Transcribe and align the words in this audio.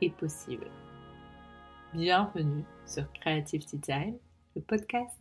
est 0.00 0.16
possible. 0.16 0.70
Bienvenue 1.92 2.64
sur 2.86 3.10
Creative 3.14 3.64
Tea 3.64 3.80
Time, 3.80 4.18
le 4.54 4.62
podcast. 4.62 5.18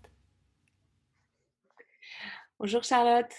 Bonjour 2.59 2.84
Charlotte. 2.84 3.34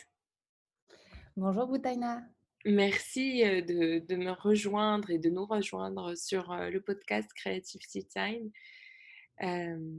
Bonjour 1.36 1.66
Boutaina. 1.66 2.22
Merci 2.64 3.44
euh, 3.44 3.60
de, 3.60 4.16
me 4.16 4.32
rejoindre 4.32 5.10
et 5.10 5.18
de 5.18 5.30
nous 5.30 5.46
rejoindre 5.46 6.16
sur 6.16 6.50
euh, 6.50 6.70
le 6.70 6.80
podcast 6.80 7.32
Creative 7.34 7.80
Tea 7.86 8.06
Time. 8.06 8.50
Euh, 9.42 9.98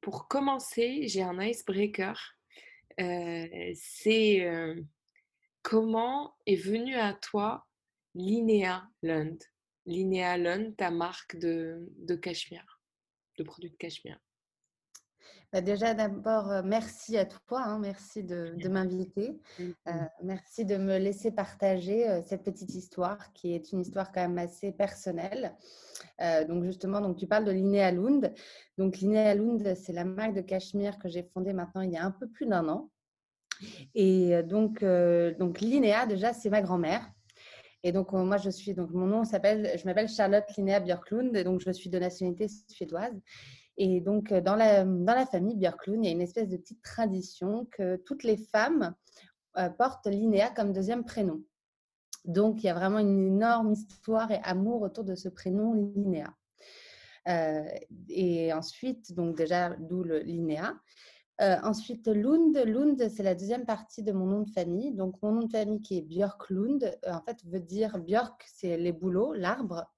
pour 0.00 0.26
commencer, 0.26 1.06
j'ai 1.06 1.22
un 1.22 1.40
icebreaker. 1.40 2.18
C'est 3.74 4.46
comment 5.62 6.36
est 6.46 6.56
venue 6.56 6.96
à 6.96 7.14
toi 7.14 7.66
Linéa 8.14 8.84
Lund? 9.02 9.42
Linéa 9.86 10.36
Lund, 10.38 10.76
ta 10.76 10.90
marque 10.90 11.36
de, 11.36 11.88
de 11.98 12.14
cachemire, 12.14 12.80
de 13.38 13.44
produits 13.44 13.70
de 13.70 13.76
cachemire. 13.76 14.20
Bah, 15.52 15.60
déjà, 15.60 15.92
d'abord, 15.92 16.50
euh, 16.50 16.62
merci 16.64 17.18
à 17.18 17.26
toi, 17.26 17.60
hein, 17.62 17.78
merci 17.78 18.24
de, 18.24 18.56
m'inviter, 18.68 19.38
euh, 19.60 19.64
mmh. 19.92 20.08
merci 20.22 20.64
de 20.64 20.78
me 20.78 20.96
laisser 20.96 21.30
partager 21.30 22.08
euh, 22.08 22.22
cette 22.22 22.42
petite 22.42 22.74
histoire 22.74 23.34
qui 23.34 23.54
est 23.54 23.70
une 23.70 23.82
histoire 23.82 24.12
quand 24.12 24.22
même 24.22 24.38
assez 24.38 24.72
personnelle. 24.72 25.54
donc 26.48 26.64
justement, 26.64 27.02
donc 27.02 27.18
tu 27.18 27.26
parles 27.26 27.44
de 27.44 27.50
Linéa 27.52 27.92
Lund. 27.92 28.32
Donc 28.78 28.96
Linéa 28.96 29.34
Lund, 29.34 29.74
c'est 29.74 29.92
la 29.92 30.06
marque 30.06 30.34
de 30.34 30.40
cachemire 30.40 30.98
que 30.98 31.10
j'ai 31.10 31.22
fondée 31.22 31.52
maintenant 31.52 31.82
il 31.82 31.90
y 31.90 31.98
a 31.98 32.04
un 32.04 32.12
peu 32.12 32.28
plus 32.28 32.46
d'un 32.46 32.68
an. 32.68 32.88
Et 33.94 34.42
donc, 34.44 34.82
donc 34.82 35.60
déjà, 35.60 36.32
c'est 36.32 36.50
ma 36.50 36.62
grand-mère. 36.62 37.06
Et 37.84 37.92
donc, 37.92 38.12
moi, 38.12 38.36
je 38.36 38.50
suis, 38.50 38.74
donc, 38.74 38.90
mon 38.92 39.06
nom 39.06 39.24
s'appelle, 39.24 39.76
je 39.76 39.84
m'appelle 39.84 40.08
Charlotte 40.08 40.44
Linnea 40.56 40.80
Björklund, 40.80 41.36
donc 41.44 41.60
je 41.60 41.70
suis 41.70 41.90
de 41.90 41.98
nationalité 41.98 42.46
suédoise. 42.68 43.20
Et 43.76 44.00
donc, 44.00 44.32
dans 44.32 44.54
la, 44.54 44.84
dans 44.84 45.14
la 45.14 45.26
famille 45.26 45.56
Björklund, 45.56 46.04
il 46.04 46.08
y 46.08 46.10
a 46.10 46.12
une 46.14 46.20
espèce 46.20 46.48
de 46.48 46.56
petite 46.56 46.82
tradition 46.82 47.66
que 47.72 47.96
toutes 47.96 48.22
les 48.22 48.36
femmes 48.36 48.94
euh, 49.56 49.68
portent 49.70 50.06
Linnea 50.06 50.50
comme 50.50 50.72
deuxième 50.72 51.04
prénom. 51.04 51.42
Donc, 52.24 52.62
il 52.62 52.66
y 52.66 52.70
a 52.70 52.74
vraiment 52.74 53.00
une 53.00 53.26
énorme 53.26 53.72
histoire 53.72 54.30
et 54.30 54.40
amour 54.44 54.82
autour 54.82 55.04
de 55.04 55.14
ce 55.14 55.28
prénom 55.28 55.74
Linnea. 55.74 56.32
Euh, 57.28 57.64
et 58.08 58.52
ensuite, 58.52 59.12
donc 59.14 59.36
déjà, 59.36 59.70
d'où 59.78 60.04
le 60.04 60.20
Linnea. 60.20 60.74
Euh, 61.40 61.56
ensuite, 61.62 62.06
Lund. 62.08 62.56
Lund, 62.66 63.08
c'est 63.08 63.22
la 63.22 63.34
deuxième 63.34 63.64
partie 63.64 64.02
de 64.02 64.12
mon 64.12 64.26
nom 64.26 64.40
de 64.42 64.50
famille. 64.50 64.92
Donc, 64.92 65.20
mon 65.22 65.32
nom 65.32 65.42
de 65.46 65.50
famille 65.50 65.80
qui 65.80 65.98
est 65.98 66.02
Björklund, 66.02 66.84
euh, 66.84 67.12
en 67.12 67.22
fait, 67.22 67.38
veut 67.46 67.60
dire 67.60 67.98
Björk, 67.98 68.44
c'est 68.46 68.76
les 68.76 68.92
bouleaux, 68.92 69.32
l'arbre, 69.32 69.90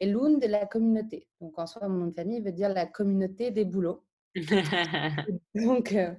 et 0.00 0.06
Lund, 0.06 0.44
la 0.44 0.66
communauté. 0.66 1.28
Donc, 1.40 1.58
en 1.58 1.66
soi, 1.66 1.88
mon 1.88 1.98
nom 1.98 2.06
de 2.08 2.14
famille 2.14 2.40
veut 2.40 2.52
dire 2.52 2.68
la 2.68 2.86
communauté 2.86 3.50
des 3.50 3.64
bouleaux. 3.64 4.04
donc, 5.54 5.92
euh, 5.92 6.12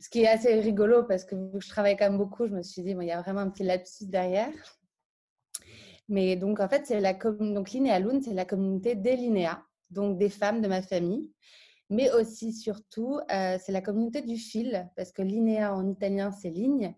ce 0.00 0.08
qui 0.08 0.22
est 0.22 0.28
assez 0.28 0.60
rigolo 0.60 1.04
parce 1.04 1.24
que 1.24 1.34
je 1.58 1.68
travaille 1.68 1.96
quand 1.96 2.08
même 2.08 2.18
beaucoup, 2.18 2.46
je 2.46 2.52
me 2.52 2.62
suis 2.62 2.82
dit, 2.82 2.94
bon, 2.94 3.00
il 3.00 3.08
y 3.08 3.12
a 3.12 3.20
vraiment 3.22 3.40
un 3.40 3.50
petit 3.50 3.64
lapsus 3.64 4.06
derrière. 4.06 4.52
Mais 6.08 6.36
donc, 6.36 6.58
en 6.58 6.68
fait, 6.68 6.86
c'est 6.86 7.00
la 7.00 7.14
donc 7.14 7.70
Linéa 7.70 8.00
Lund, 8.00 8.22
c'est 8.22 8.34
la 8.34 8.44
communauté 8.44 8.96
des 8.96 9.16
Linéa, 9.16 9.62
donc 9.90 10.18
des 10.18 10.28
femmes 10.28 10.60
de 10.60 10.68
ma 10.68 10.82
famille 10.82 11.30
mais 11.90 12.12
aussi, 12.12 12.52
surtout, 12.52 13.18
euh, 13.32 13.58
c'est 13.60 13.72
la 13.72 13.82
communauté 13.82 14.22
du 14.22 14.36
fil, 14.36 14.88
parce 14.96 15.10
que 15.10 15.22
linea 15.22 15.74
en 15.74 15.88
italien, 15.88 16.30
c'est 16.30 16.50
ligne. 16.50 16.94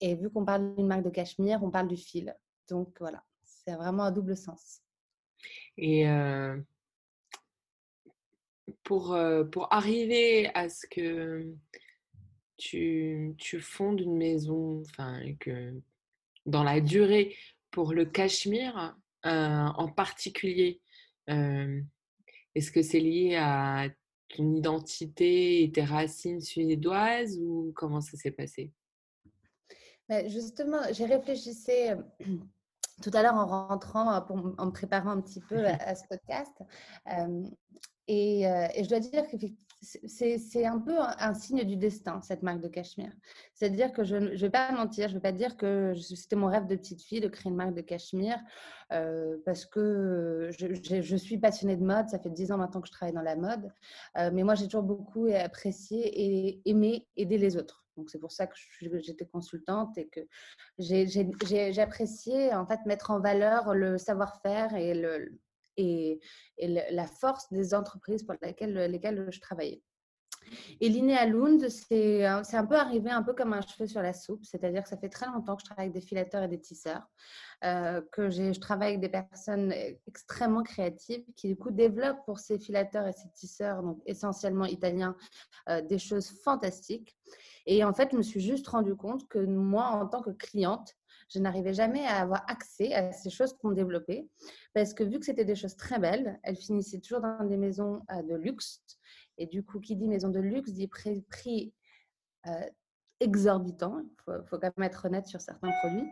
Et 0.00 0.14
vu 0.14 0.30
qu'on 0.30 0.44
parle 0.44 0.76
d'une 0.76 0.86
marque 0.86 1.02
de 1.02 1.10
cachemire, 1.10 1.60
on 1.64 1.72
parle 1.72 1.88
du 1.88 1.96
fil. 1.96 2.36
Donc 2.68 2.96
voilà, 3.00 3.24
c'est 3.42 3.74
vraiment 3.74 4.04
un 4.04 4.12
double 4.12 4.36
sens. 4.36 4.80
Et 5.76 6.08
euh, 6.08 6.56
pour, 8.84 9.12
euh, 9.12 9.42
pour 9.42 9.72
arriver 9.72 10.50
à 10.54 10.68
ce 10.68 10.86
que 10.86 11.52
tu, 12.56 13.34
tu 13.38 13.60
fondes 13.60 14.00
une 14.00 14.16
maison, 14.16 14.82
enfin, 14.82 15.20
que 15.40 15.74
dans 16.46 16.62
la 16.62 16.80
durée, 16.80 17.34
pour 17.72 17.92
le 17.92 18.04
cachemire 18.04 18.96
en 19.24 19.88
particulier, 19.88 20.80
est-ce 21.26 22.70
que 22.70 22.82
c'est 22.82 23.00
lié 23.00 23.36
à 23.36 23.88
ton 24.28 24.54
identité 24.54 25.62
et 25.62 25.72
tes 25.72 25.84
racines 25.84 26.40
suédoises 26.40 27.38
ou 27.40 27.72
comment 27.74 28.00
ça 28.00 28.16
s'est 28.16 28.30
passé? 28.30 28.72
Bah, 30.08 30.26
Justement, 30.28 30.78
j'ai 30.92 31.06
réfléchi 31.06 31.54
tout 33.02 33.10
à 33.12 33.22
l'heure 33.22 33.34
en 33.34 33.46
rentrant, 33.46 34.20
pour, 34.22 34.36
en 34.58 34.66
me 34.66 34.70
préparant 34.70 35.10
un 35.10 35.20
petit 35.20 35.40
peu 35.40 35.66
à, 35.66 35.94
ce 35.94 36.02
podcast. 36.08 36.52
et, 38.06 38.42
et, 38.42 38.84
je 38.84 38.88
dois 38.88 39.00
dire 39.00 39.26
que 39.28 39.36
c'est 39.80 40.66
un 40.66 40.78
peu 40.78 40.96
un, 40.98 41.34
signe 41.34 41.64
du 41.64 41.76
destin, 41.76 42.20
cette 42.22 42.42
marque 42.42 42.60
de 42.60 42.68
cachemire. 42.68 43.12
C'est-à-dire 43.54 43.92
que 43.92 44.02
je 44.02 44.16
ne 44.16 44.36
vais 44.36 44.50
pas 44.50 44.72
mentir, 44.72 45.08
je 45.08 45.14
ne 45.14 45.18
vais 45.18 45.22
pas 45.22 45.32
dire 45.32 45.56
que 45.56 45.94
c'était 45.94 46.36
mon 46.36 46.48
rêve 46.48 46.66
de 46.66 46.74
petite 46.74 47.02
fille 47.02 47.20
de 47.20 47.28
créer 47.28 47.50
une 47.50 47.56
marque 47.56 47.74
de 47.74 47.80
cachemire 47.80 48.38
euh, 48.92 49.36
parce 49.44 49.66
que 49.66 50.50
je, 50.50 51.16
suis 51.16 51.38
passionnée 51.38 51.76
de 51.76 51.84
mode. 51.84 52.08
Ça 52.08 52.18
fait 52.18 52.30
dix 52.30 52.50
ans 52.50 52.58
maintenant 52.58 52.80
que 52.80 52.88
je 52.88 52.92
travaille 52.92 53.14
dans 53.14 53.22
la 53.22 53.36
mode. 53.36 53.72
Euh, 54.16 54.30
mais 54.32 54.42
moi, 54.42 54.54
j'ai 54.54 54.64
toujours 54.64 54.82
beaucoup 54.82 55.26
apprécié 55.26 56.00
et 56.14 56.62
aimé 56.64 57.06
aider 57.16 57.38
les 57.38 57.56
autres. 57.56 57.86
Donc, 57.96 58.10
c'est 58.10 58.18
pour 58.18 58.32
ça 58.32 58.46
que 58.46 58.54
j'étais 58.80 59.26
consultante 59.26 59.96
et 59.98 60.08
que 60.08 60.20
j'ai 60.78 61.80
apprécié 61.80 62.54
en 62.54 62.66
fait 62.66 62.78
mettre 62.86 63.10
en 63.10 63.20
valeur 63.20 63.74
le 63.74 63.98
savoir-faire 63.98 64.74
et 64.76 64.94
le, 64.94 65.38
et, 65.78 66.20
la 66.60 67.06
force 67.06 67.50
des 67.52 67.74
entreprises 67.74 68.24
pour 68.24 68.34
lesquelles, 68.42 69.28
je 69.30 69.40
travaillais. 69.40 69.82
Et 70.80 70.88
Linéa 70.88 71.26
Lund, 71.26 71.68
c'est 71.68 72.24
un 72.24 72.66
peu 72.66 72.76
arrivé 72.76 73.10
un 73.10 73.22
peu 73.22 73.34
comme 73.34 73.52
un 73.52 73.60
cheveu 73.60 73.86
sur 73.86 74.02
la 74.02 74.12
soupe, 74.12 74.44
c'est-à-dire 74.44 74.82
que 74.82 74.88
ça 74.88 74.96
fait 74.96 75.08
très 75.08 75.26
longtemps 75.26 75.56
que 75.56 75.60
je 75.60 75.66
travaille 75.66 75.86
avec 75.86 75.94
des 75.94 76.00
filateurs 76.00 76.42
et 76.42 76.48
des 76.48 76.60
tisseurs, 76.60 77.06
euh, 77.64 78.00
que 78.12 78.30
je 78.30 78.58
travaille 78.58 78.88
avec 78.94 79.00
des 79.00 79.08
personnes 79.08 79.74
extrêmement 80.06 80.62
créatives 80.62 81.24
qui 81.36 81.48
du 81.48 81.56
coup 81.56 81.70
développent 81.70 82.24
pour 82.24 82.38
ces 82.38 82.58
filateurs 82.58 83.06
et 83.06 83.12
ces 83.12 83.30
tisseurs, 83.34 83.82
donc 83.82 84.00
essentiellement 84.06 84.64
italiens, 84.64 85.16
euh, 85.68 85.82
des 85.82 85.98
choses 85.98 86.30
fantastiques. 86.42 87.16
Et 87.66 87.84
en 87.84 87.92
fait, 87.92 88.08
je 88.12 88.16
me 88.16 88.22
suis 88.22 88.40
juste 88.40 88.66
rendu 88.68 88.96
compte 88.96 89.28
que 89.28 89.38
moi, 89.38 89.84
en 89.84 90.06
tant 90.06 90.22
que 90.22 90.30
cliente, 90.30 90.94
je 91.28 91.38
n'arrivais 91.38 91.74
jamais 91.74 92.04
à 92.06 92.20
avoir 92.20 92.44
accès 92.48 92.94
à 92.94 93.12
ces 93.12 93.30
choses 93.30 93.52
qu'on 93.54 93.72
développait 93.72 94.26
parce 94.74 94.94
que 94.94 95.04
vu 95.04 95.18
que 95.18 95.26
c'était 95.26 95.44
des 95.44 95.54
choses 95.54 95.76
très 95.76 95.98
belles, 95.98 96.38
elles 96.42 96.56
finissaient 96.56 97.00
toujours 97.00 97.20
dans 97.20 97.44
des 97.44 97.56
maisons 97.56 98.02
euh, 98.12 98.22
de 98.22 98.34
luxe. 98.34 98.82
Et 99.36 99.46
du 99.46 99.64
coup, 99.64 99.80
qui 99.80 99.94
dit 99.96 100.08
maison 100.08 100.28
de 100.28 100.40
luxe 100.40 100.72
dit 100.72 100.88
prix, 100.88 101.72
euh, 102.46 102.50
exorbitant. 103.20 104.00
Il 104.00 104.22
faut, 104.24 104.46
faut, 104.46 104.58
quand 104.58 104.72
même 104.76 104.86
être 104.86 105.04
honnête 105.04 105.26
sur 105.26 105.40
certains 105.40 105.70
produits 105.80 106.08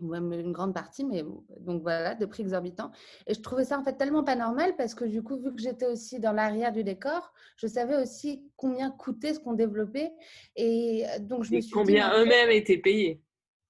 ou 0.00 0.08
même 0.08 0.32
une 0.32 0.52
grande 0.52 0.74
partie, 0.74 1.04
mais 1.04 1.22
donc 1.60 1.82
voilà, 1.82 2.14
de 2.14 2.26
prix 2.26 2.42
exorbitants. 2.42 2.90
Et 3.26 3.34
je 3.34 3.40
trouvais 3.40 3.64
ça 3.64 3.78
en 3.78 3.84
fait 3.84 3.96
tellement 3.96 4.24
pas 4.24 4.36
normal 4.36 4.74
parce 4.76 4.94
que 4.94 5.04
du 5.04 5.22
coup, 5.22 5.36
vu 5.36 5.54
que 5.54 5.60
j'étais 5.60 5.86
aussi 5.86 6.18
dans 6.18 6.32
l'arrière 6.32 6.72
du 6.72 6.84
décor, 6.84 7.32
je 7.56 7.66
savais 7.66 7.96
aussi 7.96 8.42
combien 8.56 8.90
coûtait 8.90 9.34
ce 9.34 9.40
qu'on 9.40 9.52
développait. 9.52 10.12
Et 10.56 11.04
euh, 11.06 11.18
donc 11.20 11.44
je 11.44 11.54
me 11.54 11.60
suis 11.60 11.70
combien 11.70 12.12
eux-mêmes 12.18 12.50
étaient 12.50 12.78
payés. 12.78 13.22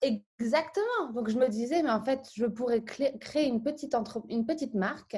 Exactement. 0.02 1.12
Donc 1.14 1.28
je 1.28 1.36
me 1.36 1.48
disais, 1.48 1.82
mais 1.82 1.90
en 1.90 2.02
fait, 2.02 2.30
je 2.34 2.46
pourrais 2.46 2.82
créer 2.82 3.46
une 3.46 3.62
petite, 3.62 4.74
marque 4.74 5.16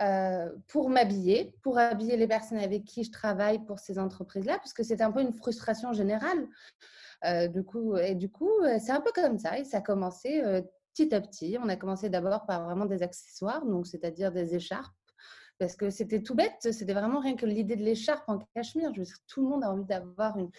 euh, 0.00 0.48
pour 0.68 0.88
m'habiller, 0.88 1.54
pour 1.62 1.78
habiller 1.78 2.16
les 2.16 2.26
personnes 2.26 2.58
avec 2.58 2.84
qui 2.84 3.04
je 3.04 3.10
travaille 3.10 3.62
pour 3.66 3.78
ces 3.78 3.98
entreprises-là, 3.98 4.56
parce 4.56 4.72
que 4.72 4.82
c'était 4.82 5.02
un 5.02 5.12
peu 5.12 5.20
une 5.20 5.34
frustration 5.34 5.92
générale. 5.92 6.48
Euh, 7.24 7.46
du 7.46 7.62
coup, 7.62 7.96
et 7.96 8.14
du 8.14 8.30
coup, 8.30 8.50
euh, 8.62 8.78
c'est 8.80 8.90
un 8.90 9.00
peu 9.02 9.12
comme 9.14 9.38
ça. 9.38 9.58
Et 9.58 9.64
ça 9.64 9.78
a 9.78 9.80
commencé 9.82 10.42
petit 10.94 11.14
à 11.14 11.20
petit. 11.20 11.58
On 11.62 11.68
a 11.68 11.76
commencé 11.76 12.08
d'abord 12.08 12.46
par 12.46 12.64
vraiment 12.64 12.86
des 12.86 13.02
accessoires, 13.02 13.64
donc 13.66 13.86
c'est-à-dire 13.86 14.32
des 14.32 14.54
écharpes. 14.54 14.94
Parce 15.58 15.76
que 15.76 15.90
c'était 15.90 16.22
tout 16.22 16.34
bête, 16.34 16.72
c'était 16.72 16.94
vraiment 16.94 17.20
rien 17.20 17.36
que 17.36 17.46
l'idée 17.46 17.76
de 17.76 17.84
l'écharpe 17.84 18.24
en 18.28 18.38
cachemire. 18.54 18.92
Je 18.94 19.00
veux 19.00 19.06
dire, 19.06 19.18
tout 19.28 19.42
le 19.42 19.48
monde 19.48 19.62
a 19.62 19.70
envie 19.70 19.84
d'avoir 19.84 20.38
une, 20.38 20.50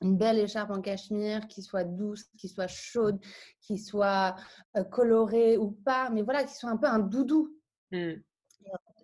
une 0.00 0.16
belle 0.16 0.38
écharpe 0.38 0.70
en 0.70 0.80
cachemire 0.80 1.46
qui 1.48 1.62
soit 1.62 1.84
douce, 1.84 2.24
qui 2.38 2.48
soit 2.48 2.68
chaude, 2.68 3.18
qui 3.60 3.78
soit 3.78 4.36
euh, 4.76 4.84
colorée 4.84 5.56
ou 5.56 5.70
pas, 5.70 6.10
mais 6.10 6.22
voilà, 6.22 6.44
qui 6.44 6.54
soit 6.54 6.70
un 6.70 6.76
peu 6.76 6.86
un 6.86 6.98
doudou. 6.98 7.56
Mmh. 7.90 8.14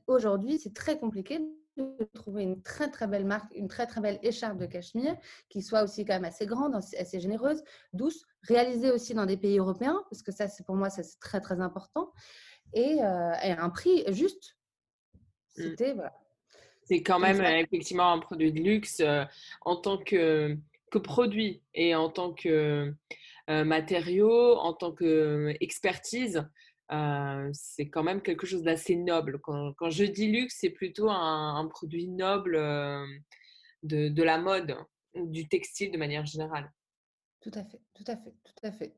Aujourd'hui, 0.07 0.59
c'est 0.59 0.75
très 0.75 0.99
compliqué 0.99 1.41
de 1.77 2.05
trouver 2.13 2.45
une 2.45 2.63
très 2.63 2.91
très 2.91 3.07
belle 3.07 3.25
marque, 3.25 3.53
une 3.55 3.69
très 3.69 3.87
très 3.87 4.01
belle 4.01 4.19
écharpe 4.23 4.59
de 4.59 4.67
cachemire 4.67 5.17
qui 5.49 5.63
soit 5.63 5.83
aussi 5.83 6.05
quand 6.05 6.15
même 6.15 6.25
assez 6.25 6.47
grande, 6.47 6.75
assez 6.75 7.21
généreuse, 7.21 7.63
douce, 7.93 8.25
réalisée 8.43 8.93
aussi 8.93 9.15
dans 9.15 9.27
des 9.27 9.37
pays 9.37 9.59
européens 9.59 10.05
parce 10.11 10.23
que 10.23 10.31
ça, 10.31 10.49
c'est 10.49 10.65
pour 10.65 10.77
moi, 10.77 10.91
ça 10.91 11.03
c'est 11.03 11.19
très 11.19 11.41
très 11.41 11.61
important 11.61 12.13
et, 12.75 13.03
euh, 13.03 13.33
un 13.43 13.71
prix 13.71 14.05
juste. 14.09 14.57
Mmh. 15.57 15.63
C'était 15.63 15.97
C'est 16.85 17.03
quand 17.03 17.19
même 17.19 17.41
effectivement 17.41 18.13
un 18.13 18.19
produit 18.19 18.53
de 18.53 18.61
luxe 18.61 19.01
euh, 19.01 19.25
en 19.63 19.77
tant 19.77 19.99
que, 19.99 20.57
que 20.95 20.99
produit 20.99 21.61
et 21.75 21.95
en 21.97 22.09
tant 22.09 22.33
que 22.33 22.95
euh, 23.51 23.65
matériau, 23.65 24.57
en 24.57 24.73
tant 24.73 24.93
qu'expertise 24.93 26.49
c'est 27.53 27.89
quand 27.89 28.05
même 28.05 28.23
quelque 28.23 28.47
chose 28.47 28.63
d'assez 28.63 28.95
noble. 28.95 29.41
Quand, 29.41 29.91
je 29.91 30.05
dis 30.05 30.31
luxe, 30.31 30.59
c'est 30.61 30.71
plutôt 30.71 31.11
un, 31.11 31.67
produit 31.67 32.07
noble 32.07 32.57
de, 33.83 34.09
de, 34.09 34.23
la 34.23 34.39
mode, 34.39 34.77
du 35.15 35.49
textile 35.49 35.91
de 35.91 35.99
manière 35.99 36.25
générale. 36.25 36.71
Tout 37.41 37.51
à 37.55 37.65
fait, 37.65 37.81
tout 37.95 38.05
à 38.07 38.17
fait, 38.17 38.35
tout 38.45 38.67
à 38.67 38.71
fait. 38.71 38.95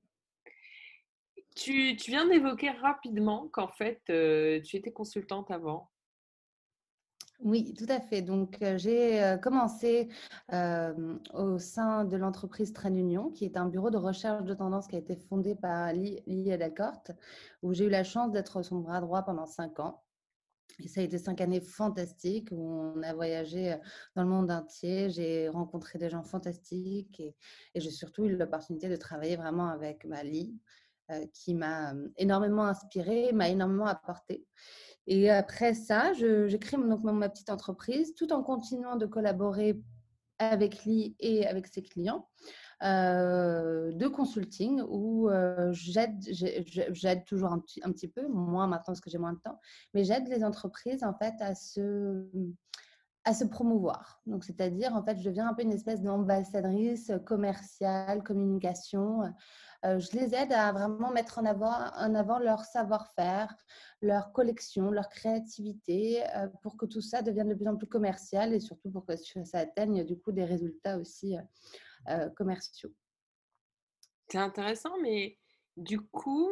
Tu, 1.55 1.97
tu 1.97 2.11
viens 2.11 2.29
d'évoquer 2.29 2.69
rapidement 2.69 3.49
qu'en 3.49 3.69
fait, 3.69 4.03
tu 4.07 4.77
étais 4.77 4.93
consultante 4.93 5.51
avant. 5.51 5.91
Oui, 7.41 7.75
tout 7.75 7.87
à 7.89 8.01
fait. 8.01 8.23
Donc, 8.23 8.59
j'ai 8.77 9.37
commencé 9.43 10.09
au 10.51 11.59
sein 11.59 12.05
de 12.05 12.17
l'entreprise 12.17 12.73
Train 12.73 12.95
Union, 12.95 13.31
qui 13.31 13.45
est 13.45 13.57
un 13.57 13.67
bureau 13.67 13.91
de 13.91 13.99
recherche 13.99 14.45
de 14.45 14.55
tendance 14.55 14.87
qui 14.87 14.97
a 14.97 14.99
été 14.99 15.17
fondé 15.17 15.55
par 15.55 15.93
Lee, 15.93 16.23
Lee 16.27 16.51
où 17.63 17.75
j'ai 17.75 17.85
eu 17.85 17.91
la 17.91 18.05
chance 18.05 18.33
d'être 18.33 18.63
son 18.63 18.79
bras 18.79 19.01
droit 19.01 19.23
pendant 19.23 19.47
cinq 19.47 19.81
ans. 19.81 20.03
Et 20.83 20.89
ça 20.89 21.01
a 21.01 21.05
été 21.05 21.19
cinq 21.19 21.41
années 21.41 21.61
fantastiques 21.61 22.49
où 22.53 22.93
on 22.97 23.03
a 23.03 23.15
voyagé 23.15 23.77
dans 24.15 24.23
le 24.23 24.29
monde 24.29 24.51
entier. 24.51 25.11
J'ai 25.11 25.49
rencontré 25.49 25.99
des 25.99 26.11
gens 26.11 26.23
fantastiques 26.23 27.21
et, 27.21 27.35
j'ai 27.75 27.91
surtout 27.91 28.25
eu 28.25 28.37
l'opportunité 28.37 28.89
de 28.89 28.97
travailler 28.97 29.37
vraiment 29.37 29.69
avec 29.69 30.05
Lee, 30.25 30.59
qui 31.33 31.55
m'a 31.55 31.95
énormément 32.17 32.65
inspirée, 32.65 33.33
m'a 33.33 33.49
énormément 33.49 33.87
apporté. 33.87 34.47
Et 35.07 35.31
après 35.31 35.75
ça, 35.75 36.13
j'ai 36.13 36.59
créé 36.59 36.81
donc 36.81 37.03
ma 37.05 37.29
petite 37.29 37.51
entreprise 37.51 38.15
tout 38.15 38.33
en 38.33 38.43
continuant 38.43 38.97
de 38.97 39.07
collaborer 39.07 39.81
avec 40.39 40.85
lui 40.85 41.17
et 41.21 41.47
avec 41.47 41.67
ses 41.67 41.83
clients 41.83 42.29
euh, 42.83 43.91
de 43.93 44.07
consulting 44.07 44.83
où 44.87 45.31
euh, 45.31 45.73
j'aide 45.73 47.25
toujours 47.25 47.53
un 47.53 47.61
petit, 47.61 48.09
peu, 48.09 48.29
moins 48.29 48.67
maintenant 48.67 48.93
parce 48.93 49.01
que 49.01 49.09
j'ai 49.09 49.19
moins 49.19 49.33
de 49.33 49.39
temps, 49.39 49.59
mais 49.95 50.05
j'aide 50.05 50.29
les 50.29 50.45
entreprises 50.45 51.03
en 51.03 51.15
fait 51.15 51.35
à 51.41 51.55
se, 51.55 52.27
à 53.25 53.33
se 53.33 53.45
promouvoir. 53.45 54.21
Donc, 54.27 54.45
c'est-à-dire, 54.45 54.95
en 54.95 55.03
fait, 55.03 55.19
je 55.19 55.25
deviens 55.25 55.49
un 55.49 55.55
peu 55.55 55.63
une 55.63 55.73
espèce 55.73 56.03
d'ambassadrice 56.03 57.13
commerciale, 57.25 58.23
communication 58.23 59.23
je 59.99 60.17
les 60.17 60.35
aide 60.35 60.53
à 60.53 60.73
vraiment 60.73 61.11
mettre 61.11 61.39
en 61.39 61.45
avant, 61.45 61.73
en 61.97 62.15
avant 62.15 62.39
leur 62.39 62.65
savoir-faire, 62.65 63.55
leur 64.03 64.33
collection, 64.33 64.91
leur 64.91 65.09
créativité, 65.09 66.23
euh, 66.35 66.49
pour 66.63 66.77
que 66.77 66.87
tout 66.87 67.01
ça 67.01 67.23
devienne 67.23 67.49
de 67.49 67.55
plus 67.55 67.69
en 67.69 67.77
plus 67.77 67.87
commercial 67.87 68.53
et 68.53 68.61
surtout 68.61 68.91
pour 68.91 69.07
que 69.07 69.17
ça 69.17 69.59
atteigne 69.59 70.05
du 70.05 70.19
coup 70.19 70.33
des 70.33 70.45
résultats 70.45 70.99
aussi 70.99 71.37
euh, 72.09 72.29
commerciaux. 72.31 72.93
C'est 74.29 74.39
intéressant, 74.39 74.95
mais 75.03 75.39
du 75.77 76.01
coup, 76.01 76.51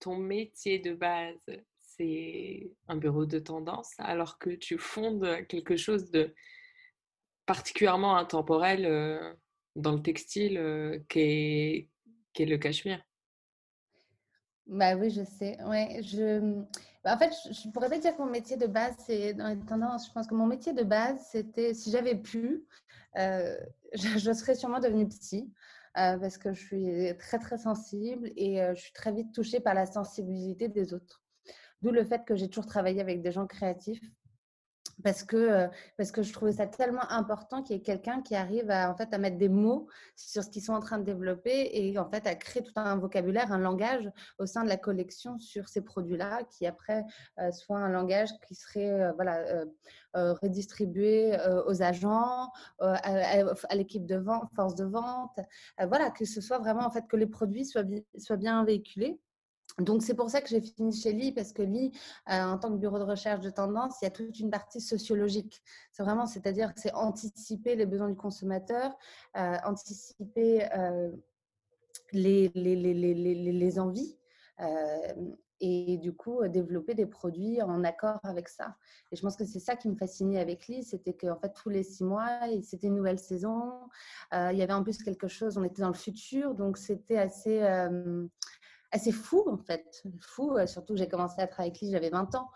ton 0.00 0.16
métier 0.16 0.78
de 0.78 0.94
base, 0.94 1.36
c'est 1.82 2.72
un 2.86 2.96
bureau 2.96 3.26
de 3.26 3.38
tendance, 3.38 3.92
alors 3.98 4.38
que 4.38 4.50
tu 4.50 4.78
fondes 4.78 5.46
quelque 5.48 5.76
chose 5.76 6.10
de 6.10 6.34
particulièrement 7.46 8.16
intemporel 8.16 9.36
dans 9.76 9.92
le 9.92 10.02
textile 10.02 11.04
qui 11.08 11.20
est, 11.20 11.88
le 12.38 12.56
cachemire? 12.56 13.02
Bah 14.66 14.96
oui, 14.96 15.10
je 15.10 15.24
sais. 15.24 15.62
Ouais, 15.64 16.00
je... 16.02 16.62
Bah, 17.02 17.14
en 17.14 17.18
fait, 17.18 17.32
je, 17.50 17.70
pourrais 17.70 17.88
pas 17.88 17.98
dire 17.98 18.14
que 18.14 18.22
mon 18.22 18.30
métier 18.30 18.56
de 18.56 18.66
base, 18.66 18.94
c'est 18.98 19.32
dans 19.32 19.48
les 19.48 19.58
tendances. 19.60 20.08
Je 20.08 20.12
pense 20.12 20.26
que 20.26 20.34
mon 20.34 20.46
métier 20.46 20.74
de 20.74 20.82
base, 20.82 21.26
c'était, 21.30 21.72
si 21.72 21.90
j'avais 21.90 22.16
pu, 22.16 22.66
euh, 23.16 23.56
je, 23.94 24.32
serais 24.32 24.54
sûrement 24.54 24.80
devenue 24.80 25.08
psy. 25.08 25.50
Euh, 25.96 26.16
parce 26.18 26.38
que 26.38 26.52
je 26.52 26.64
suis 26.64 27.16
très 27.18 27.38
très 27.38 27.58
sensible 27.58 28.30
et 28.36 28.62
euh, 28.62 28.74
je 28.74 28.82
suis 28.82 28.92
très 28.92 29.10
vite 29.10 29.32
touchée 29.34 29.58
par 29.58 29.74
la 29.74 29.86
sensibilité 29.86 30.68
des 30.68 30.94
autres. 30.94 31.22
D'où 31.80 31.90
le 31.90 32.04
fait 32.04 32.24
que 32.24 32.36
j'ai 32.36 32.48
toujours 32.48 32.66
travaillé 32.66 33.00
avec 33.00 33.22
des 33.22 33.32
gens 33.32 33.46
créatifs 33.46 34.02
parce 35.02 35.22
que, 35.22 35.36
euh, 35.36 35.68
parce 35.96 36.10
que 36.10 36.22
je 36.22 36.32
trouvais 36.32 36.52
ça 36.52 36.66
tellement 36.66 37.08
important 37.10 37.62
qu'il 37.62 37.76
y 37.76 37.78
ait 37.78 37.82
quelqu'un 37.82 38.22
qui 38.22 38.34
arrive 38.34 38.70
à, 38.70 38.90
en 38.90 38.96
fait, 38.96 39.12
à 39.12 39.18
mettre 39.18 39.38
des 39.38 39.48
mots 39.48 39.88
sur 40.16 40.42
ce 40.42 40.50
qu'ils 40.50 40.62
sont 40.62 40.72
en 40.72 40.80
train 40.80 40.98
de 40.98 41.04
développer 41.04 41.70
et 41.72 41.98
en 41.98 42.08
fait 42.08 42.26
à 42.26 42.34
créer 42.34 42.62
tout 42.62 42.72
un 42.76 42.96
vocabulaire, 42.96 43.52
un 43.52 43.58
langage 43.58 44.10
au 44.38 44.46
sein 44.46 44.64
de 44.64 44.68
la 44.68 44.76
collection 44.76 45.38
sur 45.38 45.68
ces 45.68 45.82
produits-là, 45.82 46.42
qui 46.50 46.66
après 46.66 47.04
euh, 47.38 47.52
soit 47.52 47.78
un 47.78 47.88
langage 47.88 48.30
qui 48.46 48.54
serait 48.54 48.90
euh, 48.90 49.12
voilà, 49.12 49.64
redistribué 50.14 51.36
aux 51.66 51.82
agents, 51.82 52.50
à, 52.80 53.74
l'équipe 53.74 54.04
de 54.04 54.16
vente, 54.16 54.48
force 54.56 54.74
de 54.74 54.84
vente, 54.84 55.38
voilà, 55.86 56.10
que 56.10 56.24
ce 56.24 56.40
soit 56.40 56.58
vraiment 56.58 56.84
en 56.84 56.90
fait 56.90 57.06
que 57.06 57.16
les 57.16 57.26
produits 57.26 57.64
soient, 57.64 57.84
soient 58.16 58.36
bien 58.36 58.64
véhiculés 58.64 59.20
donc, 59.78 60.02
c'est 60.02 60.14
pour 60.14 60.28
ça 60.28 60.40
que 60.40 60.48
j'ai 60.48 60.60
fini 60.60 60.92
chez 60.92 61.12
Lee, 61.12 61.32
parce 61.32 61.52
que 61.52 61.62
Lee, 61.62 61.92
euh, 62.28 62.42
en 62.42 62.58
tant 62.58 62.70
que 62.70 62.78
bureau 62.78 62.98
de 62.98 63.04
recherche 63.04 63.40
de 63.40 63.50
tendance, 63.50 63.96
il 64.02 64.06
y 64.06 64.08
a 64.08 64.10
toute 64.10 64.38
une 64.40 64.50
partie 64.50 64.80
sociologique. 64.80 65.62
C'est 65.92 66.02
vraiment, 66.02 66.26
c'est-à-dire 66.26 66.74
que 66.74 66.80
c'est 66.80 66.92
anticiper 66.94 67.76
les 67.76 67.86
besoins 67.86 68.08
du 68.08 68.16
consommateur, 68.16 68.96
euh, 69.36 69.56
anticiper 69.64 70.68
euh, 70.76 71.12
les, 72.12 72.50
les, 72.54 72.74
les, 72.74 72.94
les, 73.14 73.78
envies 73.78 74.16
et 75.60 75.98
du 75.98 76.12
coup 76.12 76.46
développer 76.48 76.94
des 76.94 77.06
produits 77.06 77.60
en 77.62 77.84
accord 77.84 78.18
avec 78.22 78.48
ça. 78.48 78.76
Et 79.12 79.16
je 79.16 79.22
pense 79.22 79.36
que 79.36 79.44
c'est 79.44 79.60
ça 79.60 79.76
qui 79.76 79.88
me 79.88 79.96
fascinait 79.96 80.40
avec 80.40 80.66
Lee, 80.68 80.82
c'était 80.82 81.14
qu'en 81.14 81.36
fait 81.36 81.52
tous 81.52 81.68
les 81.68 81.82
six 81.82 82.04
mois, 82.04 82.40
c'était 82.62 82.86
une 82.86 82.96
nouvelle 82.96 83.18
saison, 83.18 83.72
il 84.32 84.56
y 84.56 84.62
avait 84.62 84.72
en 84.72 84.82
plus 84.82 85.02
quelque 85.02 85.28
chose, 85.28 85.58
on 85.58 85.64
était 85.64 85.82
dans 85.82 85.88
le 85.88 85.94
futur, 85.94 86.54
donc 86.54 86.78
c'était 86.78 87.18
assez 87.18 87.60
assez 88.90 89.12
fou 89.12 89.44
en 89.46 89.58
fait. 89.58 90.02
Fou, 90.20 90.56
euh, 90.56 90.66
surtout 90.66 90.94
que 90.94 90.98
j'ai 90.98 91.08
commencé 91.08 91.40
à 91.40 91.46
travailler 91.46 91.70
avec 91.70 91.80
lui, 91.80 91.90
j'avais 91.90 92.10
20 92.10 92.34
ans. 92.34 92.50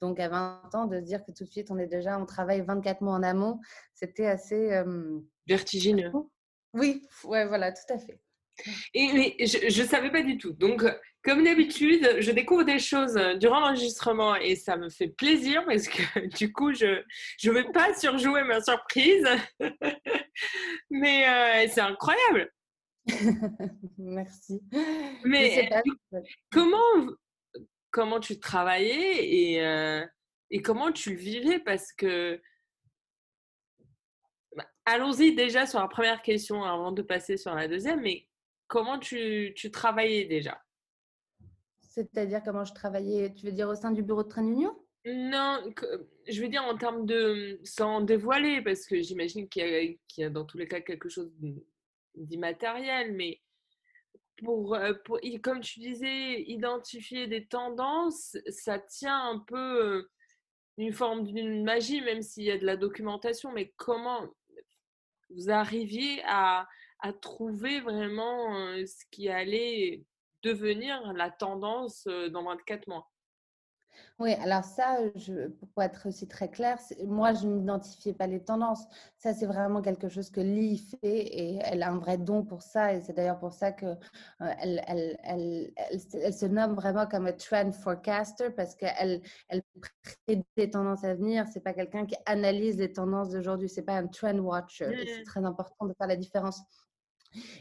Donc 0.00 0.20
à 0.20 0.28
20 0.28 0.74
ans, 0.74 0.86
de 0.86 0.98
se 1.00 1.04
dire 1.04 1.24
que 1.24 1.32
tout 1.32 1.44
de 1.44 1.50
suite 1.50 1.70
on 1.70 1.78
est 1.78 1.86
déjà, 1.86 2.18
on 2.18 2.26
travaille 2.26 2.62
24 2.62 3.00
mois 3.00 3.14
en 3.14 3.22
amont, 3.22 3.60
c'était 3.94 4.26
assez... 4.26 4.82
Vertigineux. 5.46 6.10
Oui, 6.72 7.06
ouais, 7.24 7.46
voilà, 7.46 7.72
tout 7.72 7.92
à 7.92 7.98
fait. 7.98 8.20
Et 8.94 9.12
mais 9.12 9.36
je 9.46 9.82
ne 9.82 9.86
savais 9.86 10.10
pas 10.10 10.22
du 10.22 10.38
tout. 10.38 10.52
Donc, 10.52 10.84
comme 11.22 11.42
d'habitude, 11.42 12.16
je 12.20 12.30
découvre 12.30 12.64
des 12.64 12.78
choses 12.78 13.14
durant 13.40 13.60
l'enregistrement 13.60 14.36
et 14.36 14.54
ça 14.56 14.76
me 14.76 14.88
fait 14.90 15.08
plaisir 15.08 15.64
parce 15.66 15.88
que 15.88 16.26
du 16.36 16.52
coup, 16.52 16.72
je 16.72 17.02
ne 17.44 17.52
vais 17.52 17.70
pas 17.72 17.94
surjouer 17.94 18.44
ma 18.44 18.60
surprise. 18.60 19.26
mais 20.90 21.26
euh, 21.26 21.68
c'est 21.72 21.80
incroyable. 21.80 22.50
Merci. 23.98 24.62
Mais 25.24 25.70
comment, 26.50 27.12
comment 27.90 28.20
tu 28.20 28.40
travaillais 28.40 29.52
et, 29.52 29.62
euh, 29.62 30.04
et 30.50 30.62
comment 30.62 30.92
tu 30.92 31.10
le 31.10 31.16
vivais? 31.16 31.58
Parce 31.58 31.92
que. 31.92 32.40
Bah, 34.56 34.66
allons-y 34.84 35.34
déjà 35.34 35.66
sur 35.66 35.80
la 35.80 35.88
première 35.88 36.22
question 36.22 36.64
avant 36.64 36.92
de 36.92 37.02
passer 37.02 37.36
sur 37.36 37.54
la 37.54 37.68
deuxième, 37.68 38.00
mais 38.00 38.26
comment 38.68 38.98
tu, 38.98 39.52
tu 39.56 39.70
travaillais 39.70 40.24
déjà? 40.24 40.60
C'est-à-dire 41.80 42.42
comment 42.42 42.64
je 42.64 42.74
travaillais, 42.74 43.32
tu 43.34 43.46
veux 43.46 43.52
dire 43.52 43.68
au 43.68 43.74
sein 43.74 43.92
du 43.92 44.02
bureau 44.02 44.22
de 44.22 44.28
train 44.28 44.42
d'union 44.42 44.74
non, 45.06 45.62
je 46.26 46.40
veux 46.40 46.48
dire 46.48 46.64
en 46.64 46.78
termes 46.78 47.04
de, 47.04 47.60
sans 47.62 48.00
dévoiler, 48.00 48.62
parce 48.62 48.86
que 48.86 49.02
j'imagine 49.02 49.50
qu'il 49.50 49.98
y, 50.16 50.20
y, 50.20 50.24
a 50.24 50.30
dans 50.30 50.46
tous 50.46 50.56
les 50.56 50.66
cas 50.66 50.80
quelque 50.80 51.10
chose 51.10 51.30
d'immatériel, 52.14 53.12
mais 53.12 53.40
pour, 54.42 54.74
euh, 54.74 54.94
pour, 55.04 55.20
comme 55.42 55.60
tu 55.60 55.80
disais, 55.80 56.42
identifier 56.42 57.26
des 57.26 57.46
tendances, 57.46 58.36
ça 58.48 58.78
tient 58.78 59.30
un 59.30 59.38
peu 59.38 60.08
une 60.76 60.92
forme 60.92 61.24
d'une 61.24 61.64
magie, 61.64 62.00
même 62.00 62.22
s'il 62.22 62.44
y 62.44 62.50
a 62.50 62.58
de 62.58 62.66
la 62.66 62.76
documentation, 62.76 63.52
mais 63.52 63.72
comment 63.76 64.28
vous 65.30 65.50
arriviez 65.50 66.22
à, 66.26 66.66
à 67.00 67.12
trouver 67.12 67.80
vraiment 67.80 68.74
ce 68.84 69.04
qui 69.10 69.28
allait 69.28 70.04
devenir 70.42 71.12
la 71.12 71.30
tendance 71.30 72.06
dans 72.06 72.44
24 72.44 72.88
mois? 72.88 73.08
Oui, 74.18 74.32
alors 74.34 74.64
ça, 74.64 74.98
je, 75.16 75.48
pour 75.48 75.82
être 75.82 76.08
aussi 76.08 76.28
très 76.28 76.48
clair, 76.48 76.78
moi, 77.04 77.32
je 77.32 77.46
n'identifiais 77.46 78.12
pas 78.12 78.26
les 78.26 78.42
tendances. 78.42 78.84
Ça, 79.18 79.34
c'est 79.34 79.46
vraiment 79.46 79.82
quelque 79.82 80.08
chose 80.08 80.30
que 80.30 80.40
Lee 80.40 80.78
fait 80.78 80.98
et 81.02 81.58
elle 81.64 81.82
a 81.82 81.90
un 81.90 81.98
vrai 81.98 82.16
don 82.18 82.44
pour 82.44 82.62
ça. 82.62 82.94
Et 82.94 83.00
c'est 83.00 83.12
d'ailleurs 83.12 83.38
pour 83.38 83.52
ça 83.52 83.72
qu'elle 83.72 83.98
euh, 84.40 84.52
elle, 84.60 84.84
elle, 85.24 85.72
elle, 85.74 86.32
se 86.32 86.46
nomme 86.46 86.74
vraiment 86.74 87.06
comme 87.06 87.26
un 87.26 87.32
trend 87.32 87.72
forecaster 87.72 88.50
parce 88.50 88.74
qu'elle 88.74 89.20
elle 89.48 89.62
prédit 90.26 90.44
les 90.56 90.70
tendances 90.70 91.04
à 91.04 91.14
venir. 91.14 91.46
C'est 91.52 91.60
pas 91.60 91.74
quelqu'un 91.74 92.06
qui 92.06 92.16
analyse 92.26 92.76
les 92.76 92.92
tendances 92.92 93.30
d'aujourd'hui. 93.30 93.68
C'est 93.68 93.82
pas 93.82 93.96
un 93.96 94.06
trend 94.06 94.38
watcher. 94.38 94.90
C'est 95.06 95.20
mmh. 95.20 95.24
très 95.24 95.44
important 95.44 95.86
de 95.86 95.94
faire 95.94 96.06
la 96.06 96.16
différence. 96.16 96.60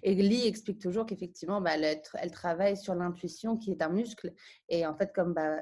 Et 0.03 0.13
Lee 0.15 0.47
explique 0.47 0.79
toujours 0.79 1.05
qu'effectivement, 1.05 1.61
bah, 1.61 1.71
elle, 1.75 2.31
travaille 2.31 2.77
sur 2.77 2.95
l'intuition 2.95 3.57
qui 3.57 3.71
est 3.71 3.81
un 3.81 3.89
muscle. 3.89 4.33
Et 4.69 4.85
en 4.85 4.95
fait, 4.95 5.13
comme 5.13 5.33
bah, 5.33 5.59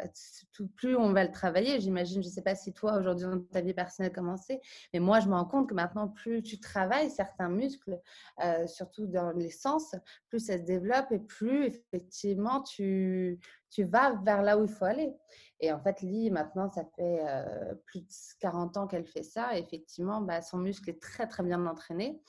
plus 0.75 0.95
on 0.95 1.13
va 1.13 1.23
le 1.23 1.31
travailler, 1.31 1.79
j'imagine, 1.79 2.21
je 2.21 2.27
ne 2.27 2.33
sais 2.33 2.41
pas 2.41 2.55
si 2.55 2.73
toi, 2.73 2.97
aujourd'hui, 2.97 3.25
dans 3.25 3.39
ta 3.39 3.61
vie 3.61 3.73
personnelle, 3.73 4.11
comment 4.13 4.37
c'est, 4.37 4.61
mais 4.93 4.99
moi, 4.99 5.19
je 5.19 5.27
me 5.27 5.33
rends 5.33 5.45
compte 5.45 5.69
que 5.69 5.73
maintenant, 5.73 6.07
plus 6.07 6.43
tu 6.43 6.59
travailles 6.59 7.09
certains 7.09 7.49
muscles, 7.49 7.99
euh, 8.43 8.67
surtout 8.67 9.07
dans 9.07 9.31
les 9.31 9.49
sens, 9.49 9.95
plus 10.29 10.39
ça 10.39 10.57
se 10.57 10.63
développe 10.63 11.11
et 11.11 11.19
plus, 11.19 11.65
effectivement, 11.65 12.61
tu, 12.61 13.39
tu 13.69 13.83
vas 13.83 14.15
vers 14.23 14.41
là 14.41 14.57
où 14.57 14.63
il 14.63 14.69
faut 14.69 14.85
aller. 14.85 15.13
Et 15.61 15.71
en 15.71 15.79
fait, 15.79 16.01
Lee, 16.01 16.31
maintenant, 16.31 16.69
ça 16.71 16.83
fait 16.95 17.21
euh, 17.23 17.75
plus 17.85 18.01
de 18.01 18.07
40 18.39 18.77
ans 18.77 18.87
qu'elle 18.87 19.05
fait 19.05 19.23
ça. 19.23 19.55
Et 19.55 19.61
effectivement, 19.61 20.21
bah, 20.21 20.41
son 20.41 20.57
muscle 20.57 20.89
est 20.89 21.01
très, 21.01 21.27
très 21.27 21.43
bien 21.43 21.65
entraîné. 21.65 22.19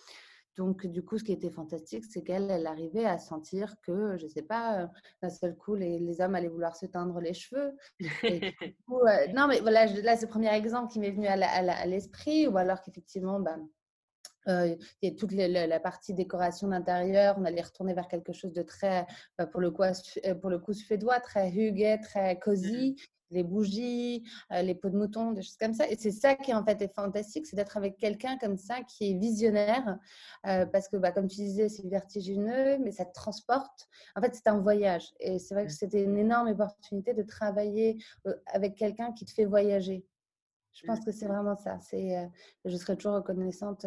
Donc, 0.56 0.86
du 0.86 1.02
coup, 1.02 1.18
ce 1.18 1.24
qui 1.24 1.32
était 1.32 1.50
fantastique, 1.50 2.04
c'est 2.04 2.22
qu'elle, 2.22 2.50
elle 2.50 2.66
arrivait 2.66 3.06
à 3.06 3.18
sentir 3.18 3.74
que, 3.82 4.16
je 4.18 4.24
ne 4.24 4.28
sais 4.28 4.42
pas, 4.42 4.90
d'un 5.22 5.30
seul 5.30 5.56
coup, 5.56 5.74
les, 5.74 6.20
hommes 6.20 6.34
allaient 6.34 6.48
vouloir 6.48 6.76
se 6.76 6.86
teindre 6.86 7.20
les 7.20 7.34
cheveux. 7.34 7.72
Euh, 8.92 9.26
non, 9.34 9.48
mais 9.48 9.60
voilà, 9.60 9.86
là, 9.86 10.16
c'est 10.16 10.26
le 10.26 10.30
premier 10.30 10.54
exemple 10.54 10.92
qui 10.92 11.00
m'est 11.00 11.10
venu 11.10 11.26
à 11.26 11.86
l'esprit, 11.86 12.46
ou 12.46 12.56
alors 12.58 12.82
qu'effectivement, 12.82 13.40
ben, 13.40 13.66
euh, 14.48 14.76
il 15.00 15.08
y 15.10 15.12
a 15.12 15.16
toute 15.16 15.32
la, 15.32 15.80
partie 15.80 16.14
décoration 16.14 16.68
d'intérieur, 16.68 17.36
on 17.38 17.44
allait 17.44 17.62
retourner 17.62 17.94
vers 17.94 18.08
quelque 18.08 18.32
chose 18.32 18.52
de 18.52 18.62
très, 18.62 19.06
bah, 19.38 19.46
pour, 19.46 19.60
le 19.60 19.70
coup, 19.70 19.82
euh, 19.82 20.34
pour 20.34 20.50
le 20.50 20.58
coup 20.58 20.72
suédois, 20.72 21.20
très 21.20 21.50
huguet, 21.50 21.98
très 21.98 22.38
cosy, 22.38 22.96
les 23.32 23.42
bougies, 23.42 24.22
euh, 24.52 24.62
les 24.62 24.74
peaux 24.74 24.90
de 24.90 24.96
mouton, 24.96 25.32
des 25.32 25.42
choses 25.42 25.56
comme 25.56 25.74
ça. 25.74 25.88
Et 25.88 25.96
c'est 25.96 26.10
ça 26.10 26.34
qui 26.34 26.54
en 26.54 26.64
fait 26.64 26.80
est 26.82 26.94
fantastique, 26.94 27.46
c'est 27.46 27.56
d'être 27.56 27.76
avec 27.76 27.96
quelqu'un 27.96 28.38
comme 28.38 28.56
ça 28.56 28.82
qui 28.82 29.10
est 29.10 29.14
visionnaire, 29.14 29.98
euh, 30.46 30.66
parce 30.66 30.88
que 30.88 30.96
bah, 30.96 31.12
comme 31.12 31.28
tu 31.28 31.36
disais, 31.36 31.68
c'est 31.68 31.86
vertigineux, 31.88 32.78
mais 32.78 32.92
ça 32.92 33.04
te 33.04 33.12
transporte. 33.12 33.88
En 34.16 34.20
fait, 34.20 34.34
c'est 34.34 34.48
un 34.48 34.58
voyage. 34.58 35.12
Et 35.20 35.38
c'est 35.38 35.54
vrai 35.54 35.66
que 35.66 35.72
c'était 35.72 36.02
une 36.02 36.18
énorme 36.18 36.48
opportunité 36.48 37.14
de 37.14 37.22
travailler 37.22 37.98
euh, 38.26 38.34
avec 38.46 38.76
quelqu'un 38.76 39.12
qui 39.12 39.24
te 39.24 39.30
fait 39.32 39.44
voyager. 39.44 40.04
Je 40.72 40.86
pense 40.86 41.04
que 41.04 41.12
c'est 41.12 41.26
vraiment 41.26 41.54
ça. 41.54 41.78
C'est, 41.82 42.30
je 42.64 42.74
serai 42.78 42.96
toujours 42.96 43.12
reconnaissante 43.12 43.84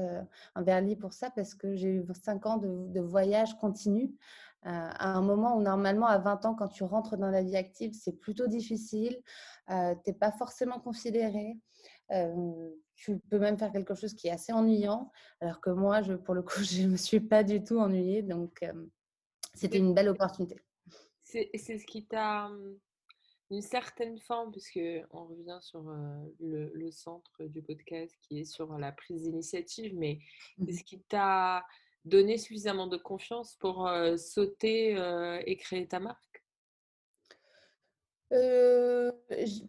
envers 0.53 0.81
lui 0.81 0.95
pour 0.95 1.13
ça 1.13 1.31
parce 1.31 1.55
que 1.55 1.73
j'ai 1.73 1.87
eu 1.87 2.05
cinq 2.13 2.45
ans 2.45 2.57
de, 2.57 2.87
de 2.93 2.99
voyage 2.99 3.57
continu 3.57 4.13
à 4.65 5.09
un 5.09 5.21
moment 5.21 5.57
où 5.57 5.61
normalement 5.61 6.07
à 6.07 6.17
20 6.17 6.45
ans, 6.45 6.55
quand 6.55 6.67
tu 6.67 6.83
rentres 6.83 7.17
dans 7.17 7.29
la 7.29 7.43
vie 7.43 7.55
active, 7.55 7.93
c'est 7.93 8.19
plutôt 8.19 8.47
difficile, 8.47 9.21
euh, 9.69 9.93
tu 10.03 10.09
n'es 10.09 10.17
pas 10.17 10.31
forcément 10.31 10.79
considéré, 10.79 11.57
euh, 12.11 12.69
tu 12.95 13.19
peux 13.29 13.39
même 13.39 13.57
faire 13.57 13.71
quelque 13.71 13.93
chose 13.93 14.15
qui 14.15 14.27
est 14.27 14.31
assez 14.31 14.53
ennuyant, 14.53 15.11
alors 15.39 15.61
que 15.61 15.69
moi, 15.69 16.01
je, 16.01 16.13
pour 16.13 16.33
le 16.33 16.41
coup, 16.41 16.59
je 16.63 16.83
ne 16.83 16.87
me 16.89 16.97
suis 16.97 17.19
pas 17.19 17.43
du 17.43 17.63
tout 17.63 17.77
ennuyée, 17.79 18.23
donc 18.23 18.63
euh, 18.63 18.73
c'était 19.53 19.77
une 19.77 19.93
belle 19.93 20.09
opportunité. 20.09 20.59
C'est 21.23 21.49
ce 21.57 21.85
qui 21.85 22.05
t'a 22.05 22.49
une 23.51 23.61
certaine 23.61 24.17
forme, 24.19 24.51
puisque 24.51 24.79
on 25.11 25.25
revient 25.25 25.59
sur 25.61 25.81
le, 26.39 26.71
le, 26.73 26.91
centre 26.91 27.43
du 27.43 27.61
podcast 27.61 28.15
qui 28.21 28.39
est 28.39 28.45
sur 28.45 28.77
la 28.77 28.91
prise 28.91 29.23
d'initiative, 29.23 29.93
mais 29.95 30.19
mmh 30.57 30.71
ce 30.71 30.83
qui 30.83 31.01
t'a 31.01 31.63
donner 32.05 32.37
suffisamment 32.37 32.87
de 32.87 32.97
confiance 32.97 33.55
pour 33.55 33.89
sauter 34.17 34.95
et 35.45 35.57
créer 35.57 35.87
ta 35.87 35.99
marque? 35.99 36.43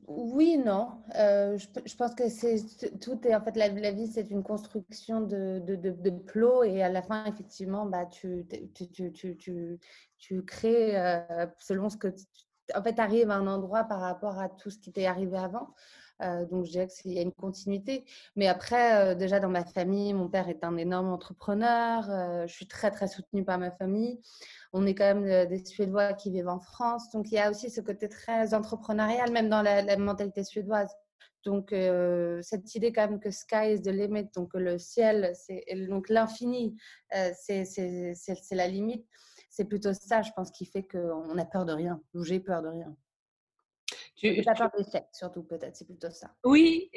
Oui, 0.09 0.59
non. 0.59 1.03
je, 1.15 1.97
pense 1.97 2.15
que 2.15 2.29
c'est 2.29 2.99
tout 3.01 3.21
est 3.27 3.35
en 3.35 3.43
fait 3.43 3.57
la, 3.57 3.69
vie, 3.69 4.07
c'est 4.07 4.31
une 4.31 4.43
construction 4.43 5.21
de, 5.21 5.61
de, 5.61 6.11
plots 6.11 6.65
et 6.65 6.83
à 6.83 6.89
la 6.89 7.03
fin, 7.03 7.25
effectivement, 7.27 7.87
bah, 7.87 8.07
tu, 8.07 8.47
tu, 8.75 9.13
tu, 9.13 9.37
tu, 9.37 9.79
tu 10.19 10.45
crées 10.45 10.95
selon 11.59 11.89
ce 11.91 11.97
que 11.97 12.09
en 12.75 12.83
fait 12.83 12.99
arrives 12.99 13.31
à 13.31 13.37
un 13.37 13.47
endroit 13.47 13.85
par 13.85 14.01
rapport 14.01 14.39
à 14.39 14.49
tout 14.49 14.71
ce 14.71 14.79
qui 14.79 14.93
t'est 14.93 15.07
arrivé 15.07 15.37
avant. 15.37 15.75
Euh, 16.23 16.45
donc, 16.47 16.65
je 16.65 16.71
dirais 16.71 16.89
qu'il 16.89 17.13
y 17.13 17.19
a 17.19 17.23
une 17.23 17.33
continuité. 17.33 18.05
Mais 18.37 18.49
après, 18.49 19.13
euh, 19.13 19.15
déjà 19.15 19.41
dans 19.41 19.49
ma 19.49 19.65
famille, 19.65 20.13
mon 20.15 20.29
père 20.29 20.49
est 20.49 20.65
un 20.65 20.77
énorme 20.77 21.09
entrepreneur. 21.09 22.09
Euh, 22.11 22.47
je 22.47 22.53
suis 22.53 22.67
très, 22.67 22.91
très 22.91 23.09
soutenue 23.09 23.45
par 23.45 23.59
ma 23.59 23.71
famille. 23.71 24.21
On 24.73 24.87
est 24.87 24.95
quand 24.95 25.15
même 25.15 25.47
des 25.49 25.65
Suédois 25.65 26.15
qui 26.15 26.31
vivent 26.31 26.49
en 26.49 26.61
France. 26.61 27.11
Donc, 27.11 27.31
il 27.31 27.35
y 27.35 27.39
a 27.39 27.51
aussi 27.51 27.71
ce 27.71 27.81
côté 27.81 28.09
très 28.09 28.55
entrepreneurial, 28.55 29.31
même 29.33 29.49
dans 29.49 29.63
la, 29.63 29.97
mentalité 29.97 30.45
suédoise. 30.45 30.91
Donc, 31.45 31.73
cette 32.43 32.75
idée 32.75 32.93
quand 32.93 33.09
même 33.09 33.21
que 33.21 33.31
sky 33.31 33.75
is 33.75 33.83
the 33.83 33.89
limit, 33.89 34.29
donc 34.35 34.51
le 34.55 34.79
ciel, 34.79 35.33
donc 35.89 36.09
l'infini, 36.09 36.77
c'est 37.11 37.65
la 38.51 38.69
limite. 38.69 39.07
C'est 39.49 39.65
plutôt 39.65 39.95
ça, 39.95 40.23
je 40.23 40.31
pense, 40.35 40.51
qui 40.51 40.67
fait 40.67 40.83
qu'on 40.83 41.39
a 41.39 41.45
peur 41.45 41.65
de 41.65 41.73
rien, 41.73 42.03
ou 42.15 42.25
j'ai 42.25 42.41
peur 42.41 42.63
de 42.63 42.69
rien. 42.69 42.97
Tu, 44.17 44.43
pas 44.43 44.55
peur 44.55 44.71
d'échec, 44.77 45.05
surtout, 45.13 45.43
peut-être, 45.43 45.77
c'est 45.77 45.85
plutôt 45.85 46.11
ça. 46.11 46.35
Oui, 46.45 46.91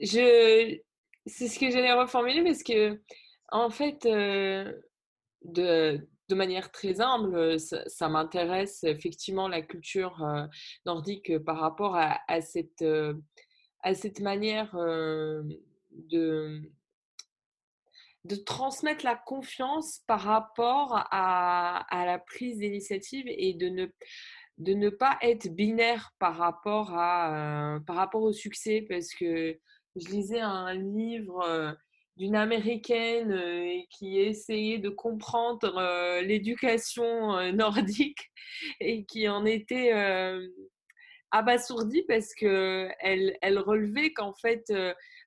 je... 0.00 0.78
c'est 1.26 1.48
ce 1.48 1.58
que 1.58 1.70
j'allais 1.70 1.92
reformuler 1.92 2.42
parce 2.42 2.62
que, 2.62 3.00
en 3.48 3.68
fait, 3.68 4.02
de, 4.04 4.80
de 6.28 6.34
manière 6.34 6.70
très 6.70 7.00
humble, 7.00 7.58
ça, 7.60 8.08
m'intéresse 8.08 8.82
effectivement 8.84 9.46
la 9.48 9.62
culture 9.62 10.26
nordique 10.86 11.38
par 11.44 11.58
rapport 11.58 11.96
à, 11.96 12.18
à 12.28 12.40
cette, 12.40 12.84
à 13.82 13.94
cette 13.94 14.20
manière 14.20 14.74
de, 15.90 16.62
de 18.24 18.36
transmettre 18.36 19.04
la 19.04 19.16
confiance 19.16 20.00
par 20.06 20.20
rapport 20.20 20.94
à, 21.10 21.78
à 21.94 22.06
la 22.06 22.18
prise 22.18 22.58
d'initiative 22.58 23.26
et 23.28 23.54
de 23.54 23.68
ne 23.68 23.86
de 24.58 24.74
ne 24.74 24.90
pas 24.90 25.18
être 25.22 25.48
binaire 25.54 26.12
par 26.18 26.36
rapport, 26.36 26.92
à, 26.94 27.76
euh, 27.76 27.80
par 27.80 27.96
rapport 27.96 28.22
au 28.22 28.32
succès 28.32 28.84
parce 28.88 29.14
que 29.14 29.58
je 29.96 30.08
lisais 30.08 30.40
un 30.40 30.74
livre 30.74 31.40
euh, 31.42 31.72
d'une 32.16 32.34
américaine 32.34 33.30
euh, 33.30 33.80
qui 33.90 34.18
essayait 34.18 34.78
de 34.78 34.88
comprendre 34.88 36.20
l'éducation 36.22 37.52
nordique 37.52 38.30
et 38.80 39.04
qui 39.04 39.28
en 39.28 39.44
était 39.44 39.92
abasourdie 41.30 42.04
parce 42.08 42.34
que 42.34 42.88
elle, 42.98 43.36
elle 43.42 43.58
relevait 43.58 44.12
qu'en 44.12 44.34
fait 44.34 44.64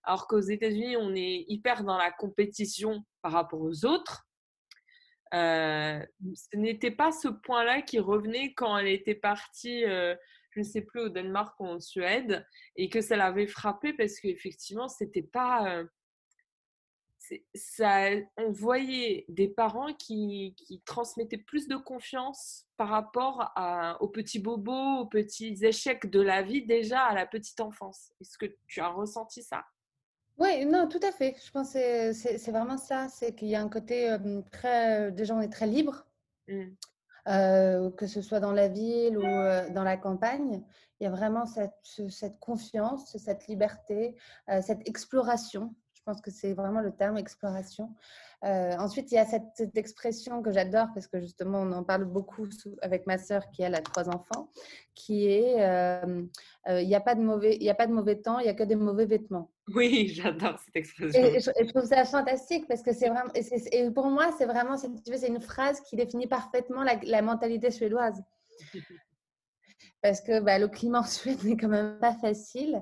alors 0.04 0.28
qu'aux 0.28 0.42
États-Unis 0.42 0.98
on 0.98 1.16
est 1.16 1.46
hyper 1.48 1.84
dans 1.84 1.98
la 1.98 2.12
compétition 2.12 3.06
par 3.22 3.32
rapport 3.34 3.62
aux 3.62 3.86
autres 3.86 4.26
euh, 5.34 6.06
ce 6.34 6.58
n'était 6.58 6.92
pas 6.92 7.12
ce 7.12 7.30
point-là 7.30 7.82
qui 7.82 8.00
revenait 8.00 8.54
quand 8.54 8.78
elle 8.78 8.88
était 8.88 9.16
partie, 9.16 9.86
euh, 9.86 10.16
je 10.52 10.60
ne 10.60 10.66
sais 10.66 10.82
plus, 10.82 11.02
au 11.02 11.10
Danemark 11.10 11.58
ou 11.60 11.68
en 11.68 11.80
Suède, 11.80 12.46
et 12.76 12.90
que 12.90 13.02
ça 13.02 13.16
l'avait 13.16 13.48
frappée 13.48 13.94
parce 13.94 14.20
qu'effectivement, 14.20 14.88
c'était 14.88 15.24
pas. 15.24 15.76
Euh, 15.76 15.86
ça, 17.54 18.10
on 18.36 18.52
voyait 18.52 19.24
des 19.30 19.48
parents 19.48 19.94
qui, 19.94 20.54
qui, 20.58 20.82
transmettaient 20.82 21.38
plus 21.38 21.70
de 21.70 21.78
confiance 21.78 22.66
par 22.76 22.90
rapport 22.90 23.54
aux 24.02 24.10
petits 24.10 24.40
bobos, 24.40 25.00
aux 25.00 25.06
petits 25.06 25.56
échecs 25.62 26.10
de 26.10 26.20
la 26.20 26.42
vie 26.42 26.66
déjà 26.66 27.04
à 27.04 27.14
la 27.14 27.26
petite 27.26 27.62
enfance. 27.62 28.12
Est-ce 28.20 28.38
que 28.38 28.48
tu 28.68 28.82
as 28.82 28.90
ressenti 28.90 29.44
ça? 29.44 29.64
Oui, 30.42 30.66
non, 30.66 30.88
tout 30.88 31.00
à 31.04 31.12
fait. 31.12 31.36
Je 31.46 31.52
pense 31.52 31.74
que 31.74 32.14
c'est 32.14 32.52
vraiment 32.52 32.78
ça. 32.78 33.08
C'est 33.10 33.36
qu'il 33.36 33.48
y 33.48 33.56
a 33.56 33.62
un 33.62 33.70
côté 33.70 34.16
très. 34.52 35.12
Déjà, 35.12 35.36
on 35.36 35.42
est 35.42 35.52
très 35.52 35.68
libre, 35.68 36.06
mmh. 36.48 37.92
que 37.98 38.08
ce 38.08 38.22
soit 38.22 38.40
dans 38.40 38.52
la 38.52 38.68
ville 38.68 39.18
ou 39.18 39.22
dans 39.22 39.84
la 39.84 39.98
campagne. 39.98 40.64
Il 41.00 41.04
y 41.04 41.08
a 41.08 41.12
vraiment 41.12 41.46
cette, 41.46 41.74
cette 42.10 42.40
confiance, 42.40 43.18
cette 43.18 43.48
liberté, 43.48 44.16
cette 44.62 44.88
exploration. 44.88 45.76
Je 46.02 46.12
pense 46.12 46.22
que 46.22 46.32
c'est 46.32 46.54
vraiment 46.54 46.82
le 46.82 46.92
terme 46.92 47.20
exploration. 47.20 47.94
Euh, 48.44 48.76
ensuite, 48.80 49.12
il 49.12 49.16
y 49.16 49.18
a 49.20 49.26
cette, 49.26 49.78
expression 49.78 50.42
que 50.42 50.52
j'adore 50.52 50.88
parce 50.96 51.06
que 51.06 51.20
justement, 51.20 51.60
on 51.60 51.72
en 51.74 51.84
parle 51.84 52.06
beaucoup 52.06 52.50
avec 52.82 53.06
ma 53.06 53.20
sœur 53.20 53.52
qui 53.52 53.62
elle 53.62 53.76
a 53.76 53.82
trois 53.82 54.10
enfants, 54.10 54.50
qui 54.96 55.28
est 55.28 55.62
euh, 55.62 56.24
euh, 56.68 56.82
il 56.82 56.88
n'y 56.88 56.96
a 56.96 57.02
pas 57.02 57.14
de 57.14 57.22
mauvais, 57.22 57.56
il 57.62 57.70
a 57.70 57.76
pas 57.76 57.86
de 57.86 57.94
mauvais 57.94 58.16
temps, 58.16 58.40
il 58.40 58.48
y 58.48 58.50
a 58.50 58.56
que 58.56 58.64
des 58.64 58.76
mauvais 58.76 59.06
vêtements. 59.06 59.52
Oui, 59.76 60.08
j'adore 60.16 60.58
cette 60.58 60.76
expression. 60.76 61.24
Et, 61.24 61.40
je, 61.40 61.70
trouve 61.70 61.86
ça 61.86 62.04
fantastique 62.04 62.68
parce 62.68 62.82
que 62.82 62.94
c'est 62.94 63.10
vraiment, 63.10 63.32
et, 63.36 63.92
pour 63.92 64.08
moi, 64.08 64.32
c'est 64.40 64.48
vraiment, 64.48 64.78
c'est 64.78 65.28
une 65.28 65.42
phrase 65.42 65.82
qui 65.82 65.96
définit 65.96 66.26
parfaitement 66.26 66.82
la, 66.82 66.96
la 67.04 67.22
mentalité 67.22 67.70
suédoise. 67.70 68.24
parce 70.02 70.20
que 70.20 70.40
bah, 70.40 70.58
le 70.58 70.68
climat 70.68 71.02
en 71.02 71.04
Suède 71.04 71.44
n'est 71.44 71.58
quand 71.58 71.68
même 71.68 72.00
pas 72.00 72.16
facile. 72.16 72.82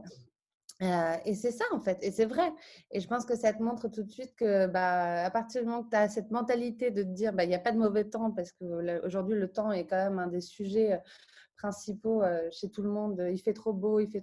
Euh, 0.82 1.18
et 1.26 1.36
c'est 1.36 1.52
ça 1.52 1.66
en 1.74 1.82
fait, 1.82 1.98
et 2.02 2.12
c'est 2.12 2.26
vrai. 2.26 2.54
Et 2.92 3.02
je 3.02 3.08
pense 3.08 3.26
que 3.26 3.36
ça 3.36 3.52
te 3.52 3.62
montre 3.62 3.90
tout 3.90 4.02
de 4.02 4.10
suite 4.10 4.34
que 4.38 4.66
bah, 4.68 5.26
à 5.26 5.30
partir 5.30 5.62
du 5.62 5.68
moment 5.68 5.84
que 5.84 5.90
tu 5.90 5.98
as 5.98 6.08
cette 6.08 6.32
mentalité 6.32 6.90
de 6.90 7.04
te 7.04 7.10
dire 7.10 7.34
bah, 7.34 7.44
il 7.44 7.50
n'y 7.50 7.56
a 7.56 7.60
pas 7.60 7.74
de 7.74 7.78
mauvais 7.78 8.06
temps, 8.06 8.32
parce 8.32 8.54
qu'aujourd'hui 8.54 9.36
le 9.36 9.52
temps 9.52 9.74
est 9.74 9.86
quand 9.86 9.98
même 9.98 10.20
un 10.20 10.28
des 10.28 10.40
sujets 10.40 10.94
euh, 10.94 10.98
principaux 11.58 12.24
euh, 12.24 12.48
chez 12.52 12.72
tout 12.72 12.82
le 12.82 12.90
monde. 12.90 13.22
Il 13.30 13.40
fait 13.40 13.54
trop 13.54 13.74
beau, 13.74 14.00
il 14.00 14.10
fait 14.10 14.22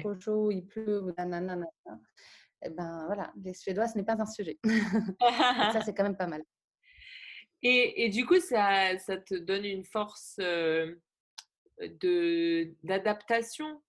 trop 0.00 0.18
chaud, 0.18 0.50
il 0.50 0.66
pleut, 0.66 1.14
nanana. 1.16 1.64
Et 2.62 2.70
ben 2.70 3.04
voilà, 3.06 3.32
les 3.40 3.54
Suédois, 3.54 3.86
ce 3.86 3.96
n'est 3.96 4.04
pas 4.04 4.20
un 4.20 4.26
sujet. 4.26 4.58
ça, 5.20 5.80
c'est 5.84 5.94
quand 5.94 6.02
même 6.02 6.16
pas 6.16 6.26
mal. 6.26 6.42
Et, 7.62 8.04
et 8.04 8.08
du 8.08 8.26
coup, 8.26 8.40
ça, 8.40 8.98
ça, 8.98 9.16
te 9.16 9.36
donne 9.36 9.64
une 9.64 9.84
force 9.84 10.40
de 11.78 12.74
d'adaptation 12.82 13.80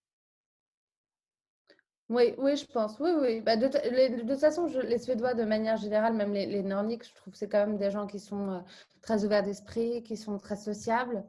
oui, 2.11 2.35
oui, 2.37 2.57
je 2.57 2.65
pense. 2.65 2.99
Oui, 2.99 3.11
oui. 3.17 3.39
Bah, 3.39 3.55
de, 3.55 3.67
toute 3.67 4.39
façon, 4.39 4.67
les 4.83 4.97
Suédois, 4.97 5.33
de 5.33 5.45
manière 5.45 5.77
générale, 5.77 6.13
même 6.13 6.33
les, 6.33 6.61
Nordiques, 6.61 7.07
je 7.07 7.15
trouve 7.15 7.31
que 7.31 7.39
c'est 7.39 7.47
quand 7.47 7.65
même 7.65 7.77
des 7.77 7.89
gens 7.89 8.05
qui 8.05 8.19
sont 8.19 8.49
euh, 8.51 8.59
très 9.01 9.23
ouverts 9.23 9.43
d'esprit, 9.43 10.03
qui 10.03 10.17
sont 10.17 10.37
très 10.37 10.57
sociables. 10.57 11.23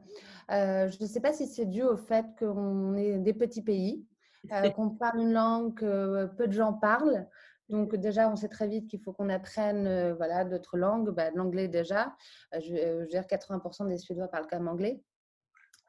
Euh, 0.51 0.89
je 0.89 1.01
ne 1.01 1.07
sais 1.07 1.21
pas 1.21 1.31
si 1.31 1.47
c'est 1.47 1.67
dû 1.67 1.83
au 1.83 1.95
fait 1.95 2.25
qu'on 2.37 2.97
est 2.97 3.17
des 3.17 3.33
petits 3.33 3.61
pays, 3.61 4.05
euh, 4.51 4.69
qu'on 4.71 4.89
parle 4.89 5.21
une 5.21 5.31
langue 5.31 5.73
que 5.73 6.25
peu 6.35 6.47
de 6.47 6.53
gens 6.53 6.73
parlent. 6.73 7.29
Donc 7.69 7.95
déjà, 7.95 8.29
on 8.29 8.35
sait 8.35 8.49
très 8.49 8.67
vite 8.67 8.89
qu'il 8.89 8.99
faut 8.99 9.13
qu'on 9.13 9.29
apprenne 9.29 10.11
voilà, 10.17 10.43
d'autres 10.43 10.77
langues, 10.77 11.11
bah, 11.11 11.31
l'anglais 11.33 11.69
déjà. 11.69 12.13
je, 12.51 12.99
veux 12.99 13.07
dire, 13.07 13.21
80% 13.21 13.87
des 13.87 13.97
Suédois 13.97 14.27
parlent 14.27 14.47
quand 14.49 14.59
même 14.59 14.67
anglais, 14.67 15.01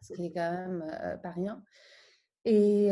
ce 0.03 0.13
qui 0.13 0.27
est 0.27 0.33
quand 0.33 0.53
même 0.53 1.19
pas 1.21 1.31
rien. 1.31 1.61
Et 2.45 2.89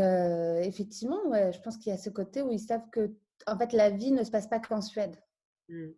effectivement, 0.65 1.21
ouais, 1.27 1.53
je 1.53 1.61
pense 1.61 1.77
qu'il 1.77 1.91
y 1.91 1.95
a 1.95 1.99
ce 1.99 2.11
côté 2.11 2.43
où 2.43 2.51
ils 2.51 2.61
savent 2.61 2.89
que 2.91 3.13
en 3.47 3.59
fait, 3.59 3.73
la 3.73 3.91
vie 3.91 4.13
ne 4.13 4.25
se 4.25 4.31
passe 4.31 4.47
pas 4.47 4.61
qu'en 4.61 4.81
Suède. 4.81 5.17
Mmh. 5.69 5.91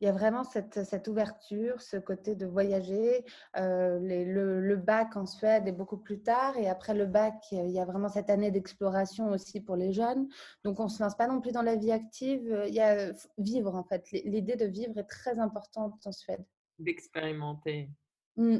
Il 0.00 0.04
y 0.04 0.08
a 0.08 0.12
vraiment 0.12 0.44
cette, 0.44 0.84
cette, 0.84 1.08
ouverture, 1.08 1.82
ce 1.82 1.96
côté 1.96 2.36
de 2.36 2.46
voyager. 2.46 3.24
Les, 3.56 4.24
le, 4.24 4.60
le, 4.60 4.76
bac 4.76 5.16
en 5.16 5.26
Suède 5.26 5.66
est 5.66 5.72
beaucoup 5.72 5.96
plus 5.96 6.22
tard. 6.22 6.56
Et 6.56 6.68
après 6.68 6.94
le 6.94 7.04
bac, 7.04 7.34
il 7.50 7.70
y 7.70 7.80
a 7.80 7.84
vraiment 7.84 8.08
cette 8.08 8.30
année 8.30 8.52
d'exploration 8.52 9.30
aussi 9.30 9.60
pour 9.60 9.74
les 9.74 9.92
jeunes. 9.92 10.28
Donc, 10.62 10.78
on 10.78 10.84
ne 10.84 10.88
se 10.88 11.02
lance 11.02 11.16
pas 11.16 11.26
non 11.26 11.40
plus 11.40 11.50
dans 11.50 11.62
la 11.62 11.74
vie 11.74 11.90
active. 11.90 12.62
Il 12.68 12.74
y 12.74 12.80
a 12.80 13.12
vivre, 13.38 13.74
en 13.74 13.82
fait. 13.82 14.08
L'idée 14.12 14.54
de 14.54 14.66
vivre 14.66 14.96
est 14.98 15.08
très 15.08 15.40
importante 15.40 15.94
en 16.06 16.12
Suède. 16.12 16.44
D'expérimenter. 16.78 17.90
Mmh. 18.36 18.58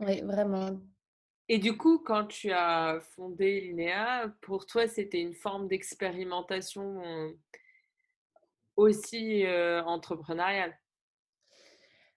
Oui, 0.00 0.20
vraiment. 0.22 0.80
Et 1.48 1.58
du 1.58 1.76
coup, 1.76 1.98
quand 1.98 2.26
tu 2.26 2.50
as 2.52 3.00
fondé 3.14 3.60
l'INEA, 3.60 4.32
pour 4.40 4.66
toi, 4.66 4.86
c'était 4.86 5.20
une 5.20 5.34
forme 5.34 5.68
d'expérimentation 5.68 7.02
aussi 8.76 9.44
entrepreneuriale? 9.84 10.76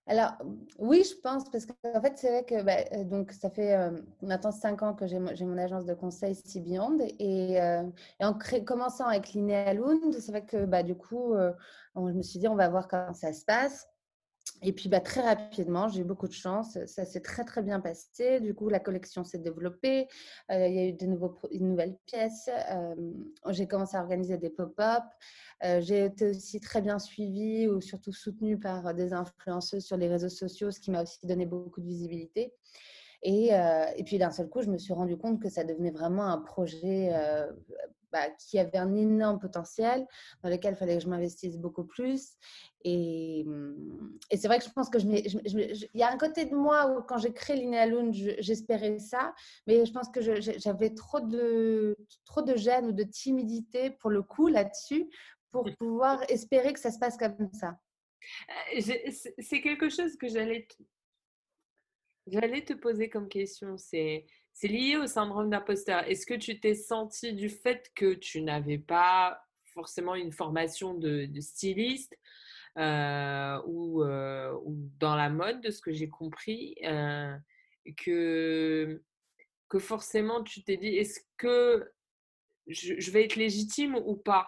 Alors, 0.07 0.33
oui, 0.77 1.03
je 1.03 1.19
pense, 1.19 1.49
parce 1.49 1.65
qu'en 1.65 2.01
fait, 2.01 2.13
c'est 2.17 2.29
vrai 2.29 2.45
que 2.45 2.61
bah, 2.61 3.03
donc, 3.05 3.31
ça 3.31 3.49
fait 3.49 3.75
maintenant 4.21 4.51
cinq 4.51 4.83
ans 4.83 4.93
que 4.93 5.07
j'ai 5.07 5.17
mon 5.17 5.57
agence 5.57 5.85
de 5.85 5.95
conseil 5.95 6.37
Beyond. 6.57 6.99
Et, 7.19 7.59
en 8.21 8.37
commençant 8.65 9.07
avec 9.07 9.33
l'INEA 9.33 9.73
Lund, 9.73 10.13
c'est 10.19 10.31
vrai 10.31 10.45
que 10.45 10.65
bah, 10.65 10.83
du 10.83 10.95
coup, 10.95 11.33
je 11.95 12.01
me 12.01 12.21
suis 12.21 12.39
dit, 12.39 12.47
on 12.47 12.55
va 12.55 12.69
voir 12.69 12.87
comment 12.87 13.15
ça 13.15 13.33
se 13.33 13.43
passe. 13.43 13.87
Et 14.61 14.73
puis 14.73 14.89
bah, 14.89 14.99
très 14.99 15.21
rapidement, 15.21 15.89
j'ai 15.89 16.01
eu 16.01 16.03
beaucoup 16.03 16.27
de 16.27 16.33
chance. 16.33 16.77
Ça 16.85 17.05
s'est 17.05 17.21
très 17.21 17.43
très 17.43 17.61
bien 17.61 17.79
passé. 17.79 18.39
Du 18.39 18.53
coup, 18.53 18.69
la 18.69 18.79
collection 18.79 19.23
s'est 19.23 19.37
développée. 19.37 20.07
Euh, 20.51 20.67
il 20.67 20.75
y 20.75 20.79
a 20.79 20.85
eu 20.85 20.93
de 20.93 21.05
nouveaux, 21.05 21.39
une 21.51 21.69
nouvelle 21.69 21.97
pièce. 22.05 22.49
Euh, 22.71 22.95
j'ai 23.49 23.67
commencé 23.67 23.97
à 23.97 24.01
organiser 24.01 24.37
des 24.37 24.49
pop-up. 24.49 25.03
Euh, 25.63 25.81
j'ai 25.81 26.05
été 26.05 26.29
aussi 26.29 26.59
très 26.59 26.81
bien 26.81 26.99
suivie 26.99 27.67
ou 27.67 27.81
surtout 27.81 28.11
soutenue 28.11 28.59
par 28.59 28.93
des 28.93 29.13
influenceuses 29.13 29.85
sur 29.85 29.97
les 29.97 30.07
réseaux 30.07 30.29
sociaux, 30.29 30.71
ce 30.71 30.79
qui 30.79 30.91
m'a 30.91 31.03
aussi 31.03 31.19
donné 31.23 31.45
beaucoup 31.45 31.81
de 31.81 31.87
visibilité. 31.87 32.53
Et, 33.27 33.49
et 33.49 34.03
puis 34.03 34.19
d'un 34.19 34.29
seul 34.29 34.47
coup, 34.47 34.61
je 34.61 34.69
me 34.69 34.77
suis 34.77 34.93
rendu 34.93 35.17
compte 35.17 35.41
que 35.41 35.49
ça 35.49 35.63
devenait 35.63 35.89
vraiment 35.89 36.27
un 36.27 36.37
projet 36.37 37.11
bah, 38.11 38.29
qui 38.37 38.59
avait 38.59 38.77
un 38.77 38.95
énorme 38.95 39.39
potentiel, 39.39 40.05
dans 40.43 40.49
lequel 40.49 40.75
il 40.75 40.77
fallait 40.77 40.97
que 40.97 41.03
je 41.03 41.09
m'investisse 41.09 41.57
beaucoup 41.57 41.83
plus. 41.83 42.35
Et, 42.83 43.45
et 44.29 44.37
c'est 44.37 44.47
vrai 44.47 44.59
que 44.59 44.63
je 44.63 44.69
pense 44.69 44.89
que 44.89 44.99
je, 44.99 45.07
il 45.07 45.99
y 45.99 46.03
a 46.03 46.11
un 46.11 46.17
côté 46.17 46.45
de 46.45 46.55
moi 46.55 46.91
où 46.91 47.01
quand 47.01 47.17
j'ai 47.17 47.33
créé 47.33 47.55
Linealune, 47.57 48.13
j'espérais 48.13 48.99
ça, 48.99 49.33
mais 49.65 49.85
je 49.85 49.91
pense 49.91 50.07
que 50.09 50.21
j'avais 50.21 50.91
trop 50.93 51.19
de, 51.19 51.97
trop 52.25 52.43
de 52.43 52.55
gêne 52.55 52.85
ou 52.85 52.91
de 52.91 53.03
timidité 53.03 53.89
pour 53.89 54.11
le 54.11 54.21
coup 54.21 54.47
là-dessus, 54.47 55.09
pour 55.51 55.67
pouvoir 55.79 56.21
espérer 56.29 56.73
que 56.73 56.79
ça 56.79 56.91
se 56.91 56.99
passe 56.99 57.17
comme 57.17 57.49
ça. 57.53 57.79
C'est 58.79 59.61
quelque 59.61 59.89
chose 59.89 60.15
que 60.15 60.27
j'allais 60.29 60.67
j'allais 62.27 62.63
te 62.63 62.73
poser 62.73 63.09
comme 63.09 63.29
question. 63.29 63.77
C'est 63.77 64.25
c'est 64.55 64.69
lié 64.69 64.95
au 64.95 65.05
syndrome 65.05 65.49
d'imposteur. 65.49 66.07
Est-ce 66.07 66.25
que 66.25 66.33
tu 66.33 66.61
t'es 66.61 66.75
senti 66.75 67.33
du 67.33 67.49
fait 67.49 67.91
que 67.93 68.13
tu 68.13 68.41
n'avais 68.41 68.77
pas 68.77 69.45
forcément 69.73 70.15
une 70.15 70.31
formation 70.31 70.93
de, 70.93 71.29
styliste 71.41 72.17
euh, 72.77 73.61
ou, 73.65 74.01
euh, 74.03 74.53
ou, 74.63 74.89
dans 74.97 75.15
la 75.15 75.29
mode, 75.29 75.59
de 75.59 75.71
ce 75.71 75.81
que 75.81 75.91
j'ai 75.91 76.07
compris, 76.07 76.75
euh, 76.85 77.35
que, 77.97 79.03
que 79.67 79.79
forcément 79.79 80.41
tu 80.41 80.63
t'es 80.63 80.77
dit, 80.77 80.95
est-ce 80.95 81.19
que 81.35 81.91
je, 82.67 83.11
vais 83.11 83.25
être 83.25 83.35
légitime 83.35 83.95
ou 84.05 84.15
pas? 84.15 84.47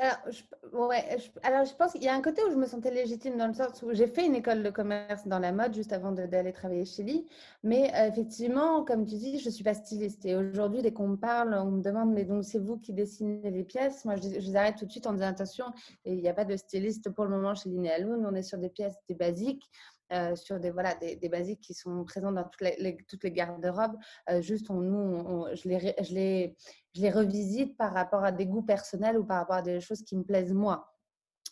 Alors 0.00 0.18
je, 0.30 0.42
ouais, 0.76 1.18
alors, 1.42 1.64
je 1.64 1.74
pense 1.74 1.92
qu'il 1.92 2.02
y 2.02 2.08
a 2.08 2.14
un 2.14 2.22
côté 2.22 2.42
où 2.44 2.50
je 2.50 2.56
me 2.56 2.66
sentais 2.66 2.90
légitime 2.90 3.36
dans 3.36 3.48
le 3.48 3.54
sens 3.54 3.82
où 3.82 3.92
j'ai 3.92 4.06
fait 4.06 4.24
une 4.24 4.34
école 4.34 4.62
de 4.62 4.70
commerce 4.70 5.26
dans 5.26 5.38
la 5.38 5.52
mode 5.52 5.74
juste 5.74 5.92
avant 5.92 6.12
d'aller 6.12 6.52
travailler 6.52 6.84
chez 6.84 7.02
Lee. 7.02 7.26
Mais 7.62 7.92
euh, 7.94 8.08
effectivement, 8.08 8.84
comme 8.84 9.04
tu 9.04 9.16
dis, 9.16 9.38
je 9.38 9.46
ne 9.46 9.50
suis 9.50 9.64
pas 9.64 9.74
styliste. 9.74 10.24
Et 10.24 10.36
aujourd'hui, 10.36 10.82
dès 10.82 10.92
qu'on 10.92 11.08
me 11.08 11.16
parle, 11.16 11.54
on 11.54 11.70
me 11.70 11.82
demande, 11.82 12.12
mais 12.12 12.24
donc 12.24 12.44
c'est 12.44 12.58
vous 12.58 12.78
qui 12.78 12.92
dessinez 12.92 13.50
les 13.50 13.64
pièces? 13.64 14.04
Moi, 14.04 14.16
je, 14.16 14.28
les 14.28 14.56
arrête 14.56 14.76
tout 14.76 14.86
de 14.86 14.90
suite 14.90 15.06
en 15.06 15.12
disant, 15.12 15.26
attention, 15.26 15.66
il 16.04 16.16
n'y 16.16 16.28
a 16.28 16.34
pas 16.34 16.44
de 16.44 16.56
styliste 16.56 17.10
pour 17.10 17.24
le 17.24 17.30
moment 17.30 17.54
chez 17.54 17.68
Linealoon. 17.68 18.24
On 18.26 18.34
est 18.34 18.42
sur 18.42 18.58
des 18.58 18.70
pièces, 18.70 18.96
des 19.08 19.14
basiques. 19.14 19.70
Euh, 20.12 20.34
sur 20.34 20.58
des, 20.58 20.70
voilà, 20.70 20.96
des, 20.96 21.14
des, 21.14 21.28
basiques 21.28 21.60
qui 21.60 21.72
sont 21.72 22.04
présentes 22.04 22.34
dans 22.34 22.42
toutes 22.42 22.62
les, 22.62 22.96
toutes 23.08 23.22
les 23.22 23.30
garde-robes. 23.30 23.96
Euh, 24.28 24.42
juste, 24.42 24.68
on, 24.68 24.80
nous, 24.80 25.46
je, 25.54 25.68
les, 25.68 25.94
je, 26.02 26.14
les, 26.14 26.56
je 26.96 27.02
les 27.02 27.10
revisite 27.10 27.76
par 27.76 27.94
rapport 27.94 28.24
à 28.24 28.32
des 28.32 28.46
goûts 28.46 28.64
personnels 28.64 29.16
ou 29.16 29.24
par 29.24 29.38
rapport 29.38 29.56
à 29.56 29.62
des 29.62 29.80
choses 29.80 30.02
qui 30.02 30.16
me 30.16 30.24
plaisent 30.24 30.52
moi. 30.52 30.92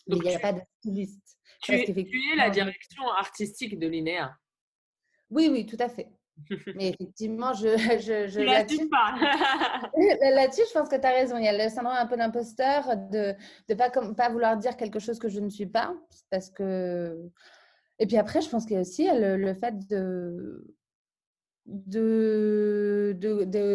Mais 0.07 0.17
il 0.17 0.23
n'y 0.23 0.35
a 0.35 0.39
pas 0.39 0.51
de 0.51 0.59
styliste. 0.79 1.37
Tu, 1.63 1.71
es, 1.71 2.35
la 2.35 2.49
direction 2.49 3.03
artistique 3.17 3.79
de 3.79 3.87
l'INEA. 3.87 4.35
Oui, 5.29 5.47
oui, 5.49 5.65
tout 5.65 5.77
à 5.79 5.87
fait. 5.87 6.11
Mais 6.75 6.89
effectivement, 6.89 7.53
je. 7.53 7.77
je, 7.77 8.27
je 8.27 8.41
là-dessus, 8.41 8.89
pas. 8.89 9.15
là-dessus, 10.35 10.63
je 10.67 10.73
pense 10.73 10.89
que 10.89 10.97
tu 10.97 11.07
as 11.07 11.11
raison. 11.11 11.37
Il 11.37 11.45
y 11.45 11.47
a 11.47 11.63
le 11.65 11.69
syndrome 11.69 11.95
un 11.97 12.07
peu 12.07 12.17
d'imposteur, 12.17 12.97
de 13.09 13.35
ne 13.69 13.75
pas, 13.75 13.89
pas 13.89 14.29
vouloir 14.29 14.57
dire 14.57 14.75
quelque 14.75 14.99
chose 14.99 15.17
que 15.17 15.29
je 15.29 15.39
ne 15.39 15.49
suis 15.49 15.65
pas. 15.65 15.95
Parce 16.29 16.49
que 16.49 17.31
et 17.99 18.07
puis 18.07 18.17
après, 18.17 18.41
je 18.41 18.49
pense 18.49 18.65
qu'il 18.65 18.75
y 18.75 18.77
a 18.77 18.81
aussi 18.81 19.07
le, 19.11 19.53
fait 19.53 19.87
de, 19.87 20.75
de, 21.65 23.15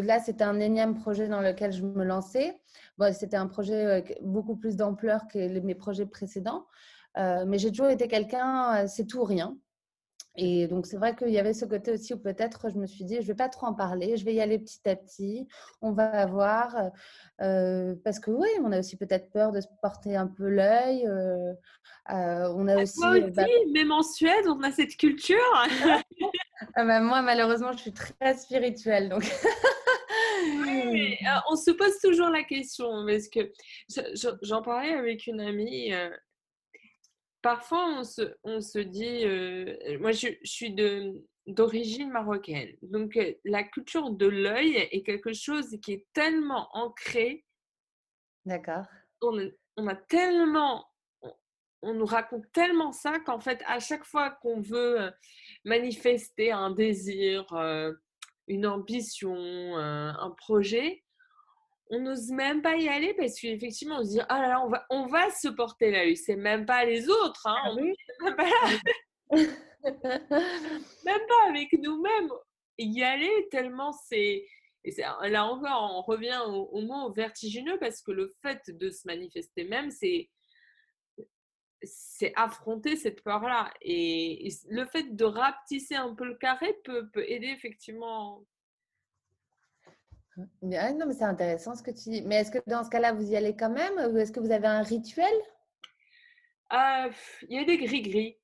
là, 0.05 0.21
c'était 0.21 0.45
un 0.45 0.61
énième 0.61 0.95
projet 0.95 1.29
dans 1.29 1.41
lequel 1.41 1.73
je 1.73 1.83
me 1.83 2.05
lançais. 2.05 2.61
Bon, 2.99 3.13
c'était 3.15 3.37
un 3.37 3.47
projet 3.47 4.05
beaucoup 4.23 4.57
plus 4.57 4.77
d'ampleur 4.77 5.27
que 5.29 5.61
mes 5.61 5.75
projets 5.75 6.07
précédents. 6.07 6.67
Euh, 7.17 7.45
mais 7.47 7.59
j'ai 7.59 7.71
toujours 7.71 7.89
été 7.89 8.09
quelqu'un, 8.09 8.75
euh, 8.75 8.87
c'est 8.89 9.07
tout 9.07 9.21
ou 9.21 9.25
rien. 9.25 9.57
Et 10.37 10.67
donc, 10.67 10.87
c'est 10.87 10.97
vrai 10.97 11.15
qu'il 11.15 11.31
y 11.31 11.39
avait 11.39 11.55
ce 11.55 11.65
côté 11.65 11.93
aussi 11.93 12.13
où 12.13 12.19
peut-être 12.19 12.69
je 12.69 12.77
me 12.77 12.87
suis 12.87 13.05
dit, 13.05 13.17
je 13.17 13.21
ne 13.21 13.27
vais 13.27 13.35
pas 13.35 13.49
trop 13.49 13.67
en 13.67 13.75
parler, 13.75 14.17
je 14.17 14.25
vais 14.25 14.35
y 14.35 14.41
aller 14.41 14.59
petit 14.59 14.89
à 14.89 14.97
petit, 14.97 15.47
on 15.81 15.93
va 15.93 16.27
voir. 16.27 16.75
Euh, 17.41 17.95
parce 18.05 18.19
que 18.19 18.33
oui, 18.33 18.49
on 18.61 18.73
a 18.73 18.81
aussi 18.81 18.97
peut-être 18.97 19.31
peur 19.31 19.53
de 19.53 19.61
se 19.61 19.69
porter 19.81 20.17
un 20.17 20.27
peu 20.27 20.49
l'œil. 20.49 21.07
Euh, 21.07 21.53
euh, 22.11 22.53
on 22.57 22.67
a 22.67 22.83
aussi, 22.83 23.01
bah 23.31 23.45
même 23.73 23.93
en 23.93 24.03
Suède, 24.03 24.47
on 24.47 24.61
a 24.63 24.73
cette 24.73 24.97
culture. 24.97 25.37
ah 26.75 26.85
bah, 26.85 27.01
moi, 27.01 27.23
malheureusement, 27.23 27.71
je 27.73 27.79
suis 27.79 27.93
très 27.93 28.37
spirituelle. 28.37 29.11
Donc. 29.11 29.23
oui, 30.67 31.17
on 31.49 31.55
se 31.55 31.71
pose 31.71 31.97
toujours 32.03 32.31
la 32.31 32.43
question 32.43 33.07
parce 33.07 33.29
que 33.29 33.53
j'en 34.43 34.63
parlais 34.63 34.95
avec 34.95 35.29
une 35.29 35.41
amie 35.41 35.93
parfois, 37.45 37.99
on 37.99 38.05
se, 38.05 38.23
on 38.43 38.63
se 38.63 38.79
dit, 38.79 39.27
euh, 39.27 39.99
moi 40.01 40.13
je, 40.13 40.29
suis 40.45 40.75
d'origine 41.47 42.11
marocaine, 42.11 42.75
donc 42.81 43.19
euh, 43.19 43.35
la 43.45 43.63
culture 43.63 44.11
de 44.11 44.27
l'œil 44.27 44.77
est 44.77 45.03
quelque 45.03 45.35
chose 45.35 45.77
qui 45.83 45.93
est 45.93 46.07
tellement 46.15 46.69
ancré. 46.73 47.45
D'accord. 48.47 48.87
On, 49.21 49.87
a 49.87 49.95
tellement, 49.95 50.87
on 51.83 51.93
nous 51.93 52.07
raconte 52.07 52.51
tellement 52.53 52.93
ça 52.93 53.19
qu'en 53.21 53.41
fait, 53.41 53.63
à 53.67 53.79
chaque 53.79 54.05
fois 54.05 54.31
qu'on 54.31 54.63
veut 54.63 55.11
manifester 55.65 56.51
un 56.51 56.71
désir, 56.71 57.47
une 58.49 58.67
ambition, 58.67 59.77
un 59.77 60.31
projet, 60.37 61.05
on 61.91 62.01
n'ose 62.01 62.31
même 62.31 62.63
pas 62.63 62.77
y 62.77 62.89
aller 62.89 63.15
parce 63.15 63.39
qu'effectivement, 63.39 63.99
on 63.99 64.05
se 64.05 64.11
dit, 64.11 64.21
ah 64.29 64.41
là 64.41 64.49
là, 64.49 64.65
on 64.65 64.69
va, 64.69 64.87
on 64.91 65.07
va 65.07 65.31
se 65.31 65.49
porter 65.49 65.91
la 65.91 66.03
rue. 66.03 66.17
C'est 66.17 66.37
même 66.37 66.67
pas 66.67 66.85
les 66.85 67.09
autres. 67.09 67.47
Hein, 67.47 67.57
ah 67.63 67.75
même, 67.75 68.37
pas 68.37 68.51
même 71.05 71.27
pas 71.29 71.49
avec 71.49 71.73
nous-mêmes. 71.75 72.31
Y 72.79 73.03
aller 73.03 73.49
tellement 73.51 73.93
c'est. 73.93 74.47
Et 74.85 74.95
là 75.31 75.47
encore, 75.47 75.95
on 75.95 76.03
revient 76.03 76.39
au, 76.47 76.69
au, 76.73 76.83
mot 76.83 77.11
vertigineux 77.13 77.79
parce 77.79 78.03
que 78.03 78.13
le 78.13 78.35
fait 78.43 78.61
de 78.69 78.91
se 78.91 79.07
manifester 79.07 79.65
même, 79.65 79.91
c'est 79.91 80.29
c'est 81.87 82.33
affronter 82.37 82.97
cette 82.97 83.23
peur-là. 83.23 83.73
Et, 83.83 84.49
le 84.69 84.85
fait 84.87 85.15
de 85.15 85.25
rapetisser 85.25 85.95
un 85.95 86.15
peu 86.15 86.25
le 86.25 86.37
carré 86.37 86.75
peut, 86.85 87.09
peut 87.11 87.25
aider 87.29 87.49
effectivement 87.49 88.45
non, 90.37 91.07
mais 91.07 91.15
c'est 91.15 91.25
intéressant 91.25 91.75
ce 91.75 91.83
que 91.83 91.91
tu 91.91 92.11
dis. 92.11 92.23
Mais 92.23 92.37
est-ce 92.37 92.51
que 92.51 92.59
dans 92.67 92.85
ce 92.85 92.91
cas-là, 92.91 93.13
vous 93.13 93.31
y 93.31 93.37
allez 93.37 93.57
quand 93.57 93.71
même 93.71 94.13
ou 94.13 94.19
est-ce 94.19 94.33
que 94.33 94.41
vous 94.41 94.51
avez 94.51 94.67
un 94.67 94.83
rituel? 94.83 95.33
Euh, 96.73 97.11
Il 97.49 97.57
y 97.57 97.59
a 97.59 97.65
des 97.65 97.79
gris-gris. 97.79 98.37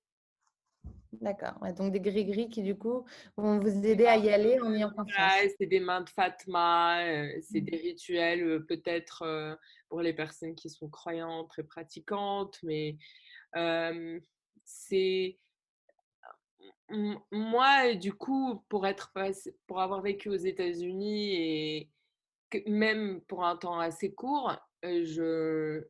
D'accord. 1.12 1.58
donc 1.76 1.92
des 1.92 2.00
gris-gris 2.00 2.48
qui, 2.48 2.62
du 2.62 2.76
coup, 2.76 3.04
vont 3.36 3.58
vous 3.58 3.84
aider 3.84 4.06
à 4.06 4.16
y 4.16 4.30
aller 4.30 4.60
en 4.60 4.72
ayant 4.72 4.90
confiance. 4.90 5.32
c'est 5.58 5.66
des 5.66 5.80
mains 5.80 6.02
de 6.02 6.08
Fatma, 6.08 7.04
euh, 7.04 7.28
c'est 7.42 7.60
mmh. 7.60 7.64
des 7.64 7.76
rituels 7.76 8.42
euh, 8.44 8.60
peut-être 8.60 9.58
pour 9.88 10.02
les 10.02 10.12
personnes 10.12 10.54
qui 10.54 10.70
sont 10.70 10.88
croyantes, 10.88 11.48
très 11.48 11.64
pratiquantes, 11.64 12.58
mais 12.62 12.96
c'est 14.64 15.36
moi, 17.30 17.94
du 17.94 18.12
coup, 18.12 18.62
pour, 18.68 18.86
être, 18.86 19.12
pour 19.66 19.80
avoir 19.80 20.02
vécu 20.02 20.28
aux 20.28 20.36
États-Unis 20.36 21.34
et 21.34 21.90
même 22.66 23.20
pour 23.22 23.44
un 23.44 23.56
temps 23.56 23.78
assez 23.78 24.12
court, 24.12 24.56
je, 24.82 25.84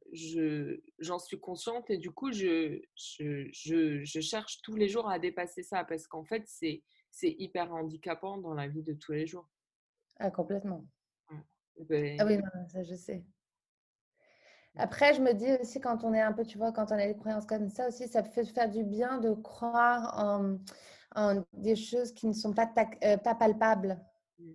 j'en 0.98 1.18
suis 1.18 1.38
consciente 1.38 1.90
et 1.90 1.96
du 1.96 2.10
coup, 2.10 2.32
je, 2.32 2.80
je, 2.94 3.48
je, 3.52 4.20
cherche 4.20 4.60
tous 4.62 4.76
les 4.76 4.88
jours 4.88 5.08
à 5.08 5.18
dépasser 5.18 5.62
ça 5.62 5.84
parce 5.84 6.06
qu'en 6.06 6.24
fait, 6.24 6.42
c'est, 6.46 6.82
c'est 7.10 7.34
hyper 7.38 7.72
handicapant 7.72 8.38
dans 8.38 8.54
la 8.54 8.68
vie 8.68 8.82
de 8.82 8.94
tous 8.94 9.12
les 9.12 9.26
jours. 9.26 9.48
Ah, 10.18 10.30
complètement. 10.30 10.84
Ben 11.88 12.16
ah 12.20 12.26
oui, 12.26 12.36
non, 12.36 12.68
ça 12.68 12.82
je 12.82 12.94
sais. 12.94 13.24
Après, 14.76 15.14
je 15.14 15.20
me 15.20 15.32
dis 15.32 15.52
aussi, 15.60 15.80
quand 15.80 16.04
on 16.04 16.14
est 16.14 16.20
un 16.20 16.32
peu, 16.32 16.44
tu 16.44 16.56
vois, 16.56 16.72
quand 16.72 16.92
on 16.92 16.98
a 16.98 17.06
des 17.06 17.16
croyances 17.16 17.46
comme 17.46 17.68
ça 17.68 17.88
aussi, 17.88 18.06
ça 18.08 18.22
peut 18.22 18.44
faire 18.44 18.70
du 18.70 18.84
bien 18.84 19.18
de 19.18 19.32
croire 19.32 20.14
en, 21.16 21.44
des 21.52 21.76
choses 21.76 22.12
qui 22.12 22.28
ne 22.28 22.32
sont 22.32 22.52
pas, 22.52 22.70
euh, 23.04 23.16
pas 23.16 23.34
palpables. 23.34 24.00
Mmh. 24.38 24.52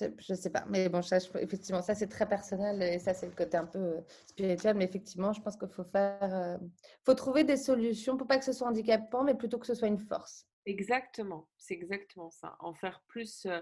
Je 0.00 0.32
ne 0.32 0.36
sais 0.36 0.50
pas, 0.50 0.64
mais 0.68 0.88
bon, 0.88 1.00
effectivement, 1.40 1.82
ça 1.82 1.94
c'est 1.94 2.08
très 2.08 2.26
personnel 2.28 2.82
et 2.82 2.98
ça 2.98 3.14
c'est 3.14 3.26
le 3.26 3.32
côté 3.32 3.56
un 3.56 3.66
peu 3.66 3.78
euh, 3.78 4.00
spirituel. 4.26 4.76
Mais 4.76 4.84
effectivement, 4.84 5.32
je 5.32 5.40
pense 5.40 5.56
qu'il 5.56 5.68
faut 5.68 5.84
faire, 5.84 6.18
euh, 6.22 6.58
faut 7.04 7.14
trouver 7.14 7.44
des 7.44 7.56
solutions 7.56 8.16
pour 8.16 8.26
pas 8.26 8.38
que 8.38 8.44
ce 8.44 8.52
soit 8.52 8.66
handicapant, 8.66 9.22
mais 9.22 9.34
plutôt 9.34 9.58
que 9.58 9.66
ce 9.66 9.74
soit 9.74 9.88
une 9.88 9.98
force. 9.98 10.46
Exactement, 10.66 11.48
c'est 11.56 11.74
exactement 11.74 12.30
ça. 12.30 12.56
En 12.58 12.74
faire 12.74 13.02
plus 13.06 13.46
Mmh. 13.46 13.60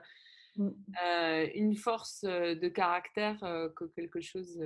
Une 0.59 1.77
force 1.77 2.25
de 2.25 2.69
caractère 2.69 3.39
que 3.77 3.85
quelque 3.85 4.21
chose 4.21 4.61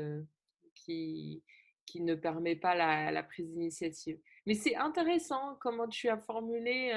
qui, 0.74 1.42
qui 1.86 2.00
ne 2.00 2.14
permet 2.14 2.56
pas 2.56 2.74
la, 2.74 3.22
prise 3.22 3.50
d'initiative. 3.50 4.18
Mais 4.46 4.54
c'est 4.54 4.76
intéressant 4.76 5.56
comment 5.60 5.88
tu 5.88 6.08
as 6.08 6.18
formulé 6.18 6.92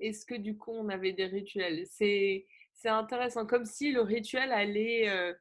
est-ce 0.00 0.24
que 0.24 0.34
du 0.34 0.56
coup 0.56 0.72
on 0.72 0.88
avait 0.88 1.12
des 1.12 1.26
rituels? 1.26 1.84
C'est 1.86 2.46
intéressant, 2.84 3.46
comme 3.46 3.66
si 3.66 3.92
le 3.92 4.00
rituel 4.00 4.50
allait 4.52 5.34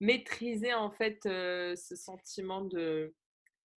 maîtriser 0.00 0.72
en 0.72 0.90
fait 0.90 1.18
ce 1.24 1.96
sentiment 1.96 2.62
de, 2.62 3.14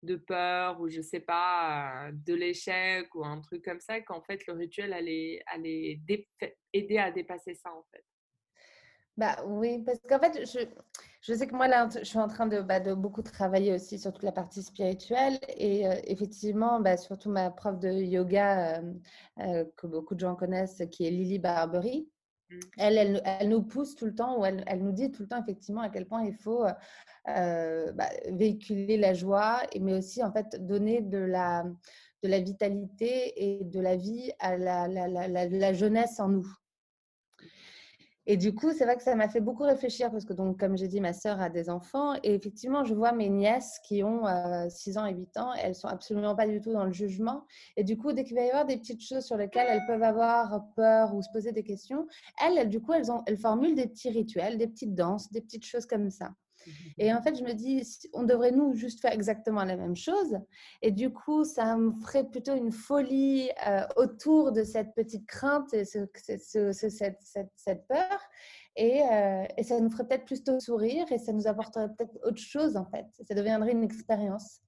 de 0.03 0.15
peur 0.15 0.79
ou 0.79 0.89
je 0.89 1.01
sais 1.01 1.19
pas, 1.19 2.09
de 2.13 2.33
l'échec 2.33 3.13
ou 3.15 3.25
un 3.25 3.41
truc 3.41 3.65
comme 3.65 3.79
ça, 3.79 3.99
qu'en 4.01 4.21
fait 4.21 4.45
le 4.47 4.53
rituel 4.53 4.93
allait, 4.93 5.41
allait 5.47 5.99
aider 6.73 6.97
à 6.97 7.11
dépasser 7.11 7.55
ça 7.55 7.73
en 7.73 7.83
fait. 7.91 8.05
Bah 9.15 9.35
oui, 9.45 9.79
parce 9.85 9.99
qu'en 10.09 10.17
fait, 10.19 10.43
je, 10.43 10.59
je, 11.21 11.33
sais 11.35 11.45
que 11.45 11.53
moi, 11.55 11.67
là, 11.67 11.87
je 11.93 12.03
suis 12.03 12.17
en 12.17 12.27
train 12.27 12.47
de, 12.47 12.61
bah, 12.61 12.79
de 12.79 12.95
beaucoup 12.95 13.21
travailler 13.21 13.71
aussi 13.73 13.99
sur 13.99 14.11
toute 14.11 14.23
la 14.23 14.31
partie 14.31 14.63
spirituelle. 14.63 15.37
Et 15.57 15.87
euh, 15.87 15.93
effectivement, 16.05 16.79
bah, 16.79 16.97
surtout 16.97 17.29
ma 17.29 17.51
prof 17.51 17.79
de 17.79 17.91
yoga, 17.91 18.79
euh, 18.79 18.93
euh, 19.39 19.65
que 19.77 19.85
beaucoup 19.85 20.15
de 20.15 20.19
gens 20.19 20.35
connaissent, 20.35 20.81
qui 20.91 21.05
est 21.05 21.11
Lily 21.11 21.37
Barbery, 21.37 22.09
mmh. 22.49 22.59
elle, 22.79 22.97
elle, 22.97 23.21
elle, 23.23 23.49
nous 23.49 23.61
pousse 23.61 23.95
tout 23.95 24.05
le 24.05 24.15
temps, 24.15 24.39
ou 24.39 24.45
elle, 24.45 24.63
elle, 24.65 24.83
nous 24.83 24.91
dit 24.91 25.11
tout 25.11 25.21
le 25.23 25.27
temps, 25.27 25.41
effectivement, 25.43 25.81
à 25.81 25.89
quel 25.89 26.07
point 26.07 26.23
il 26.23 26.33
faut 26.35 26.65
bah, 27.25 28.09
véhiculer 28.31 28.97
la 28.97 29.13
joie, 29.13 29.61
mais 29.79 29.93
aussi, 29.93 30.23
en 30.23 30.31
fait, 30.31 30.65
donner 30.65 31.01
de 31.01 31.19
la, 31.19 31.65
de 32.23 32.27
la 32.29 32.39
vitalité 32.39 33.59
et 33.59 33.63
de 33.63 33.79
la 33.79 33.95
vie 33.95 34.31
à 34.39 34.57
la, 34.57 34.87
la, 34.87 35.07
la, 35.07 35.27
la 35.27 35.73
jeunesse 35.73 36.19
en 36.19 36.29
nous. 36.29 36.47
Et 38.25 38.37
du 38.37 38.55
coup, 38.55 38.71
c'est 38.71 38.85
vrai 38.85 38.95
que 38.95 39.03
ça 39.03 39.15
m'a 39.15 39.27
fait 39.27 39.41
beaucoup 39.41 39.63
réfléchir 39.63 40.09
parce 40.09 40.23
que, 40.23 40.33
donc, 40.33 40.57
comme 40.59 40.77
j'ai 40.77 40.87
dit, 40.87 41.01
ma 41.01 41.11
sœur 41.11 41.41
a 41.41 41.49
des 41.49 41.69
enfants 41.69 42.13
et 42.23 42.33
effectivement, 42.33 42.85
je 42.85 42.93
vois 42.93 43.11
mes 43.11 43.29
nièces 43.29 43.79
qui 43.83 44.01
ont 44.03 44.23
6 44.69 44.97
euh, 44.97 45.01
ans 45.01 45.05
et 45.05 45.13
8 45.13 45.37
ans, 45.37 45.53
elles 45.53 45.75
sont 45.75 45.89
absolument 45.89 46.35
pas 46.35 46.47
du 46.47 46.61
tout 46.61 46.71
dans 46.71 46.85
le 46.85 46.93
jugement. 46.93 47.45
Et 47.75 47.83
du 47.83 47.97
coup, 47.97 48.13
dès 48.13 48.23
qu'il 48.23 48.35
va 48.35 48.43
y 48.43 48.49
avoir 48.49 48.65
des 48.65 48.77
petites 48.77 49.03
choses 49.05 49.25
sur 49.25 49.35
lesquelles 49.35 49.67
elles 49.69 49.85
peuvent 49.87 50.03
avoir 50.03 50.65
peur 50.75 51.13
ou 51.13 51.21
se 51.21 51.29
poser 51.33 51.51
des 51.51 51.63
questions, 51.63 52.07
elles, 52.41 52.69
du 52.69 52.79
coup, 52.79 52.93
elles, 52.93 53.07
elles 53.25 53.37
formulent 53.37 53.75
des 53.75 53.87
petits 53.87 54.09
rituels, 54.09 54.57
des 54.57 54.67
petites 54.67 54.95
danses, 54.95 55.31
des 55.31 55.41
petites 55.41 55.65
choses 55.65 55.85
comme 55.85 56.09
ça. 56.09 56.33
Et 56.97 57.13
en 57.13 57.21
fait, 57.21 57.35
je 57.35 57.43
me 57.43 57.53
dis, 57.53 57.83
on 58.13 58.23
devrait 58.23 58.51
nous 58.51 58.73
juste 58.73 59.01
faire 59.01 59.11
exactement 59.11 59.63
la 59.63 59.75
même 59.75 59.95
chose. 59.95 60.37
Et 60.81 60.91
du 60.91 61.11
coup, 61.11 61.43
ça 61.43 61.75
me 61.77 61.91
ferait 62.01 62.23
plutôt 62.29 62.55
une 62.55 62.71
folie 62.71 63.49
euh, 63.67 63.81
autour 63.95 64.51
de 64.51 64.63
cette 64.63 64.93
petite 64.95 65.27
crainte 65.27 65.73
et 65.73 65.85
ce, 65.85 66.05
cette, 66.15 67.19
cette, 67.55 67.87
peur. 67.87 68.19
Et, 68.75 69.01
euh, 69.03 69.45
et, 69.57 69.63
ça 69.63 69.79
nous 69.79 69.91
ferait 69.91 70.07
peut-être 70.07 70.25
plus 70.25 70.43
de 70.43 70.59
sourire 70.59 71.05
et 71.11 71.19
ça 71.19 71.31
nous 71.31 71.47
apporterait 71.47 71.89
peut-être 71.89 72.17
autre 72.23 72.41
chose 72.41 72.75
en 72.75 72.85
fait. 72.85 73.05
Ça 73.27 73.35
deviendrait 73.35 73.71
une 73.71 73.83
expérience. 73.83 74.61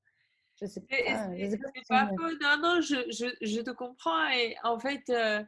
Je 0.61 0.67
sais 0.67 0.81
pas. 0.81 0.95
sais 0.95 1.59
pas, 1.89 2.11
non, 2.41 2.57
non, 2.61 2.81
je, 2.81 2.95
je, 3.09 3.25
je, 3.41 3.61
te 3.61 3.71
comprends. 3.71 4.29
Et 4.29 4.55
en 4.63 4.79
fait, 4.79 5.03
euh, 5.09 5.43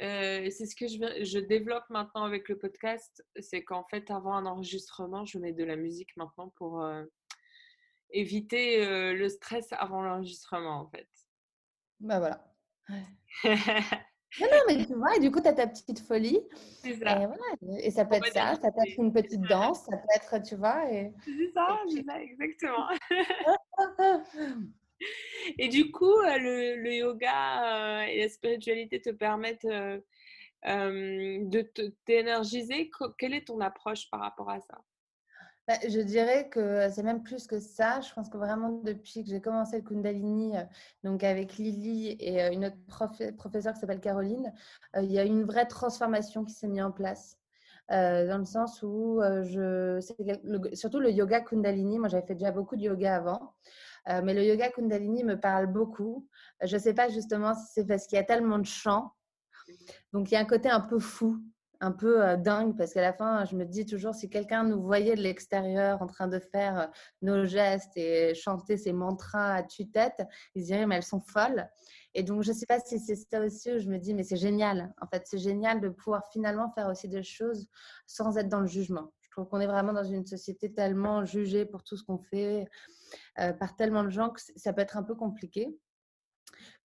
euh, 0.00 0.48
c'est 0.50 0.66
ce 0.66 0.74
que 0.74 0.86
je, 0.86 1.24
je, 1.24 1.38
développe 1.38 1.84
maintenant 1.90 2.24
avec 2.24 2.48
le 2.48 2.56
podcast, 2.56 3.24
c'est 3.40 3.62
qu'en 3.62 3.84
fait, 3.84 4.10
avant 4.10 4.34
un 4.34 4.46
enregistrement, 4.46 5.26
je 5.26 5.38
mets 5.38 5.52
de 5.52 5.64
la 5.64 5.76
musique 5.76 6.16
maintenant 6.16 6.48
pour 6.56 6.82
euh, 6.82 7.04
éviter 8.10 8.84
euh, 8.84 9.12
le 9.12 9.28
stress 9.28 9.68
avant 9.72 10.00
l'enregistrement, 10.02 10.80
en 10.80 10.88
fait. 10.88 11.08
Bah 12.00 12.18
voilà. 12.20 12.42
non, 13.44 14.46
non, 14.50 14.62
mais 14.66 14.86
tu 14.86 14.94
vois, 14.94 15.14
et 15.16 15.20
du 15.20 15.30
coup, 15.30 15.42
tu 15.42 15.48
as 15.48 15.52
ta 15.52 15.66
petite 15.66 16.00
folie. 16.00 16.40
C'est 16.82 16.94
ça. 16.94 17.22
Et, 17.22 17.26
voilà, 17.26 17.78
et, 17.78 17.90
ça 17.90 18.06
peut 18.06 18.14
être 18.14 18.32
ça, 18.32 18.54
ça 18.54 18.72
peut 18.72 18.80
être 18.86 18.98
une 18.98 19.12
petite 19.12 19.42
danse, 19.42 19.84
ça 19.84 19.96
peut 19.96 20.08
être, 20.16 20.42
tu 20.42 20.56
vois. 20.56 20.90
Et... 20.90 21.12
C'est 21.22 21.52
ça, 21.52 21.78
c'est 21.88 22.04
ça, 22.04 22.22
exactement. 22.22 22.88
Et 25.58 25.68
du 25.68 25.90
coup, 25.90 26.12
euh, 26.12 26.38
le, 26.38 26.94
yoga 26.94 28.00
euh, 28.00 28.06
et 28.06 28.22
la 28.22 28.28
spiritualité 28.28 29.00
te 29.00 29.10
permettent 29.10 29.64
euh, 29.64 29.98
de 30.64 31.62
t'énergiser. 32.04 32.90
Quelle 33.18 33.34
est 33.34 33.46
ton 33.46 33.60
approche 33.60 34.10
par 34.10 34.20
rapport 34.20 34.50
à 34.50 34.60
ça? 34.60 34.80
Bah, 35.68 35.74
je 35.88 36.00
dirais 36.00 36.48
que 36.48 36.88
c'est 36.90 37.04
même 37.04 37.22
plus 37.22 37.46
que 37.46 37.60
ça. 37.60 38.00
Je 38.00 38.12
pense 38.12 38.28
que 38.28 38.36
vraiment 38.36 38.80
depuis 38.82 39.22
que 39.22 39.30
j'ai 39.30 39.40
commencé 39.40 39.76
le 39.76 39.82
Kundalini, 39.82 40.54
donc 41.04 41.22
avec 41.22 41.56
Lily 41.56 42.16
et 42.18 42.52
une 42.52 42.66
autre 42.66 42.76
professeure 43.36 43.72
qui 43.72 43.80
s'appelle 43.80 44.00
Caroline, 44.00 44.52
il 44.96 45.12
y 45.12 45.20
a 45.20 45.24
une 45.24 45.44
vraie 45.44 45.66
transformation 45.66 46.44
qui 46.44 46.52
s'est 46.52 46.66
mise 46.66 46.82
en 46.82 46.90
place. 46.90 47.38
dans 47.88 48.38
le 48.38 48.44
sens 48.44 48.82
où 48.82 49.20
surtout 50.74 50.98
le 50.98 51.12
yoga 51.12 51.40
Kundalini, 51.42 52.00
moi 52.00 52.08
j'avais 52.08 52.26
fait 52.26 52.34
déjà 52.34 52.50
beaucoup 52.50 52.74
de 52.74 52.82
yoga 52.82 53.14
avant, 53.14 53.54
euh, 54.08 54.20
mais 54.22 54.34
le 54.34 54.44
yoga 54.44 54.70
Kundalini 54.70 55.24
me 55.24 55.38
parle 55.38 55.66
beaucoup. 55.66 56.28
Je 56.62 56.76
ne 56.76 56.80
sais 56.80 56.94
pas 56.94 57.08
justement 57.08 57.54
si 57.54 57.66
c'est 57.74 57.86
parce 57.86 58.06
qu'il 58.06 58.16
y 58.16 58.20
a 58.20 58.24
tellement 58.24 58.58
de 58.58 58.66
chants. 58.66 59.12
Donc 60.12 60.30
il 60.30 60.34
y 60.34 60.36
a 60.36 60.40
un 60.40 60.44
côté 60.44 60.68
un 60.68 60.80
peu 60.80 60.98
fou, 60.98 61.38
un 61.80 61.92
peu 61.92 62.22
euh, 62.22 62.36
dingue, 62.36 62.76
parce 62.76 62.92
qu'à 62.94 63.00
la 63.00 63.12
fin, 63.12 63.44
je 63.44 63.56
me 63.56 63.64
dis 63.64 63.86
toujours, 63.86 64.14
si 64.14 64.28
quelqu'un 64.28 64.64
nous 64.64 64.82
voyait 64.82 65.14
de 65.14 65.22
l'extérieur 65.22 66.02
en 66.02 66.06
train 66.06 66.28
de 66.28 66.38
faire 66.38 66.78
euh, 66.78 66.86
nos 67.22 67.44
gestes 67.44 67.96
et 67.96 68.34
chanter 68.34 68.76
ces 68.76 68.92
mantras 68.92 69.54
à 69.54 69.62
tue-tête, 69.62 70.22
ils 70.54 70.64
diraient, 70.64 70.86
mais 70.86 70.96
elles 70.96 71.02
sont 71.02 71.20
folles. 71.20 71.68
Et 72.14 72.22
donc, 72.22 72.42
je 72.42 72.50
ne 72.50 72.56
sais 72.56 72.66
pas 72.66 72.80
si 72.80 72.98
c'est 72.98 73.16
ça 73.16 73.40
aussi 73.40 73.72
où 73.72 73.78
je 73.78 73.88
me 73.88 73.98
dis, 73.98 74.14
mais 74.14 74.22
c'est 74.22 74.36
génial. 74.36 74.92
En 75.00 75.06
fait, 75.06 75.22
c'est 75.26 75.38
génial 75.38 75.80
de 75.80 75.88
pouvoir 75.88 76.22
finalement 76.32 76.70
faire 76.72 76.88
aussi 76.88 77.08
des 77.08 77.22
choses 77.22 77.66
sans 78.06 78.36
être 78.36 78.48
dans 78.48 78.60
le 78.60 78.66
jugement 78.66 79.12
trouve 79.32 79.48
qu'on 79.48 79.60
est 79.60 79.66
vraiment 79.66 79.92
dans 79.92 80.04
une 80.04 80.26
société 80.26 80.72
tellement 80.72 81.24
jugée 81.24 81.64
pour 81.64 81.82
tout 81.82 81.96
ce 81.96 82.04
qu'on 82.04 82.18
fait 82.18 82.66
par 83.34 83.76
tellement 83.76 84.04
de 84.04 84.10
gens 84.10 84.30
que 84.30 84.40
ça 84.56 84.72
peut 84.72 84.82
être 84.82 84.96
un 84.96 85.02
peu 85.02 85.14
compliqué 85.14 85.76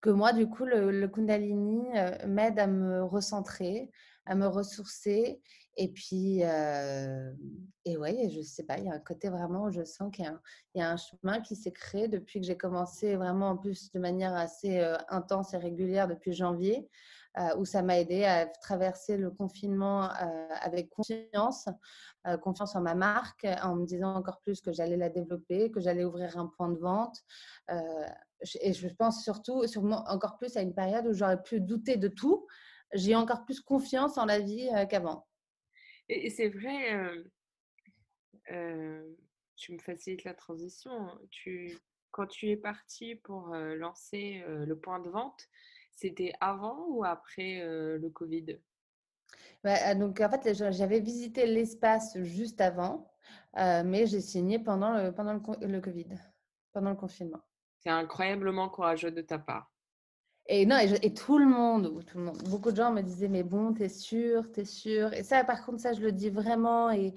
que 0.00 0.10
moi, 0.10 0.32
du 0.32 0.48
coup, 0.48 0.64
le, 0.64 1.06
Kundalini 1.08 1.82
m'aide 2.26 2.58
à 2.58 2.66
me 2.66 3.02
recentrer, 3.04 3.90
à 4.26 4.34
me 4.34 4.46
ressourcer. 4.46 5.40
Et 5.76 5.88
puis, 5.92 6.40
et 6.40 7.96
ouais, 7.96 8.28
je 8.30 8.42
sais 8.42 8.64
pas, 8.64 8.78
il 8.78 8.86
y 8.86 8.90
a 8.90 8.94
un 8.94 9.00
côté 9.00 9.28
vraiment 9.28 9.64
où 9.64 9.70
je 9.70 9.84
sens 9.84 10.10
qu'il 10.12 10.30
y, 10.74 10.80
a 10.80 10.90
un 10.90 10.96
chemin 10.96 11.40
qui 11.40 11.54
s'est 11.54 11.72
créé 11.72 12.08
depuis 12.08 12.40
que 12.40 12.46
j'ai 12.46 12.56
commencé 12.56 13.16
vraiment 13.16 13.50
en 13.50 13.56
plus 13.56 13.92
de 13.92 14.00
manière 14.00 14.34
assez 14.34 14.80
intense 15.08 15.54
et 15.54 15.58
régulière 15.58 16.08
depuis 16.08 16.32
janvier, 16.32 16.88
où 17.56 17.64
ça 17.64 17.82
m'a 17.82 18.00
aidé 18.00 18.24
à 18.24 18.46
traverser 18.46 19.16
le 19.16 19.30
confinement 19.30 20.08
avec 20.60 20.90
confiance, 20.90 21.68
confiance 22.42 22.74
en 22.74 22.80
ma 22.80 22.94
marque, 22.94 23.46
en 23.62 23.76
me 23.76 23.86
disant 23.86 24.14
encore 24.14 24.40
plus 24.40 24.60
que 24.60 24.72
j'allais 24.72 24.96
la 24.96 25.08
développer, 25.08 25.70
que 25.70 25.80
j'allais 25.80 26.04
ouvrir 26.04 26.36
un 26.36 26.46
point 26.46 26.68
de 26.68 26.78
vente 26.78 27.22
et 28.60 28.72
je 28.72 28.88
pense 28.88 29.22
surtout, 29.22 29.66
sûrement 29.66 30.04
encore 30.08 30.36
plus 30.36 30.56
à 30.56 30.62
une 30.62 30.74
période 30.74 31.06
où 31.06 31.12
j'aurais 31.12 31.42
pu 31.42 31.60
douter 31.60 31.96
de 31.96 32.08
tout. 32.08 32.46
J'ai 32.92 33.14
encore 33.14 33.44
plus 33.44 33.60
confiance 33.60 34.16
en 34.18 34.24
la 34.24 34.38
vie 34.38 34.68
euh, 34.74 34.86
qu'avant. 34.86 35.26
Et, 36.08 36.30
c'est 36.30 36.48
vrai, 36.48 36.94
euh, 36.94 37.24
euh, 38.50 39.14
tu 39.56 39.72
me 39.72 39.78
facilites 39.78 40.24
la 40.24 40.34
transition. 40.34 40.90
Tu, 41.30 41.76
quand 42.12 42.26
tu 42.26 42.48
es 42.48 42.56
partie 42.56 43.16
pour 43.16 43.48
lancer 43.48 44.42
le 44.46 44.74
point 44.74 45.00
de 45.00 45.10
vente, 45.10 45.48
c'était 45.98 46.32
avant 46.40 46.86
ou 46.88 47.04
après 47.04 47.60
le 47.64 48.08
Covid? 48.08 48.58
Bah, 49.64 49.94
donc 49.94 50.20
en 50.20 50.30
fait, 50.30 50.54
j'avais 50.54 51.00
visité 51.00 51.46
l'espace 51.46 52.16
juste 52.22 52.60
avant, 52.60 53.10
mais 53.56 54.06
j'ai 54.06 54.20
signé 54.20 54.58
pendant 54.58 54.92
le, 54.92 55.12
pendant 55.12 55.32
le 55.32 55.80
Covid, 55.80 56.10
pendant 56.72 56.90
le 56.90 56.96
confinement. 56.96 57.40
C'est 57.80 57.90
incroyablement 57.90 58.68
courageux 58.68 59.10
de 59.10 59.22
ta 59.22 59.38
part. 59.38 59.70
Et 60.50 60.64
non, 60.64 60.78
et, 60.78 61.12
tout, 61.12 61.38
le 61.38 61.44
monde, 61.44 62.02
tout 62.06 62.16
le 62.16 62.24
monde, 62.24 62.38
beaucoup 62.48 62.70
de 62.70 62.76
gens 62.76 62.90
me 62.90 63.02
disaient, 63.02 63.28
mais 63.28 63.42
bon, 63.42 63.74
t'es 63.74 63.90
sûr, 63.90 64.50
t'es 64.50 64.64
sûr. 64.64 65.12
Et 65.12 65.22
ça, 65.22 65.44
par 65.44 65.64
contre, 65.64 65.80
ça, 65.80 65.92
je 65.92 66.00
le 66.00 66.10
dis 66.10 66.30
vraiment, 66.30 66.90
et 66.90 67.12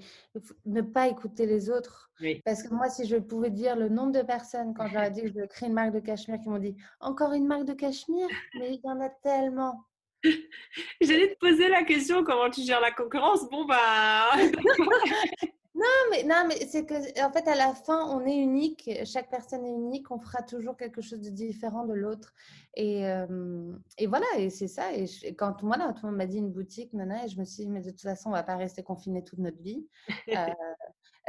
ne 0.66 0.82
pas 0.82 1.08
écouter 1.08 1.46
les 1.46 1.70
autres. 1.70 2.10
Parce 2.44 2.62
que 2.62 2.74
moi, 2.74 2.90
si 2.90 3.06
je 3.06 3.16
pouvais 3.16 3.48
dire 3.48 3.74
le 3.74 3.88
nombre 3.88 4.12
de 4.12 4.20
personnes, 4.20 4.74
quand 4.74 4.86
je 4.86 4.94
leur 4.94 5.04
ai 5.04 5.10
dit 5.10 5.22
que 5.22 5.28
je 5.28 5.46
créer 5.46 5.70
une 5.70 5.74
marque 5.74 5.94
de 5.94 6.00
cachemire, 6.00 6.40
qui 6.40 6.50
m'ont 6.50 6.58
dit, 6.58 6.76
encore 7.00 7.32
une 7.32 7.46
marque 7.46 7.64
de 7.64 7.72
cachemire? 7.72 8.28
Mais 8.58 8.74
il 8.74 8.80
y 8.84 8.90
en 8.90 9.00
a 9.00 9.08
tellement. 9.08 9.82
J'allais 11.00 11.34
te 11.34 11.38
poser 11.38 11.68
la 11.70 11.84
question, 11.84 12.24
comment 12.24 12.50
tu 12.50 12.60
gères 12.60 12.82
la 12.82 12.92
concurrence? 12.92 13.48
Bon, 13.48 13.64
bah... 13.64 14.30
Non, 15.82 16.10
mais, 16.10 16.22
non, 16.22 16.44
mais 16.46 16.66
c'est 16.66 16.86
que, 16.86 16.94
en 17.24 17.32
fait, 17.32 17.48
à 17.48 17.56
la 17.56 17.74
fin, 17.74 18.06
on 18.06 18.24
est 18.24 18.36
unique. 18.36 18.88
Chaque 19.04 19.30
personne 19.30 19.64
est 19.64 19.70
unique. 19.70 20.10
On 20.12 20.20
fera 20.20 20.42
toujours 20.42 20.76
quelque 20.76 21.02
chose 21.02 21.20
de 21.20 21.30
différent 21.30 21.86
de 21.86 21.94
l'autre. 21.94 22.32
Et, 22.74 23.04
euh, 23.06 23.72
et, 23.98 24.06
voilà, 24.06 24.26
et 24.38 24.48
c'est 24.50 24.68
ça. 24.68 24.92
Et, 24.92 25.06
quand 25.34 25.62
moi, 25.62 25.76
là, 25.76 25.92
tout 25.92 26.06
le 26.06 26.10
monde 26.10 26.18
m'a 26.18 26.26
dit 26.26 26.38
une 26.38 26.52
boutique, 26.52 26.92
nana, 26.92 27.24
et 27.24 27.28
je 27.28 27.38
me 27.38 27.44
suis 27.44 27.64
dit, 27.64 27.68
mais 27.68 27.80
de 27.80 27.90
toute 27.90 28.02
façon, 28.02 28.28
on 28.28 28.32
va 28.32 28.44
pas 28.44 28.56
rester 28.56 28.84
confiné 28.84 29.24
toute 29.24 29.38
notre 29.38 29.60
vie. 29.62 29.86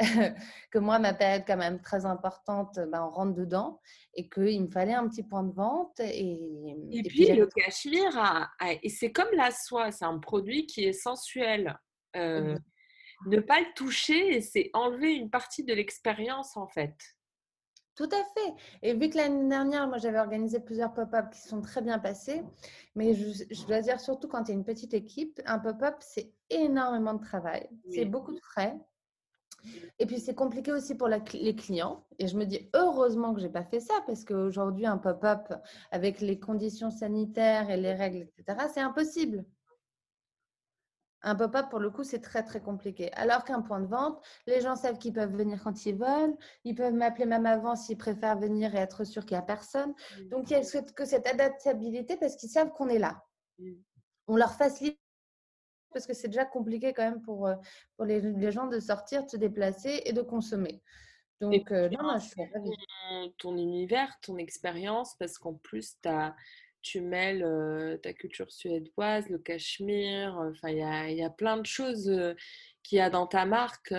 que 0.72 0.78
moi, 0.80 0.98
ma 0.98 1.14
période 1.14 1.44
quand 1.46 1.56
même 1.56 1.80
très 1.80 2.04
importante, 2.04 2.80
ben, 2.90 3.04
on 3.04 3.10
rentre 3.10 3.34
dedans 3.34 3.80
et 4.14 4.28
qu'il 4.28 4.60
me 4.62 4.68
fallait 4.68 4.94
un 4.94 5.06
petit 5.08 5.22
point 5.22 5.44
de 5.44 5.52
vente. 5.52 6.00
Et, 6.00 6.32
et, 6.90 7.02
puis, 7.04 7.26
le 7.26 7.46
cachemire, 7.46 8.50
et 8.82 8.88
c'est 8.88 9.12
comme 9.12 9.32
la 9.34 9.52
soie, 9.52 9.92
c'est 9.92 10.04
un 10.04 10.18
produit 10.18 10.66
qui 10.66 10.84
est 10.84 10.92
sensuel. 10.92 11.78
Euh, 12.16 12.58
ne 13.26 13.40
pas 13.40 13.60
le 13.60 13.74
toucher, 13.74 14.40
c'est 14.40 14.70
enlever 14.74 15.14
une 15.14 15.30
partie 15.30 15.64
de 15.64 15.74
l'expérience 15.74 16.56
en 16.56 16.66
fait. 16.66 16.96
Tout 17.96 18.08
à 18.10 18.24
fait. 18.34 18.54
Et 18.82 18.94
vu 18.94 19.08
que 19.08 19.16
l'année 19.16 19.48
dernière, 19.48 19.86
moi, 19.86 19.98
j'avais 19.98 20.18
organisé 20.18 20.58
plusieurs 20.58 20.92
pop-up 20.92 21.30
qui 21.30 21.40
sont 21.40 21.60
très 21.60 21.80
bien 21.80 22.00
passés, 22.00 22.42
mais 22.96 23.14
je, 23.14 23.66
dois 23.66 23.82
dire 23.82 24.00
surtout 24.00 24.26
quand 24.26 24.44
tu 24.44 24.50
es 24.50 24.54
une 24.54 24.64
petite 24.64 24.94
équipe, 24.94 25.40
un 25.46 25.60
pop-up, 25.60 25.94
c'est 26.00 26.32
énormément 26.50 27.14
de 27.14 27.22
travail, 27.22 27.68
c'est 27.92 28.04
beaucoup 28.04 28.32
de 28.32 28.40
frais. 28.40 28.76
Et 29.98 30.06
puis, 30.06 30.18
c'est 30.18 30.34
compliqué 30.34 30.72
aussi 30.72 30.96
pour 30.96 31.08
les 31.08 31.22
clients. 31.56 32.04
Et 32.18 32.26
je 32.26 32.36
me 32.36 32.44
dis, 32.44 32.68
heureusement 32.74 33.32
que 33.32 33.40
je 33.40 33.46
n'ai 33.46 33.52
pas 33.52 33.64
fait 33.64 33.80
ça, 33.80 33.94
parce 34.06 34.24
qu'aujourd'hui, 34.24 34.86
un 34.86 34.98
pop-up 34.98 35.54
avec 35.90 36.20
les 36.20 36.38
conditions 36.38 36.90
sanitaires 36.90 37.70
et 37.70 37.76
les 37.76 37.94
règles, 37.94 38.28
etc., 38.36 38.66
c'est 38.74 38.80
impossible. 38.80 39.44
Un 41.26 41.34
pop-up, 41.34 41.70
pour 41.70 41.78
le 41.78 41.90
coup, 41.90 42.04
c'est 42.04 42.20
très, 42.20 42.42
très 42.42 42.60
compliqué. 42.60 43.10
Alors 43.14 43.44
qu'un 43.44 43.62
point 43.62 43.80
de 43.80 43.86
vente, 43.86 44.22
les 44.46 44.60
gens 44.60 44.76
savent 44.76 44.98
qu'ils 44.98 45.14
peuvent 45.14 45.34
venir 45.34 45.58
quand 45.64 45.86
ils 45.86 45.96
veulent. 45.96 46.36
Ils 46.64 46.74
peuvent 46.74 46.92
m'appeler 46.92 47.24
même 47.24 47.46
avant 47.46 47.76
s'ils 47.76 47.96
préfèrent 47.96 48.38
venir 48.38 48.74
et 48.74 48.78
être 48.78 49.04
sûr 49.04 49.24
qu'il 49.24 49.36
n'y 49.36 49.42
a 49.42 49.46
personne. 49.46 49.94
Donc, 50.30 50.50
il 50.50 50.52
y 50.52 50.56
a 50.56 50.82
que 50.82 51.04
cette 51.06 51.26
adaptabilité 51.26 52.18
parce 52.18 52.36
qu'ils 52.36 52.50
savent 52.50 52.72
qu'on 52.72 52.90
est 52.90 52.98
là. 52.98 53.24
On 54.28 54.36
leur 54.36 54.52
facilite 54.52 54.98
parce 55.94 56.06
que 56.06 56.12
c'est 56.12 56.28
déjà 56.28 56.44
compliqué 56.44 56.92
quand 56.92 57.04
même 57.04 57.22
pour, 57.22 57.46
euh, 57.46 57.54
pour 57.96 58.04
les, 58.04 58.52
gens 58.52 58.66
de 58.66 58.78
sortir, 58.78 59.24
de 59.24 59.30
se 59.30 59.36
déplacer 59.38 60.02
et 60.04 60.12
de 60.12 60.20
consommer. 60.20 60.82
Donc, 61.40 61.72
euh, 61.72 61.88
non, 61.88 62.18
je 62.18 62.26
suis 62.26 62.36
ton, 62.52 63.32
ton 63.38 63.56
univers, 63.56 64.12
ton 64.20 64.36
expérience, 64.36 65.14
parce 65.18 65.38
qu'en 65.38 65.54
plus, 65.54 65.96
tu 66.02 66.08
as 66.08 66.34
tu 66.84 67.00
mêles 67.00 67.98
ta 68.02 68.12
culture 68.12 68.52
suédoise, 68.52 69.28
le 69.28 69.38
cachemire, 69.38 70.38
enfin 70.38 70.68
il 70.68 71.16
y 71.16 71.22
a, 71.22 71.30
plein 71.30 71.56
de 71.56 71.66
choses 71.66 72.12
qu'il 72.82 72.98
y 72.98 73.00
a 73.00 73.10
dans 73.10 73.26
ta 73.26 73.46
marque 73.46 73.94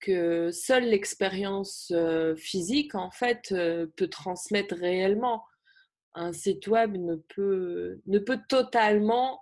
que 0.00 0.50
seule 0.50 0.84
l'expérience 0.84 1.92
physique 2.36 2.94
en 2.94 3.10
fait 3.10 3.54
peut 3.96 4.08
transmettre 4.08 4.74
réellement. 4.74 5.44
Un 6.14 6.32
site 6.32 6.66
web 6.66 6.96
ne 6.96 7.16
peut, 7.16 8.00
ne 8.06 8.18
peut 8.18 8.40
totalement 8.48 9.40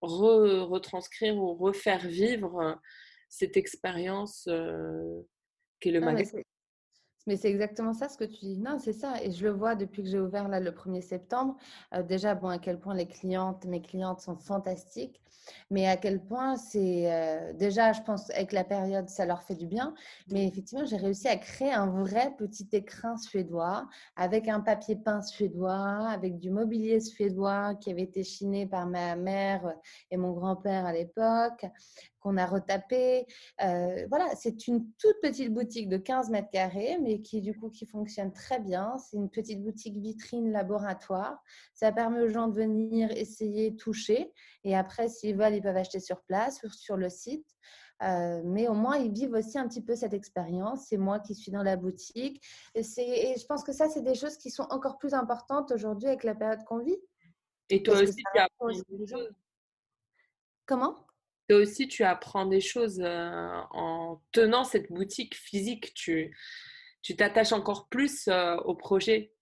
retranscrire 0.00 1.36
ou 1.36 1.54
refaire 1.54 2.06
vivre 2.06 2.80
cette 3.28 3.56
expérience 3.56 4.48
qu'est 5.80 5.90
le 5.90 6.00
magasin. 6.00 6.40
Mais 7.26 7.36
c'est 7.36 7.50
exactement 7.50 7.92
ça 7.92 8.08
ce 8.08 8.16
que 8.16 8.24
tu 8.24 8.40
dis. 8.40 8.58
Non, 8.58 8.78
c'est 8.78 8.92
ça. 8.92 9.22
Et 9.22 9.30
je 9.30 9.44
le 9.44 9.50
vois 9.50 9.74
depuis 9.74 10.02
que 10.02 10.08
j'ai 10.08 10.20
ouvert 10.20 10.48
là 10.48 10.60
le 10.60 10.70
1er 10.70 11.02
septembre. 11.02 11.56
Euh, 11.94 12.02
déjà, 12.02 12.34
bon, 12.34 12.48
à 12.48 12.58
quel 12.58 12.78
point 12.78 12.94
les 12.94 13.06
clientes, 13.06 13.64
mes 13.66 13.82
clientes 13.82 14.20
sont 14.20 14.36
fantastiques. 14.36 15.20
Mais 15.70 15.86
à 15.86 15.96
quel 15.96 16.20
point 16.22 16.56
c'est. 16.56 17.12
Euh, 17.12 17.52
déjà, 17.54 17.92
je 17.92 18.02
pense 18.02 18.30
avec 18.30 18.52
la 18.52 18.64
période, 18.64 19.08
ça 19.08 19.26
leur 19.26 19.42
fait 19.42 19.54
du 19.54 19.66
bien. 19.66 19.94
Mais 20.30 20.46
effectivement, 20.46 20.84
j'ai 20.84 20.96
réussi 20.96 21.28
à 21.28 21.36
créer 21.36 21.72
un 21.72 21.86
vrai 21.86 22.34
petit 22.38 22.68
écrin 22.72 23.16
suédois 23.16 23.88
avec 24.16 24.48
un 24.48 24.60
papier 24.60 24.96
peint 24.96 25.22
suédois, 25.22 26.08
avec 26.08 26.38
du 26.38 26.50
mobilier 26.50 27.00
suédois 27.00 27.74
qui 27.76 27.90
avait 27.90 28.02
été 28.02 28.22
chiné 28.22 28.66
par 28.66 28.86
ma 28.86 29.16
mère 29.16 29.74
et 30.10 30.16
mon 30.16 30.32
grand-père 30.32 30.86
à 30.86 30.92
l'époque, 30.92 31.66
qu'on 32.20 32.36
a 32.36 32.46
retapé. 32.46 33.26
Euh, 33.62 34.06
voilà, 34.08 34.26
c'est 34.36 34.66
une 34.68 34.90
toute 34.98 35.20
petite 35.22 35.52
boutique 35.52 35.88
de 35.88 35.96
15 35.96 36.30
mètres 36.30 36.50
carrés, 36.50 36.98
mais 37.00 37.20
qui 37.20 37.40
du 37.40 37.54
coup 37.58 37.70
qui 37.70 37.86
fonctionne 37.86 38.32
très 38.32 38.60
bien. 38.60 38.96
C'est 38.98 39.16
une 39.16 39.30
petite 39.30 39.62
boutique 39.62 39.96
vitrine 39.96 40.52
laboratoire. 40.52 41.42
Ça 41.74 41.92
permet 41.92 42.20
aux 42.22 42.28
gens 42.28 42.48
de 42.48 42.54
venir 42.54 43.10
essayer, 43.10 43.76
toucher, 43.76 44.32
et 44.64 44.76
après, 44.76 45.08
s'ils 45.08 45.36
veulent, 45.36 45.54
ils 45.54 45.62
peuvent 45.62 45.76
acheter 45.76 46.00
sur 46.00 46.20
place, 46.22 46.58
sur, 46.58 46.72
sur 46.72 46.96
le 46.96 47.08
site. 47.08 47.46
Euh, 48.02 48.40
mais 48.44 48.66
au 48.68 48.74
moins, 48.74 48.96
ils 48.96 49.12
vivent 49.12 49.34
aussi 49.34 49.58
un 49.58 49.68
petit 49.68 49.82
peu 49.82 49.94
cette 49.94 50.14
expérience. 50.14 50.86
C'est 50.88 50.96
moi 50.96 51.20
qui 51.20 51.34
suis 51.34 51.52
dans 51.52 51.62
la 51.62 51.76
boutique. 51.76 52.42
Et, 52.74 52.80
et 52.80 53.38
je 53.38 53.46
pense 53.46 53.62
que 53.62 53.72
ça, 53.72 53.88
c'est 53.88 54.02
des 54.02 54.14
choses 54.14 54.36
qui 54.38 54.50
sont 54.50 54.66
encore 54.70 54.98
plus 54.98 55.12
importantes 55.12 55.70
aujourd'hui 55.70 56.08
avec 56.08 56.24
la 56.24 56.34
période 56.34 56.64
qu'on 56.64 56.78
vit. 56.78 56.98
Et 57.68 57.82
toi 57.82 58.00
aussi, 58.00 58.16
tu 58.16 59.16
Comment? 60.66 60.96
Aussi, 61.54 61.88
tu 61.88 62.04
apprends 62.04 62.46
des 62.46 62.60
choses 62.60 63.00
euh, 63.00 63.50
en 63.70 64.20
tenant 64.32 64.64
cette 64.64 64.90
boutique 64.90 65.34
physique. 65.34 65.94
Tu 65.94 66.36
tu 67.02 67.16
t'attaches 67.16 67.52
encore 67.52 67.88
plus 67.88 68.28
euh, 68.28 68.56
au 68.58 68.74
projet. 68.74 69.32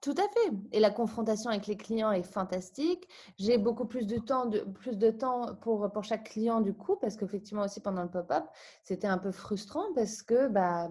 Tout 0.00 0.14
à 0.18 0.28
fait. 0.28 0.52
Et 0.72 0.80
la 0.80 0.90
confrontation 0.90 1.50
avec 1.50 1.66
les 1.68 1.76
clients 1.76 2.10
est 2.10 2.24
fantastique. 2.24 3.08
J'ai 3.38 3.56
beaucoup 3.56 3.86
plus 3.86 4.06
de 4.06 4.18
temps, 4.18 4.46
de, 4.46 4.60
plus 4.60 4.98
de 4.98 5.10
temps 5.10 5.54
pour, 5.62 5.90
pour 5.92 6.04
chaque 6.04 6.24
client 6.30 6.60
du 6.60 6.74
coup, 6.74 6.96
parce 6.96 7.16
qu'effectivement 7.16 7.64
aussi 7.64 7.80
pendant 7.80 8.02
le 8.02 8.10
pop-up, 8.10 8.44
c'était 8.82 9.06
un 9.06 9.18
peu 9.18 9.30
frustrant 9.30 9.84
parce 9.94 10.22
que 10.22 10.48
bah, 10.48 10.88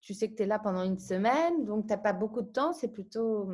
tu 0.00 0.14
sais 0.14 0.28
que 0.28 0.36
tu 0.36 0.42
es 0.42 0.46
là 0.46 0.58
pendant 0.58 0.82
une 0.82 0.98
semaine, 0.98 1.64
donc 1.64 1.86
tu 1.86 1.92
n'as 1.92 1.98
pas 1.98 2.12
beaucoup 2.12 2.42
de 2.42 2.50
temps. 2.50 2.72
C'est 2.72 2.92
plutôt 2.92 3.48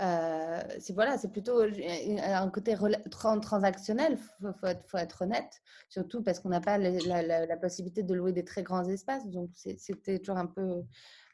euh, 0.00 0.60
c'est 0.78 0.92
voilà, 0.92 1.18
c'est 1.18 1.30
plutôt 1.32 1.60
un 1.60 2.48
côté 2.50 2.76
transactionnel, 3.10 4.16
faut, 4.16 4.48
faut, 4.86 4.98
être 4.98 5.22
honnête, 5.22 5.60
surtout 5.88 6.22
parce 6.22 6.38
qu'on 6.38 6.50
n'a 6.50 6.60
pas 6.60 6.78
la, 6.78 7.56
possibilité 7.56 8.02
de 8.02 8.14
louer 8.14 8.32
des 8.32 8.44
très 8.44 8.62
grands 8.62 8.84
espaces, 8.84 9.26
donc 9.28 9.50
c'était 9.54 10.18
toujours 10.18 10.38
un 10.38 10.46
peu 10.46 10.84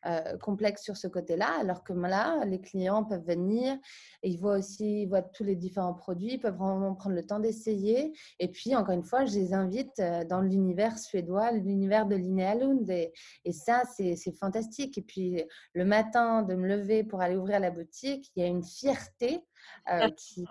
euh, 0.07 0.37
complexe 0.39 0.83
sur 0.83 0.97
ce 0.97 1.07
côté-là, 1.07 1.49
alors 1.61 1.85
que 1.85 1.93
là, 1.93 2.45
les 2.45 2.61
clients 2.61 3.05
peuvent 3.05 3.25
venir 3.25 3.79
et 4.23 4.31
ils 4.31 4.39
voient 4.39 4.59
aussi 4.59 5.03
ils 5.03 5.09
voient 5.09 5.23
tous 5.23 5.45
les 5.45 5.57
différents 5.57 5.95
produits, 5.95 6.35
ils 6.35 6.41
peuvent 6.41 6.57
vraiment 6.57 6.95
prendre 6.95 7.17
le 7.17 7.25
temps 7.25 7.41
d'essayer. 7.41 8.13
Et 8.39 8.49
puis, 8.49 8.77
encore 8.77 8.95
une 8.95 9.05
fois, 9.05 9.25
je 9.25 9.35
les 9.35 9.55
invite 9.55 9.99
euh, 10.01 10.25
dans 10.25 10.41
l'univers 10.41 10.99
suédois, 10.99 11.53
l'univers 11.53 12.07
de 12.07 12.17
Linnea 12.17 12.55
Lund. 12.55 12.89
Et, 12.91 13.13
et 13.45 13.53
ça, 13.53 13.83
c'est 13.97 14.17
fantastique. 14.39 14.99
Et 14.99 15.03
puis, 15.03 15.43
le 15.73 15.85
matin, 15.85 16.43
de 16.43 16.55
me 16.55 16.69
lever 16.69 17.05
pour 17.05 17.21
aller 17.21 17.37
ouvrir 17.37 17.61
la 17.61 17.71
boutique, 17.71 18.31
il 18.37 18.43
y 18.43 18.47
a 18.47 18.49
une 18.49 18.65
fierté 18.65 19.45
euh, 19.91 20.09
qui, 20.17 20.47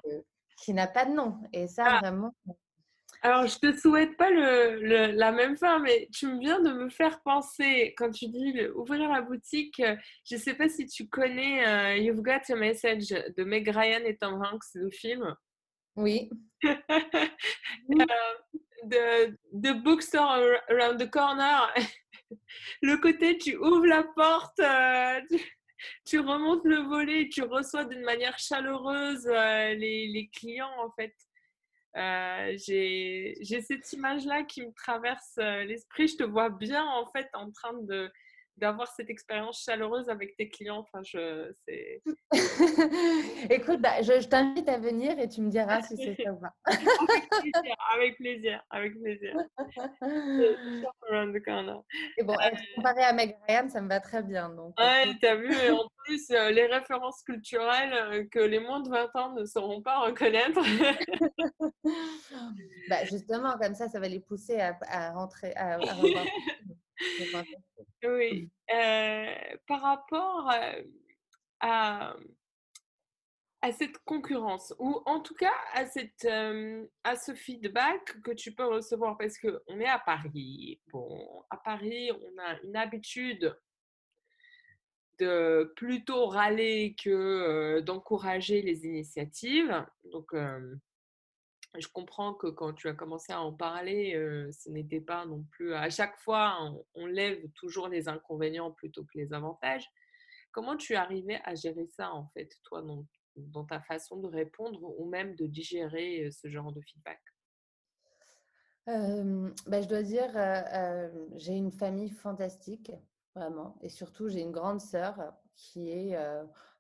qui 0.57 0.73
n'a 0.73 0.87
pas 0.87 1.05
de 1.05 1.11
nom. 1.11 1.37
Et 1.51 1.67
ça, 1.67 1.85
ah. 1.87 1.99
vraiment. 1.99 2.33
Alors, 3.25 3.47
je 3.47 3.57
te 3.57 3.71
souhaite 3.77 4.17
pas 4.17 4.29
le, 4.29 5.11
la 5.13 5.31
même 5.31 5.55
fin, 5.55 5.79
mais 5.79 6.09
tu 6.13 6.27
me 6.27 6.41
viens 6.41 6.59
de 6.59 6.73
me 6.73 6.89
faire 6.89 7.21
penser, 7.21 7.93
quand 7.97 8.11
tu 8.11 8.27
dis 8.27 8.53
ouvrir 8.75 9.09
la 9.09 9.21
boutique, 9.21 9.79
euh, 9.79 9.95
je 10.29 10.35
ne 10.35 10.41
sais 10.41 10.55
pas 10.55 10.67
si 10.67 10.87
tu 10.87 11.07
connais 11.07 11.65
euh, 11.65 11.95
You've 11.95 12.21
Got 12.21 12.51
a 12.51 12.55
Message 12.57 13.11
de 13.11 13.43
Meg 13.45 13.69
Ryan 13.69 14.03
et 14.03 14.17
Tom 14.17 14.43
Hanks, 14.43 14.65
le 14.73 14.89
film. 14.89 15.33
Oui. 15.95 16.29
the, 16.63 18.05
the 19.53 19.71
bookstore 19.81 20.59
around 20.69 20.99
the 20.99 21.09
corner. 21.09 21.73
le 22.81 22.97
côté, 22.97 23.37
tu 23.37 23.55
ouvres 23.55 23.87
la 23.87 24.03
porte, 24.03 24.59
euh, 24.59 25.21
tu, 26.05 26.19
remontes 26.19 26.65
le 26.65 26.79
volet, 26.79 27.29
tu 27.29 27.43
reçois 27.43 27.85
d'une 27.85 28.03
manière 28.03 28.37
chaleureuse 28.37 29.27
les, 29.27 30.09
les, 30.09 30.29
clients, 30.33 30.75
en 30.81 30.91
fait. 30.91 31.13
Euh, 31.95 32.53
j'ai 32.57 33.35
cette 33.41 33.93
image-là 33.93 34.43
qui 34.43 34.65
me 34.65 34.71
traverse 34.73 35.35
euh, 35.37 35.63
l'esprit. 35.63 36.07
Je 36.07 36.17
te 36.17 36.23
vois 36.23 36.49
bien 36.49 36.85
en 36.85 37.05
fait 37.11 37.29
en 37.33 37.51
train 37.51 37.73
de 37.81 38.11
d'avoir 38.57 38.87
cette 38.87 39.09
expérience 39.09 39.63
chaleureuse 39.63 40.09
avec 40.09 40.35
tes 40.35 40.49
clients. 40.49 40.79
Enfin, 40.79 41.01
je, 41.03 41.51
c'est... 41.67 42.01
Écoute, 43.49 43.81
bah, 43.81 44.01
je, 44.01 44.27
t'invite 44.27 44.69
à 44.69 44.77
venir 44.77 45.17
et 45.19 45.27
tu 45.27 45.41
me 45.41 45.49
diras 45.49 45.81
si 45.81 45.97
c'est 45.97 46.15
ça 46.23 46.31
ou 46.31 46.39
pas. 46.39 46.53
avec 47.93 48.17
plaisir, 48.17 48.63
avec 48.69 48.99
plaisir, 48.99 49.35
Et 52.17 52.23
bon, 52.23 52.35
comparé 52.75 53.03
à 53.03 53.13
Meg 53.13 53.35
Ryan, 53.47 53.69
ça 53.69 53.81
me 53.81 53.89
va 53.89 53.99
très 53.99 54.23
bien. 54.23 54.49
Donc, 54.49 54.73
euh, 54.79 54.83
ouais, 54.83 55.13
t'as 55.21 55.35
vu, 55.35 55.53
en 55.71 55.87
plus, 56.05 56.29
euh, 56.31 56.51
les 56.51 56.65
références 56.67 57.23
culturelles 57.23 57.93
euh, 57.93 58.25
que 58.31 58.39
les 58.39 58.59
moins 58.59 58.81
de 58.81 58.89
20 58.89 59.15
ans 59.15 59.33
ne 59.33 59.45
sauront 59.45 59.81
pas 59.81 59.99
reconnaître. 59.99 60.61
bah, 62.89 63.03
justement, 63.05 63.57
comme 63.57 63.73
ça, 63.73 63.89
ça 63.89 63.99
va 63.99 64.07
les 64.07 64.19
pousser 64.19 64.59
à, 64.59 64.77
à 64.87 65.11
rentrer, 65.11 65.53
à, 65.55 65.75
à 65.75 65.79
oui. 68.03 68.49
Euh, 68.73 69.35
par 69.67 69.81
rapport 69.81 70.51
à, 71.59 72.15
à 73.61 73.71
cette 73.71 73.97
concurrence, 73.99 74.73
ou 74.79 75.01
en 75.05 75.21
tout 75.21 75.35
cas 75.35 75.53
à, 75.73 75.85
cette, 75.85 76.25
à 76.25 77.15
ce 77.15 77.33
feedback 77.33 78.21
que 78.21 78.31
tu 78.31 78.53
peux 78.53 78.65
recevoir, 78.65 79.17
parce 79.17 79.37
qu'on 79.37 79.79
est 79.79 79.87
à 79.87 79.99
Paris. 79.99 80.81
Bon, 80.91 81.43
à 81.49 81.57
Paris, 81.57 82.11
on 82.11 82.41
a 82.41 82.59
une 82.63 82.75
habitude 82.75 83.57
de 85.19 85.71
plutôt 85.75 86.25
râler 86.27 86.95
que 87.01 87.79
d'encourager 87.81 88.61
les 88.61 88.85
initiatives. 88.85 89.85
Donc, 90.11 90.33
je 91.79 91.87
comprends 91.87 92.33
que 92.33 92.47
quand 92.47 92.73
tu 92.73 92.87
as 92.87 92.93
commencé 92.93 93.33
à 93.33 93.41
en 93.41 93.51
parler, 93.51 94.13
ce 94.51 94.69
n'était 94.69 95.01
pas 95.01 95.25
non 95.25 95.43
plus 95.51 95.73
à 95.73 95.89
chaque 95.89 96.17
fois 96.19 96.71
on, 96.93 97.05
lève 97.05 97.39
toujours 97.55 97.87
les 97.87 98.07
inconvénients 98.07 98.71
plutôt 98.71 99.03
que 99.03 99.17
les 99.17 99.33
avantages. 99.33 99.89
Comment 100.51 100.77
tu 100.77 100.95
arrivais 100.95 101.41
à 101.43 101.55
gérer 101.55 101.87
ça 101.87 102.13
en 102.13 102.27
fait, 102.27 102.49
toi, 102.63 102.83
dans, 103.35 103.65
ta 103.65 103.79
façon 103.81 104.17
de 104.17 104.27
répondre 104.27 104.79
ou 104.99 105.09
même 105.09 105.35
de 105.35 105.47
digérer 105.47 106.29
ce 106.31 106.47
genre 106.47 106.71
de 106.71 106.81
feedback? 106.81 107.21
Bah, 108.85 109.81
je 109.81 109.87
dois 109.87 110.03
dire, 110.03 110.31
j'ai 111.37 111.53
une 111.53 111.71
famille 111.71 112.11
fantastique, 112.11 112.91
vraiment, 113.35 113.77
et 113.81 113.89
surtout 113.89 114.29
j'ai 114.29 114.41
une 114.41 114.51
grande 114.51 114.81
sœur 114.81 115.33
qui 115.55 115.89
est 115.89 116.15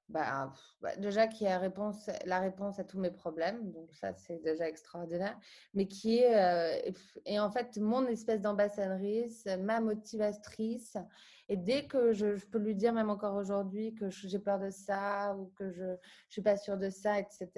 bah, 0.09 0.51
bah, 0.81 0.95
déjà 0.97 1.27
qui 1.27 1.47
a 1.47 1.57
réponse, 1.57 2.09
la 2.25 2.39
réponse 2.39 2.79
à 2.79 2.83
tous 2.83 2.99
mes 2.99 3.11
problèmes, 3.11 3.71
donc 3.71 3.93
ça 3.93 4.13
c'est 4.13 4.39
déjà 4.43 4.67
extraordinaire, 4.67 5.37
mais 5.73 5.87
qui 5.87 6.19
est, 6.19 6.35
euh, 6.35 6.91
et 7.25 7.39
en 7.39 7.49
fait 7.49 7.77
mon 7.77 8.05
espèce 8.07 8.41
d'ambassadrice, 8.41 9.45
ma 9.59 9.79
motivatrice, 9.79 10.97
et 11.49 11.57
dès 11.57 11.87
que 11.87 12.13
je, 12.13 12.43
peux 12.45 12.59
lui 12.59 12.75
dire, 12.75 12.93
même 12.93 13.09
encore 13.09 13.35
aujourd'hui, 13.35 13.93
que 13.95 14.09
j'ai 14.09 14.39
peur 14.39 14.59
de 14.59 14.69
ça 14.69 15.35
ou 15.35 15.51
que 15.55 15.71
je 15.71 15.83
ne 15.83 15.97
suis 16.29 16.41
pas 16.41 16.57
sûre 16.57 16.77
de 16.77 16.89
ça, 16.89 17.19
etc., 17.19 17.49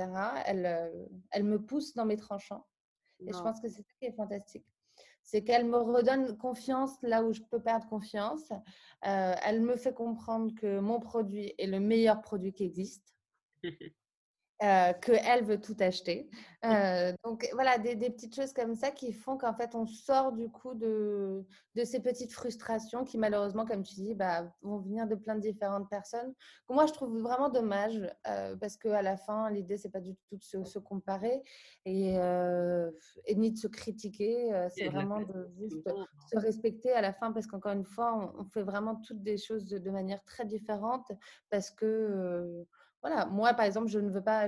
elle, 0.46 0.66
euh, 0.66 1.06
elle 1.32 1.44
me 1.44 1.62
pousse 1.62 1.94
dans 1.94 2.06
mes 2.06 2.18
tranchants. 2.18 2.66
Et 3.20 3.32
je 3.32 3.40
pense 3.40 3.62
que 3.62 3.70
c'est 3.70 3.84
ça 3.84 3.94
qui 4.00 4.06
est 4.06 4.16
fantastique 4.16 4.66
c'est 5.26 5.44
qu'elle 5.44 5.66
me 5.66 5.78
redonne 5.78 6.38
confiance 6.38 7.02
là 7.02 7.24
où 7.24 7.34
je 7.34 7.42
peux 7.42 7.60
perdre 7.60 7.88
confiance. 7.88 8.52
Euh, 9.06 9.36
elle 9.44 9.62
me 9.62 9.76
fait 9.76 9.94
comprendre 9.94 10.54
que 10.56 10.80
mon 10.80 11.00
produit 11.00 11.54
est 11.58 11.68
le 11.68 11.80
meilleur 11.80 12.22
produit 12.22 12.54
qui 12.54 12.64
existe. 12.64 13.14
Euh, 14.64 14.94
qu'elle 15.02 15.44
veut 15.44 15.60
tout 15.60 15.76
acheter. 15.82 16.30
Euh, 16.64 17.12
donc 17.26 17.46
voilà, 17.52 17.78
des, 17.78 17.98
petites 18.10 18.34
choses 18.34 18.54
comme 18.54 18.74
ça 18.74 18.90
qui 18.90 19.12
font 19.12 19.38
qu'en 19.38 19.54
fait 19.54 19.76
on 19.76 19.86
sort 19.86 20.32
du 20.32 20.50
coup 20.50 20.74
de, 20.76 21.44
de, 21.76 21.84
ces 21.84 22.00
petites 22.00 22.32
frustrations 22.32 23.04
qui 23.04 23.18
malheureusement, 23.18 23.66
comme 23.66 23.84
tu 23.84 23.96
dis, 23.96 24.16
bah, 24.16 24.50
vont 24.62 24.78
venir 24.78 25.08
de 25.08 25.16
plein 25.16 25.36
de 25.36 25.42
différentes 25.42 25.90
personnes. 25.90 26.34
Moi 26.70 26.86
je 26.86 26.94
trouve 26.94 27.20
vraiment 27.20 27.50
dommage 27.50 28.00
euh, 28.30 28.56
parce 28.56 28.78
qu'à 28.78 29.02
la 29.02 29.18
fin, 29.18 29.50
l'idée 29.50 29.76
c'est 29.76 29.90
pas 29.92 30.00
du 30.00 30.16
tout 30.16 30.38
de 30.38 30.64
se, 30.64 30.80
comparer 30.80 31.44
et, 31.84 32.14
et, 32.14 33.36
ni 33.36 33.52
de 33.52 33.58
se 33.58 33.68
critiquer. 33.68 34.70
c'est 34.74 34.88
vraiment 34.88 35.20
de 35.20 35.50
juste 35.60 35.90
se 36.32 36.38
respecter 36.38 36.94
à 36.94 37.02
la 37.02 37.12
fin 37.12 37.34
parce 37.34 37.46
qu'encore 37.46 37.74
une 37.74 37.84
fois, 37.84 38.34
on, 38.40 38.46
fait 38.46 38.64
vraiment 38.64 38.96
toutes 38.96 39.22
des 39.22 39.38
choses 39.38 39.66
de, 39.66 39.80
de 39.80 39.92
manière 39.92 40.24
très 40.24 40.46
différente 40.46 41.12
parce 41.50 41.72
que 41.72 42.66
voilà, 43.06 43.28
moi 43.28 43.54
par 43.54 43.68
exemple, 43.68 43.88
je 43.88 44.00
ne 44.00 44.10
veux 44.10 44.24
pas, 44.24 44.48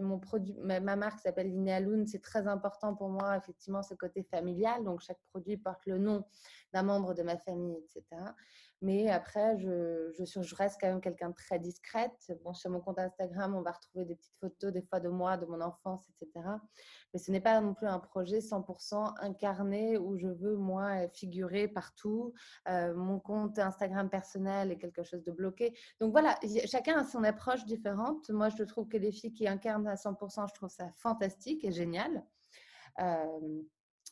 mon 0.00 0.20
produit, 0.20 0.54
ma, 0.60 0.78
marque 0.94 1.18
s'appelle 1.18 1.48
Linealoon, 1.48 2.06
c'est 2.06 2.22
très 2.22 2.46
important 2.46 2.94
pour 2.94 3.08
moi, 3.08 3.36
effectivement, 3.36 3.82
ce 3.82 3.94
côté 3.94 4.22
familial. 4.22 4.84
Donc 4.84 5.00
chaque 5.00 5.18
produit 5.30 5.56
porte 5.56 5.84
le 5.86 5.98
nom 5.98 6.24
d'un 6.72 6.84
membre 6.84 7.14
de 7.14 7.24
ma 7.24 7.36
famille, 7.36 7.76
etc. 7.78 8.04
Mais 8.82 9.10
après, 9.10 9.58
je, 9.58 10.10
je, 10.12 10.54
reste 10.54 10.78
quand 10.80 10.86
même 10.86 11.02
quelqu'un 11.02 11.28
de 11.30 11.34
très 11.34 11.58
discrète. 11.58 12.32
Bon, 12.42 12.54
sur 12.54 12.70
mon 12.70 12.80
compte 12.80 12.98
Instagram, 12.98 13.54
on 13.54 13.60
va 13.60 13.72
retrouver 13.72 14.06
des 14.06 14.16
petites 14.16 14.38
photos 14.40 14.72
des 14.72 14.80
fois 14.80 15.00
de 15.00 15.10
moi, 15.10 15.36
de 15.36 15.44
mon 15.44 15.60
enfance, 15.60 16.08
etc. 16.08 16.46
Mais 17.12 17.18
ce 17.20 17.30
n'est 17.30 17.42
pas 17.42 17.60
non 17.60 17.74
plus 17.74 17.86
un 17.86 17.98
projet 17.98 18.38
100% 18.38 19.14
incarné 19.20 19.98
où 19.98 20.16
je 20.16 20.28
veux, 20.28 20.56
moi, 20.56 21.08
figurer 21.08 21.68
partout. 21.68 22.32
Euh, 22.68 22.94
mon 22.94 23.20
compte 23.20 23.58
Instagram 23.58 24.08
personnel 24.08 24.72
est 24.72 24.78
quelque 24.78 25.02
chose 25.02 25.24
de 25.24 25.32
bloqué. 25.32 25.76
Donc 26.00 26.12
voilà, 26.12 26.38
chacun 26.64 27.00
a 27.00 27.04
son 27.04 27.22
approche 27.22 27.66
différente. 27.66 28.30
Moi, 28.30 28.48
je 28.48 28.62
trouve 28.62 28.88
que 28.88 28.96
les 28.96 29.12
filles 29.12 29.34
qui 29.34 29.46
incarnent 29.46 29.88
à 29.88 29.96
100%, 29.96 30.48
je 30.48 30.54
trouve 30.54 30.70
ça 30.70 30.90
fantastique 30.96 31.64
et 31.64 31.72
génial. 31.72 32.24
Euh, 33.00 33.62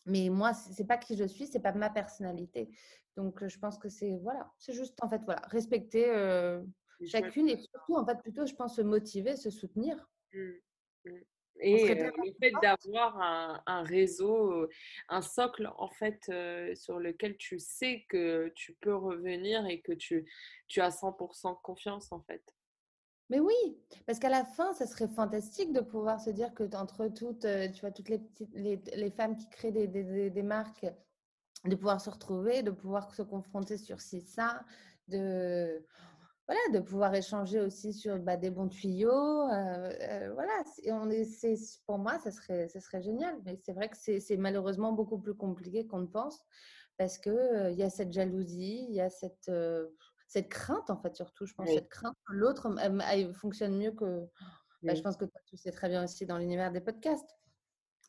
mais 0.07 0.29
moi, 0.31 0.55
c'est 0.55 0.87
pas 0.87 0.97
qui 0.97 1.17
je 1.17 1.25
suis, 1.25 1.47
c'est 1.47 1.61
pas 1.61 1.73
ma 1.73 1.91
personnalité. 1.91 2.71
Donc, 3.19 3.45
je 3.45 3.59
pense 3.59 3.79
que 3.79 3.89
c'est 3.89 4.17
voilà, 4.23 4.49
c'est 4.59 4.73
juste 4.73 4.97
en 5.03 5.09
fait 5.09 5.21
voilà, 5.25 5.43
respecter 5.47 6.07
chacune 7.05 7.49
et 7.49 7.59
surtout 7.59 7.97
en 7.97 8.07
fait 8.07 8.17
plutôt, 8.23 8.47
je 8.47 8.55
pense, 8.55 8.77
se 8.77 8.83
motiver, 8.83 9.35
se 9.35 9.51
soutenir. 9.51 10.09
Mmh, 10.33 10.51
mmh. 11.07 11.11
Et 11.61 11.93
le 11.93 12.13
fait 12.41 12.53
d'avoir 12.63 13.21
un, 13.21 13.61
un, 13.67 13.83
réseau, 13.83 14.69
un 15.09 15.21
socle 15.21 15.69
en 15.79 15.89
fait 15.89 16.31
sur 16.77 17.01
lequel 17.01 17.37
tu 17.39 17.59
sais 17.59 18.05
que 18.09 18.53
tu 18.55 18.75
peux 18.75 18.95
revenir 18.95 19.67
et 19.67 19.81
que 19.81 19.91
tu, 19.91 20.31
tu 20.69 20.81
as 20.81 20.91
100% 20.91 21.61
confiance 21.61 22.13
en 22.13 22.21
fait. 22.21 22.55
Mais 23.31 23.41
oui, 23.41 23.77
parce 24.07 24.21
qu'à 24.21 24.29
la 24.29 24.45
fin, 24.45 24.73
ça 24.75 24.87
serait 24.87 25.09
fantastique 25.09 25.73
de 25.73 25.81
pouvoir 25.81 26.21
se 26.21 26.31
dire 26.31 26.55
que 26.55 26.63
entre 26.77 27.09
toutes, 27.09 27.47
tu 27.75 27.81
vois, 27.81 27.91
toutes 27.91 28.09
les, 28.09 28.21
petites, 28.21 28.55
les, 28.55 28.81
les 28.95 29.11
femmes 29.11 29.37
qui 29.37 29.51
créent 29.51 29.73
des, 29.73 29.89
des, 29.89 30.31
des, 30.31 30.43
marques, 30.45 30.87
de 31.65 31.75
pouvoir 31.75 32.01
se 32.01 32.11
retrouver, 32.11 32.63
de 32.63 32.71
pouvoir 32.71 33.15
se 33.15 33.23
confronter 33.23 33.77
sur 33.77 34.01
ci, 34.01 34.21
ça, 34.21 34.65
de, 35.09 35.85
voilà, 36.47 36.61
de 36.73 36.81
pouvoir 36.81 37.15
échanger 37.15 37.61
aussi 37.61 37.93
sur 37.93 38.19
bah, 38.19 38.37
des 38.37 38.51
bons 38.51 38.69
tuyaux. 38.69 39.11
Euh, 39.11 39.91
euh, 40.01 40.33
voilà, 40.35 40.63
on 40.93 41.11
est, 41.11 41.27
pour 41.87 41.99
moi, 41.99 42.19
ça 42.19 42.31
serait, 42.31 42.69
ça 42.69 42.81
serait 42.81 43.03
génial. 43.03 43.37
Mais 43.45 43.57
c'est 43.57 43.73
vrai 43.73 43.89
que 43.89 43.97
c'est 43.97 44.37
malheureusement 44.37 44.93
beaucoup 44.93 45.19
plus 45.19 45.35
compliqué 45.35 45.87
qu'on 45.87 46.01
ne 46.01 46.07
pense 46.07 46.45
parce 46.97 47.19
qu'il 47.19 47.69
il 47.73 47.79
y 47.79 47.83
a 47.85 47.91
cette 47.91 48.13
jalousie, 48.13 48.87
il 48.89 48.95
y 48.95 49.01
a 49.01 49.11
cette 49.11 49.51
cette 50.29 50.51
crainte, 50.51 50.91
en 50.91 50.97
fait, 50.99 51.17
surtout, 51.17 51.47
je 51.47 51.55
pense, 51.55 51.69
cette 51.69 51.89
crainte 51.89 52.15
que 52.27 52.35
l'autre 52.35 52.71
fonctionne 53.33 53.77
mieux 53.77 53.93
que. 53.93 54.29
Bah, 54.83 54.95
je 54.95 55.03
pense 55.03 55.17
que 55.17 55.25
tu 55.47 55.57
sais 55.57 55.73
très 55.73 55.89
bien 55.89 56.05
aussi 56.05 56.25
dans 56.25 56.39
l'univers 56.39 56.71
des 56.71 56.81
podcasts. 56.81 57.35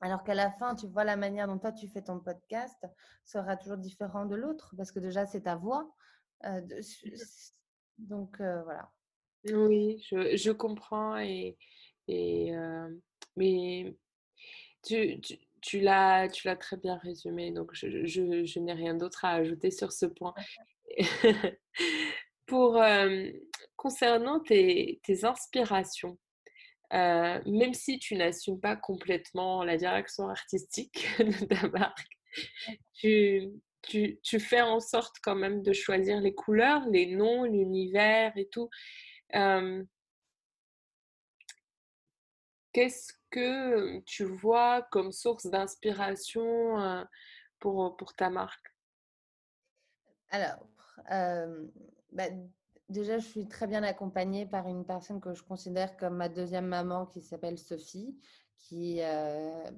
Alors 0.02 0.24
qu'à 0.24 0.34
la 0.34 0.52
fin, 0.52 0.76
tu 0.76 0.88
vois 0.88 1.04
la 1.04 1.18
manière 1.18 1.48
dont 1.48 1.58
toi 1.58 1.72
tu 1.72 1.88
fais 1.90 2.02
ton 2.02 2.20
podcast 2.20 2.86
sera 3.26 3.58
toujours 3.58 3.78
différent 3.78 4.26
de 4.26 4.36
l'autre 4.36 4.74
parce 4.78 4.92
que 4.92 5.00
déjà 5.00 5.26
c'est 5.26 5.42
ta 5.42 5.56
voix. 5.56 5.94
Euh, 6.46 6.62
Donc 7.98 8.38
voilà. 8.38 8.90
Oui, 9.52 10.02
je, 10.10 10.36
je 10.38 10.52
comprends 10.52 11.18
et, 11.18 11.58
et 12.08 12.54
mais 13.36 13.96
tu, 14.86 15.20
tu, 15.22 15.38
tu 15.62 15.80
l'as, 15.80 16.28
tu 16.30 16.48
l'as 16.48 16.56
très 16.56 16.78
bien 16.78 16.98
résumé, 16.98 17.52
donc 17.52 17.72
je, 17.74 18.06
je, 18.06 18.46
je 18.46 18.60
n'ai 18.60 18.74
rien 18.74 18.94
d'autre 18.94 19.26
à 19.26 19.32
ajouter 19.34 19.72
sur 19.72 19.92
ce 19.92 20.06
point. 20.06 20.34
Pour 22.46 22.82
concernant 23.76 24.40
tes, 24.40 25.00
tes 25.04 25.24
inspirations, 25.24 26.18
euh, 26.94 27.40
même 27.46 27.74
si 27.74 28.00
tu 28.00 28.16
n'assumes 28.16 28.60
pas 28.60 28.76
complètement 28.76 29.64
la 29.64 29.78
direction 29.78 30.28
artistique 30.30 31.08
de 31.20 31.46
ta 31.46 31.68
marque, 31.70 32.08
tu, 32.94 33.50
tu, 33.82 34.20
tu, 34.24 34.40
fais 34.40 34.62
en 34.62 34.80
sorte 34.80 35.18
quand 35.24 35.36
même 35.36 35.62
de 35.62 35.74
choisir 35.74 36.20
les 36.20 36.34
couleurs, 36.34 36.88
les 36.90 37.06
noms, 37.06 37.44
l'univers 37.44 38.36
et 38.38 38.48
tout. 38.48 38.70
Euh, 39.36 39.84
Qu'est-ce 42.72 43.14
que 43.32 44.00
tu 44.02 44.26
vois 44.26 44.84
comme 44.92 45.12
source 45.12 45.48
d'inspiration 45.48 46.80
euh, 46.80 47.04
pour, 47.60 47.98
pour 47.98 48.14
ta 48.16 48.30
marque? 48.30 48.76
Alors, 50.30 50.68
euh, 51.12 51.66
bah, 52.12 52.30
Déjà, 52.90 53.20
je 53.20 53.28
suis 53.28 53.48
très 53.48 53.68
bien 53.68 53.84
accompagnée 53.84 54.48
par 54.48 54.68
une 54.68 54.84
personne 54.84 55.22
que 55.22 55.36
je 55.36 55.44
considère 55.44 55.96
comme 55.96 56.18
ma 56.18 56.28
deuxième 56.28 56.66
maman 56.66 57.06
qui 57.06 57.22
s'appelle 57.22 57.60
Sophie, 57.60 58.20
qui, 58.58 59.02
euh, 59.04 59.70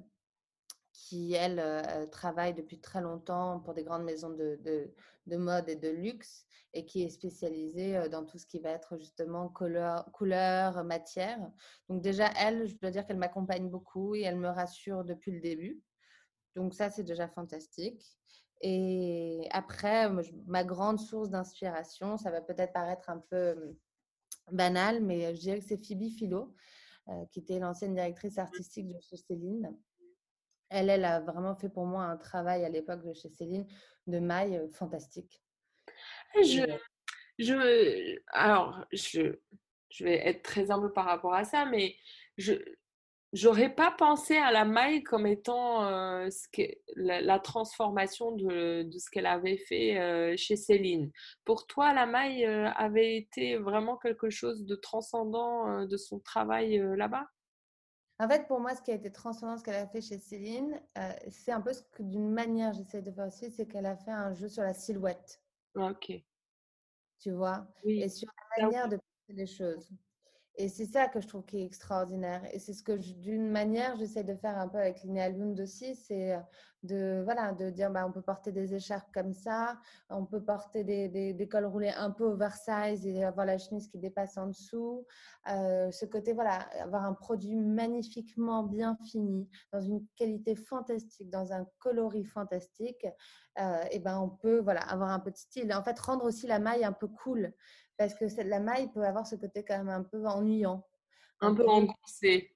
qui 0.94 1.34
elle, 1.34 1.58
euh, 1.58 2.06
travaille 2.06 2.54
depuis 2.54 2.80
très 2.80 3.02
longtemps 3.02 3.60
pour 3.60 3.74
des 3.74 3.84
grandes 3.84 4.04
maisons 4.04 4.30
de, 4.30 4.58
de, 4.62 4.94
de, 5.26 5.36
mode 5.36 5.68
et 5.68 5.76
de 5.76 5.90
luxe 5.90 6.46
et 6.72 6.86
qui 6.86 7.02
est 7.02 7.10
spécialisée 7.10 7.98
euh, 7.98 8.08
dans 8.08 8.24
tout 8.24 8.38
ce 8.38 8.46
qui 8.46 8.60
va 8.60 8.70
être 8.70 8.96
justement 8.96 9.50
couleur, 9.50 10.10
couleur 10.12 10.82
matière. 10.82 11.38
Donc 11.90 12.00
déjà, 12.00 12.30
elle, 12.40 12.66
je 12.66 12.76
dois 12.76 12.90
dire 12.90 13.06
qu'elle 13.06 13.18
m'accompagne 13.18 13.68
beaucoup 13.68 14.14
et 14.14 14.22
elle 14.22 14.38
me 14.38 14.48
rassure 14.48 15.04
depuis 15.04 15.32
le 15.32 15.40
début. 15.40 15.82
Donc 16.56 16.72
ça, 16.72 16.88
c'est 16.88 17.04
déjà 17.04 17.28
fantastique. 17.28 18.18
Et 18.62 19.48
après, 19.50 20.08
ma 20.46 20.62
grande 20.62 21.00
source 21.00 21.30
d'inspiration, 21.30 22.16
ça 22.16 22.30
va 22.30 22.40
peut-être 22.40 22.72
paraître 22.72 23.10
un 23.10 23.18
peu 23.18 23.76
banal, 24.52 25.02
mais 25.02 25.34
je 25.34 25.40
dirais 25.40 25.58
que 25.58 25.64
c'est 25.64 25.84
Phoebe 25.84 26.08
Philo, 26.16 26.54
qui 27.32 27.40
était 27.40 27.58
l'ancienne 27.58 27.94
directrice 27.94 28.38
artistique 28.38 28.88
de 28.88 29.00
chez 29.00 29.16
Céline. 29.16 29.76
Elle, 30.68 30.90
elle 30.90 31.04
a 31.04 31.20
vraiment 31.20 31.56
fait 31.56 31.68
pour 31.68 31.86
moi 31.86 32.04
un 32.04 32.16
travail 32.16 32.64
à 32.64 32.68
l'époque 32.68 33.04
de 33.04 33.12
chez 33.12 33.28
Céline 33.28 33.66
de 34.06 34.18
maille 34.20 34.68
fantastique. 34.72 35.42
Je, 36.36 36.78
je, 37.38 38.18
alors, 38.28 38.86
je, 38.92 39.38
je 39.90 40.04
vais 40.04 40.26
être 40.26 40.42
très 40.42 40.70
humble 40.70 40.92
par 40.92 41.06
rapport 41.06 41.34
à 41.34 41.44
ça, 41.44 41.66
mais 41.66 41.96
je, 42.38 42.52
J'aurais 43.32 43.74
pas 43.74 43.90
pensé 43.90 44.36
à 44.36 44.52
la 44.52 44.66
maille 44.66 45.02
comme 45.02 45.26
étant 45.26 45.86
euh, 45.86 46.28
ce 46.28 46.48
que, 46.52 46.70
la, 46.96 47.22
la, 47.22 47.38
transformation 47.38 48.32
de, 48.32 48.82
de 48.82 48.98
ce 48.98 49.08
qu'elle 49.10 49.24
avait 49.24 49.56
fait 49.56 49.98
euh, 49.98 50.34
chez 50.36 50.54
Céline. 50.54 51.10
Pour 51.46 51.66
toi, 51.66 51.94
la 51.94 52.04
maille 52.04 52.44
euh, 52.44 52.68
avait 52.72 53.16
été 53.16 53.56
vraiment 53.56 53.96
quelque 53.96 54.28
chose 54.28 54.66
de 54.66 54.74
transcendant 54.74 55.86
de 55.86 55.96
son 55.96 56.20
travail 56.20 56.78
là-bas? 56.96 57.26
En 58.18 58.28
fait, 58.28 58.46
pour 58.46 58.60
moi, 58.60 58.74
ce 58.74 58.82
qui 58.82 58.90
a 58.90 58.94
été 58.94 59.10
transcendant, 59.10 59.56
ce 59.56 59.64
qu'elle 59.64 59.76
a 59.76 59.86
fait 59.86 60.02
chez 60.02 60.18
Céline, 60.18 60.78
c'est 61.30 61.52
un 61.52 61.62
peu 61.62 61.72
ce 61.72 61.82
que 61.82 62.02
d'une 62.02 62.30
manière 62.30 62.74
j'essaie 62.74 63.00
de 63.00 63.10
faire 63.10 63.26
aussi, 63.28 63.50
c'est 63.50 63.66
qu'elle 63.66 63.86
a 63.86 63.96
fait 63.96 64.10
un 64.10 64.34
jeu 64.34 64.48
sur 64.48 64.62
la 64.62 64.74
silhouette. 64.74 65.42
Ok. 65.74 66.12
Tu 67.18 67.30
vois? 67.30 67.66
Oui. 67.84 68.02
Et 68.02 68.08
sur 68.10 68.28
la 68.58 68.64
manière 68.66 68.88
de 68.88 68.96
penser 68.96 69.32
les 69.32 69.46
choses. 69.46 69.88
Et 70.56 70.68
c'est 70.68 70.86
ça 70.86 71.08
que 71.08 71.20
je 71.20 71.28
trouve 71.28 71.44
qui 71.44 71.58
est 71.58 71.64
extraordinaire. 71.64 72.42
Et 72.52 72.58
c'est 72.58 72.74
ce 72.74 72.82
que, 72.82 72.92
d'une 72.92 73.50
manière, 73.50 73.96
j'essaie 73.96 74.24
de 74.24 74.34
faire 74.34 74.58
un 74.58 74.68
peu 74.68 74.78
avec 74.78 75.02
Linéa 75.02 75.30
Lund 75.30 75.58
aussi, 75.60 75.94
c'est 75.94 76.36
de, 76.82 77.22
voilà, 77.24 77.52
de 77.52 77.70
dire 77.70 77.90
bah, 77.90 78.04
on 78.06 78.12
peut 78.12 78.22
porter 78.22 78.50
des 78.52 78.74
écharpes 78.74 79.08
comme 79.12 79.32
ça, 79.32 79.78
on 80.10 80.24
peut 80.24 80.42
porter 80.42 80.84
des, 80.84 81.48
cols 81.48 81.66
roulés 81.66 81.92
un 81.96 82.10
peu 82.10 82.24
oversize 82.24 83.06
et 83.06 83.24
avoir 83.24 83.46
la 83.46 83.58
chemise 83.58 83.88
qui 83.88 83.98
dépasse 83.98 84.36
en 84.36 84.48
dessous. 84.48 85.06
Euh, 85.48 85.90
ce 85.90 86.06
côté, 86.06 86.32
voilà, 86.32 86.60
avoir 86.80 87.04
un 87.04 87.14
produit 87.14 87.56
magnifiquement 87.56 88.62
bien 88.62 88.96
fini, 89.10 89.48
dans 89.72 89.80
une 89.80 90.04
qualité 90.16 90.56
fantastique, 90.56 91.30
dans 91.30 91.52
un 91.52 91.66
coloris 91.78 92.24
fantastique, 92.24 93.06
euh, 93.58 93.84
et 93.90 93.98
ben 93.98 94.18
on 94.18 94.28
peut 94.28 94.60
voilà, 94.60 94.80
avoir 94.80 95.10
un 95.10 95.20
peu 95.20 95.30
de 95.30 95.36
style. 95.36 95.72
En 95.74 95.82
fait, 95.82 95.98
rendre 95.98 96.24
aussi 96.24 96.46
la 96.46 96.58
maille 96.58 96.84
un 96.84 96.92
peu 96.92 97.08
cool 97.08 97.52
parce 97.96 98.14
que 98.14 98.24
la 98.42 98.60
maille 98.60 98.90
peut 98.92 99.04
avoir 99.04 99.26
ce 99.26 99.36
côté 99.36 99.64
quand 99.64 99.78
même 99.78 99.88
un 99.88 100.02
peu 100.02 100.24
ennuyant. 100.26 100.86
Un, 101.40 101.54
peu 101.54 101.68
engoncé. 101.68 102.54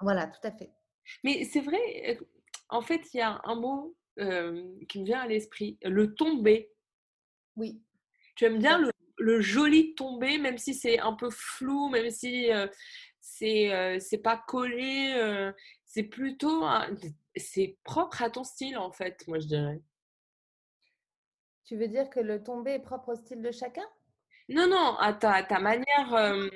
Voilà, 0.00 0.26
tout 0.26 0.46
à 0.46 0.50
fait. 0.50 0.72
Mais 1.22 1.44
c'est 1.44 1.60
vrai, 1.60 2.18
en 2.68 2.80
fait, 2.80 3.02
il 3.12 3.18
y 3.18 3.20
a 3.20 3.40
un 3.44 3.54
mot 3.54 3.96
euh, 4.18 4.74
qui 4.88 5.00
me 5.00 5.04
vient 5.04 5.20
à 5.20 5.26
l'esprit, 5.26 5.78
le 5.82 6.14
tombé. 6.14 6.72
Oui. 7.56 7.82
Tu 8.34 8.44
aimes 8.44 8.58
bien 8.58 8.78
le, 8.78 8.90
le, 9.18 9.40
joli 9.40 9.94
tombé, 9.94 10.38
même 10.38 10.58
si 10.58 10.74
c'est 10.74 10.98
un 10.98 11.12
peu 11.12 11.30
flou, 11.30 11.88
même 11.88 12.10
si 12.10 12.50
euh, 12.52 12.66
c'est 13.20 13.72
euh, 13.72 14.22
pas 14.22 14.42
collé, 14.46 15.14
euh, 15.16 15.52
c'est 15.84 16.04
plutôt 16.04 16.64
c'est 17.36 17.78
propre 17.84 18.22
à 18.22 18.30
ton 18.30 18.44
style 18.44 18.78
en 18.78 18.92
fait, 18.92 19.26
moi 19.28 19.38
je 19.38 19.46
dirais. 19.46 19.82
Tu 21.64 21.76
veux 21.76 21.88
dire 21.88 22.08
que 22.08 22.20
le 22.20 22.42
tombé 22.42 22.72
est 22.72 22.82
propre 22.82 23.12
au 23.12 23.14
style 23.16 23.42
de 23.42 23.50
chacun? 23.50 23.86
Non, 24.48 24.68
non, 24.68 24.96
à 24.98 25.12
ta, 25.12 25.32
à 25.32 25.42
ta 25.42 25.58
manière, 25.58 26.14
euh, 26.14 26.48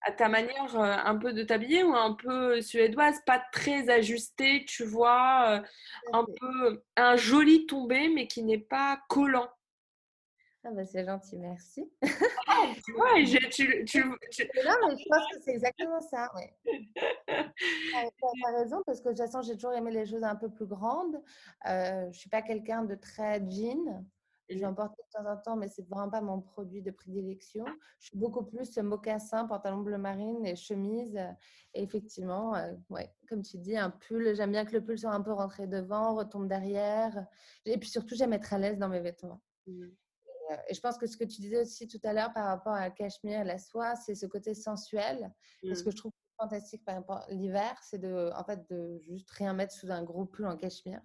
à 0.00 0.12
ta 0.12 0.28
manière 0.28 0.74
euh, 0.74 0.96
un 1.04 1.16
peu 1.16 1.34
de 1.34 1.42
t'habiller 1.42 1.82
ou 1.84 1.94
un 1.94 2.14
peu 2.14 2.62
suédoise, 2.62 3.20
pas 3.26 3.42
très 3.52 3.90
ajustée, 3.90 4.64
tu 4.66 4.84
vois, 4.84 5.50
euh, 5.50 5.62
un 6.14 6.24
peu 6.24 6.82
un 6.96 7.16
joli 7.16 7.66
tombé, 7.66 8.08
mais 8.08 8.26
qui 8.26 8.42
n'est 8.42 8.58
pas 8.58 9.00
collant. 9.08 9.50
Ah 10.62 10.70
bah 10.72 10.84
c'est 10.84 11.04
gentil, 11.06 11.38
merci. 11.38 11.90
Ah, 12.46 12.66
tu 12.84 12.92
vois, 12.92 13.14
tu, 13.24 13.84
tu, 13.84 13.84
tu, 13.84 14.50
Non, 14.64 14.74
mais 14.88 14.96
je 14.96 15.08
pense 15.08 15.26
que 15.32 15.40
c'est 15.42 15.52
exactement 15.52 16.00
ça. 16.02 16.30
Ouais. 16.34 16.54
tu 17.26 18.44
as 18.46 18.58
raison, 18.58 18.82
parce 18.84 19.00
que 19.00 19.08
de 19.08 19.14
toute 19.14 19.24
façon, 19.24 19.40
j'ai 19.40 19.54
toujours 19.54 19.72
aimé 19.72 19.90
les 19.90 20.04
choses 20.04 20.22
un 20.22 20.36
peu 20.36 20.50
plus 20.50 20.66
grandes. 20.66 21.16
Euh, 21.66 22.02
je 22.02 22.06
ne 22.08 22.12
suis 22.12 22.28
pas 22.28 22.42
quelqu'un 22.42 22.84
de 22.84 22.94
très 22.94 23.40
jean. 23.50 24.04
Je 24.50 24.58
vais 24.58 24.66
en 24.66 24.74
porter 24.74 25.00
de 25.02 25.18
temps 25.18 25.30
en 25.30 25.36
temps, 25.36 25.56
mais 25.56 25.68
c'est 25.68 25.88
vraiment 25.88 26.10
pas 26.10 26.20
mon 26.20 26.40
produit 26.40 26.82
de 26.82 26.90
prédilection. 26.90 27.64
Je 28.00 28.08
suis 28.08 28.18
beaucoup 28.18 28.44
plus 28.44 28.76
mocassin, 28.78 29.46
pantalon 29.46 29.78
bleu 29.78 29.96
marine 29.96 30.44
et 30.44 30.56
chemise. 30.56 31.16
Et 31.74 31.82
effectivement, 31.82 32.56
euh, 32.56 32.72
ouais, 32.88 33.14
comme 33.28 33.42
tu 33.42 33.58
dis, 33.58 33.76
un 33.76 33.90
pull. 33.90 34.34
J'aime 34.34 34.50
bien 34.50 34.64
que 34.64 34.72
le 34.72 34.84
pull 34.84 34.98
soit 34.98 35.12
un 35.12 35.20
peu 35.20 35.32
rentré 35.32 35.68
devant, 35.68 36.16
retombe 36.16 36.48
derrière. 36.48 37.26
Et 37.64 37.78
puis 37.78 37.88
surtout, 37.88 38.16
j'aime 38.16 38.32
être 38.32 38.52
à 38.52 38.58
l'aise 38.58 38.78
dans 38.78 38.88
mes 38.88 39.00
vêtements. 39.00 39.40
Mmh. 39.68 39.84
Et, 39.84 40.52
euh, 40.52 40.56
et, 40.68 40.74
je 40.74 40.80
pense 40.80 40.98
que 40.98 41.06
ce 41.06 41.16
que 41.16 41.24
tu 41.24 41.40
disais 41.40 41.60
aussi 41.60 41.86
tout 41.86 42.00
à 42.02 42.12
l'heure 42.12 42.32
par 42.32 42.46
rapport 42.46 42.72
à 42.72 42.80
la 42.80 42.90
cachemire, 42.90 43.44
la 43.44 43.58
soie, 43.58 43.94
c'est 43.94 44.16
ce 44.16 44.26
côté 44.26 44.54
sensuel. 44.54 45.32
Mmh. 45.62 45.74
ce 45.74 45.84
que 45.84 45.92
je 45.92 45.96
trouve 45.96 46.12
fantastique 46.40 46.84
par 46.84 46.96
rapport 46.96 47.18
à 47.18 47.30
l'hiver, 47.30 47.78
c'est 47.82 47.98
de, 47.98 48.32
en 48.34 48.42
fait, 48.42 48.68
de 48.68 48.98
juste 48.98 49.30
rien 49.30 49.52
mettre 49.52 49.74
sous 49.74 49.90
un 49.92 50.02
gros 50.02 50.24
pull 50.24 50.46
en 50.46 50.56
cachemire 50.56 51.02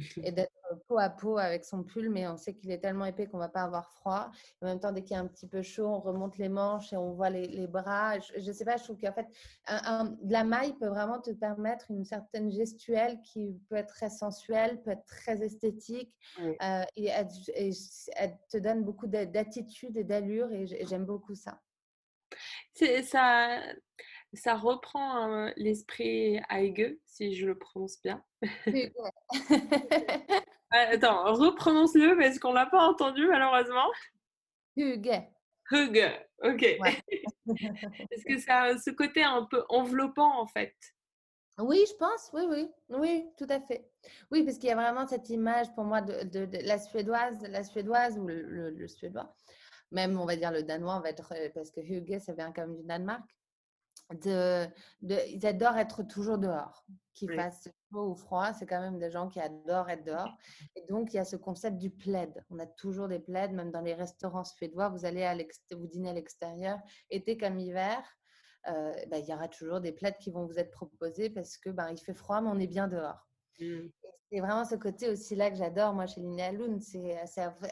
et 0.22 0.32
d'être 0.32 0.52
peau 0.86 0.98
à 0.98 1.08
peau 1.08 1.38
avec 1.38 1.64
son 1.64 1.82
pull, 1.82 2.10
mais 2.10 2.26
on 2.28 2.36
sait 2.36 2.54
qu'il 2.54 2.70
est 2.70 2.78
tellement 2.78 3.04
épais 3.04 3.26
qu'on 3.26 3.38
va 3.38 3.48
pas 3.48 3.62
avoir 3.62 3.90
froid. 3.92 4.30
En 4.62 4.66
même 4.66 4.80
temps, 4.80 4.92
dès 4.92 5.02
qu'il 5.02 5.12
y 5.12 5.16
a 5.16 5.20
un 5.20 5.26
petit 5.26 5.46
peu 5.46 5.62
chaud, 5.62 5.86
on 5.86 6.00
remonte 6.00 6.38
les 6.38 6.48
manches 6.48 6.92
et 6.92 6.96
on 6.96 7.12
voit 7.12 7.30
les, 7.30 7.46
les 7.46 7.66
bras. 7.66 8.18
Je, 8.18 8.46
ne 8.46 8.52
sais 8.52 8.64
pas, 8.64 8.76
je 8.76 8.84
trouve 8.84 8.98
qu'en 8.98 9.12
fait, 9.12 9.26
un, 9.66 9.80
un, 9.84 10.16
la 10.24 10.44
maille 10.44 10.74
peut 10.74 10.88
vraiment 10.88 11.20
te 11.20 11.30
permettre 11.30 11.90
une 11.90 12.04
certaine 12.04 12.50
gestuelle 12.50 13.20
qui 13.22 13.58
peut 13.68 13.76
être 13.76 13.94
très 13.94 14.10
sensuelle, 14.10 14.80
peut 14.82 14.90
être 14.90 15.06
très 15.06 15.42
esthétique, 15.42 16.14
oui. 16.40 16.56
euh, 16.62 16.82
et, 16.96 17.06
elle, 17.06 17.28
et, 17.54 17.70
elle, 18.16 18.36
te 18.50 18.58
donne 18.58 18.84
beaucoup 18.84 19.06
d'attitude 19.06 19.96
et 19.96 20.04
d'allure, 20.04 20.50
et 20.52 20.66
j'aime 20.86 21.04
beaucoup 21.04 21.34
ça. 21.34 21.60
C'est 22.74 23.02
ça 23.02 23.60
ça 24.34 24.54
reprend 24.56 25.50
l'esprit 25.56 26.40
Aige, 26.50 26.96
si 27.06 27.34
je 27.34 27.46
le 27.46 27.58
prononce 27.58 28.00
bien. 28.02 28.22
Attends, 30.70 31.32
reprononce-le 31.34 32.16
parce 32.18 32.38
qu'on 32.38 32.52
l'a 32.52 32.66
pas 32.66 32.86
entendu 32.86 33.26
malheureusement. 33.26 33.88
Hugue. 34.76 35.22
Hugue, 35.70 36.10
ok. 36.42 36.76
Ouais. 36.80 37.02
Est-ce 38.10 38.24
que 38.24 38.38
ça 38.38 38.62
a 38.62 38.78
ce 38.78 38.90
côté 38.90 39.22
un 39.22 39.44
peu 39.44 39.64
enveloppant 39.68 40.40
en 40.40 40.46
fait 40.46 40.74
oui, 41.60 41.84
je 41.88 41.94
pense, 41.96 42.30
oui, 42.32 42.42
oui, 42.48 42.70
oui, 42.88 43.26
tout 43.36 43.46
à 43.48 43.60
fait. 43.60 43.90
Oui, 44.30 44.44
parce 44.44 44.58
qu'il 44.58 44.68
y 44.68 44.72
a 44.72 44.76
vraiment 44.76 45.08
cette 45.08 45.28
image 45.28 45.66
pour 45.74 45.82
moi 45.82 46.00
de, 46.00 46.22
de, 46.22 46.46
de 46.46 46.58
la 46.58 46.78
suédoise, 46.78 47.42
la 47.48 47.64
suédoise 47.64 48.16
ou 48.16 48.28
le, 48.28 48.42
le, 48.42 48.70
le, 48.70 48.86
suédois, 48.86 49.34
même 49.90 50.20
on 50.20 50.24
va 50.24 50.36
dire 50.36 50.52
le 50.52 50.62
danois, 50.62 50.98
on 50.98 51.00
va 51.00 51.10
être, 51.10 51.34
parce 51.54 51.72
que 51.72 51.80
Hugue, 51.80 52.20
ça 52.20 52.32
vient 52.32 52.52
quand 52.52 52.62
même 52.62 52.76
du 52.76 52.84
Danemark. 52.84 53.28
De, 54.14 54.66
ils 55.02 55.46
adorent 55.46 55.76
être 55.76 56.02
toujours 56.02 56.38
dehors, 56.38 56.84
qu'il 57.14 57.32
fasse 57.34 57.68
chaud 57.92 58.10
ou 58.10 58.14
froid, 58.14 58.52
c'est 58.52 58.66
quand 58.66 58.80
même 58.80 58.98
des 58.98 59.10
gens 59.10 59.28
qui 59.28 59.40
adorent 59.40 59.90
être 59.90 60.04
dehors. 60.04 60.34
Et 60.76 60.84
donc, 60.88 61.12
il 61.12 61.16
y 61.16 61.20
a 61.20 61.24
ce 61.24 61.36
concept 61.36 61.76
du 61.76 61.90
plaid. 61.90 62.32
On 62.50 62.58
a 62.58 62.66
toujours 62.66 63.08
des 63.08 63.18
plaids, 63.18 63.48
même 63.48 63.70
dans 63.70 63.80
les 63.80 63.94
restaurants 63.94 64.44
suédois, 64.44 64.88
vous 64.88 65.04
allez 65.04 65.24
à 65.24 65.34
vous 65.34 65.86
dîner 65.86 66.10
à 66.10 66.14
l'extérieur, 66.14 66.78
été 67.10 67.36
comme 67.36 67.58
hiver, 67.58 68.02
euh, 68.68 68.92
bah, 69.10 69.18
il 69.18 69.26
y 69.26 69.32
aura 69.32 69.48
toujours 69.48 69.80
des 69.80 69.92
plaids 69.92 70.16
qui 70.20 70.30
vont 70.30 70.46
vous 70.46 70.58
être 70.58 70.70
proposés 70.70 71.30
parce 71.30 71.56
que 71.56 71.70
ben, 71.70 71.90
il 71.90 71.98
fait 71.98 72.14
froid, 72.14 72.40
mais 72.40 72.50
on 72.50 72.58
est 72.58 72.66
bien 72.66 72.88
dehors. 72.88 73.27
Mmh. 73.60 73.88
C'est 74.30 74.40
vraiment 74.40 74.64
ce 74.64 74.74
côté 74.74 75.08
aussi 75.08 75.34
là 75.34 75.50
que 75.50 75.56
j'adore, 75.56 75.94
moi, 75.94 76.06
chez 76.06 76.20
Linéa 76.20 76.52
Loon, 76.52 76.80
c'est 76.80 77.16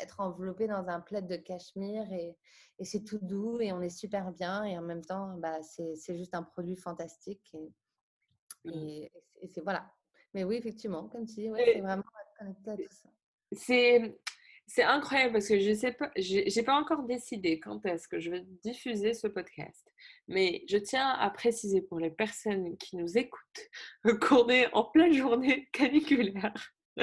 être 0.01 0.21
enveloppé 0.21 0.67
dans 0.67 0.89
un 0.89 1.01
plaid 1.01 1.27
de 1.27 1.37
cachemire 1.37 2.11
et, 2.13 2.37
et 2.79 2.85
c'est 2.85 3.05
tout 3.05 3.19
doux 3.21 3.61
et 3.61 3.73
on 3.73 3.83
est 3.83 3.91
super 3.91 4.33
bien 4.33 4.65
et 4.65 4.79
en 4.79 4.83
même 4.83 5.05
temps, 5.05 5.37
bah, 5.37 5.63
c'est 5.63 6.17
juste 6.17 6.35
un 6.35 6.43
produit 6.43 6.77
fantastique 6.77 7.55
et, 7.55 8.71
mmh. 8.71 9.09
et, 9.43 9.49
c'est 9.53 9.61
voilà. 9.61 9.93
Mais 10.35 10.45
oui, 10.45 10.57
effectivement, 10.57 11.09
comme 11.09 11.27
tu 11.27 11.35
dis, 11.35 11.51
ouais, 11.51 11.73
c'est 11.75 11.81
vraiment 11.81 12.05
connecté 12.39 12.71
à 12.71 12.77
tout 12.77 12.83
ça. 12.91 13.09
C'est 13.53 14.19
c'est 14.67 14.83
incroyable 14.83 15.35
parce 15.35 15.49
que 15.49 15.59
je 15.59 15.73
sais 15.73 15.93
pas, 15.93 16.11
j'ai 16.17 16.63
pas 16.63 16.75
encore 16.75 17.05
décidé 17.05 17.61
quand 17.61 17.85
est-ce 17.87 18.09
que 18.09 18.19
je 18.19 18.31
vais 18.31 18.45
diffuser 18.63 19.15
ce 19.15 19.29
podcast. 19.29 19.87
Mais 20.29 20.65
je 20.69 20.77
tiens 20.77 21.09
à 21.09 21.31
préciser 21.31 21.83
pour 21.83 22.01
les 22.01 22.11
personnes 22.11 22.77
qui 22.77 22.97
nous 22.97 23.17
écoutent 23.17 23.71
qu'on 24.21 24.49
est 24.49 24.73
en 24.75 24.85
pleine 24.85 25.13
journée 25.13 25.69
caniculaire. 25.73 26.73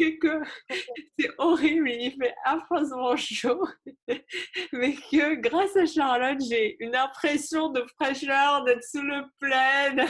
et 0.00 0.18
que 0.18 0.42
c'est 1.18 1.30
horrible, 1.38 1.90
il 1.90 2.12
fait 2.12 2.34
affreusement 2.44 3.16
chaud, 3.16 3.66
mais 4.72 4.94
que 4.94 5.34
grâce 5.36 5.76
à 5.76 5.86
Charlotte, 5.86 6.40
j'ai 6.48 6.76
une 6.82 6.94
impression 6.94 7.70
de 7.70 7.84
fraîcheur, 7.96 8.64
d'être 8.64 8.84
sous 8.84 9.02
le 9.02 9.24
plaid 9.40 10.06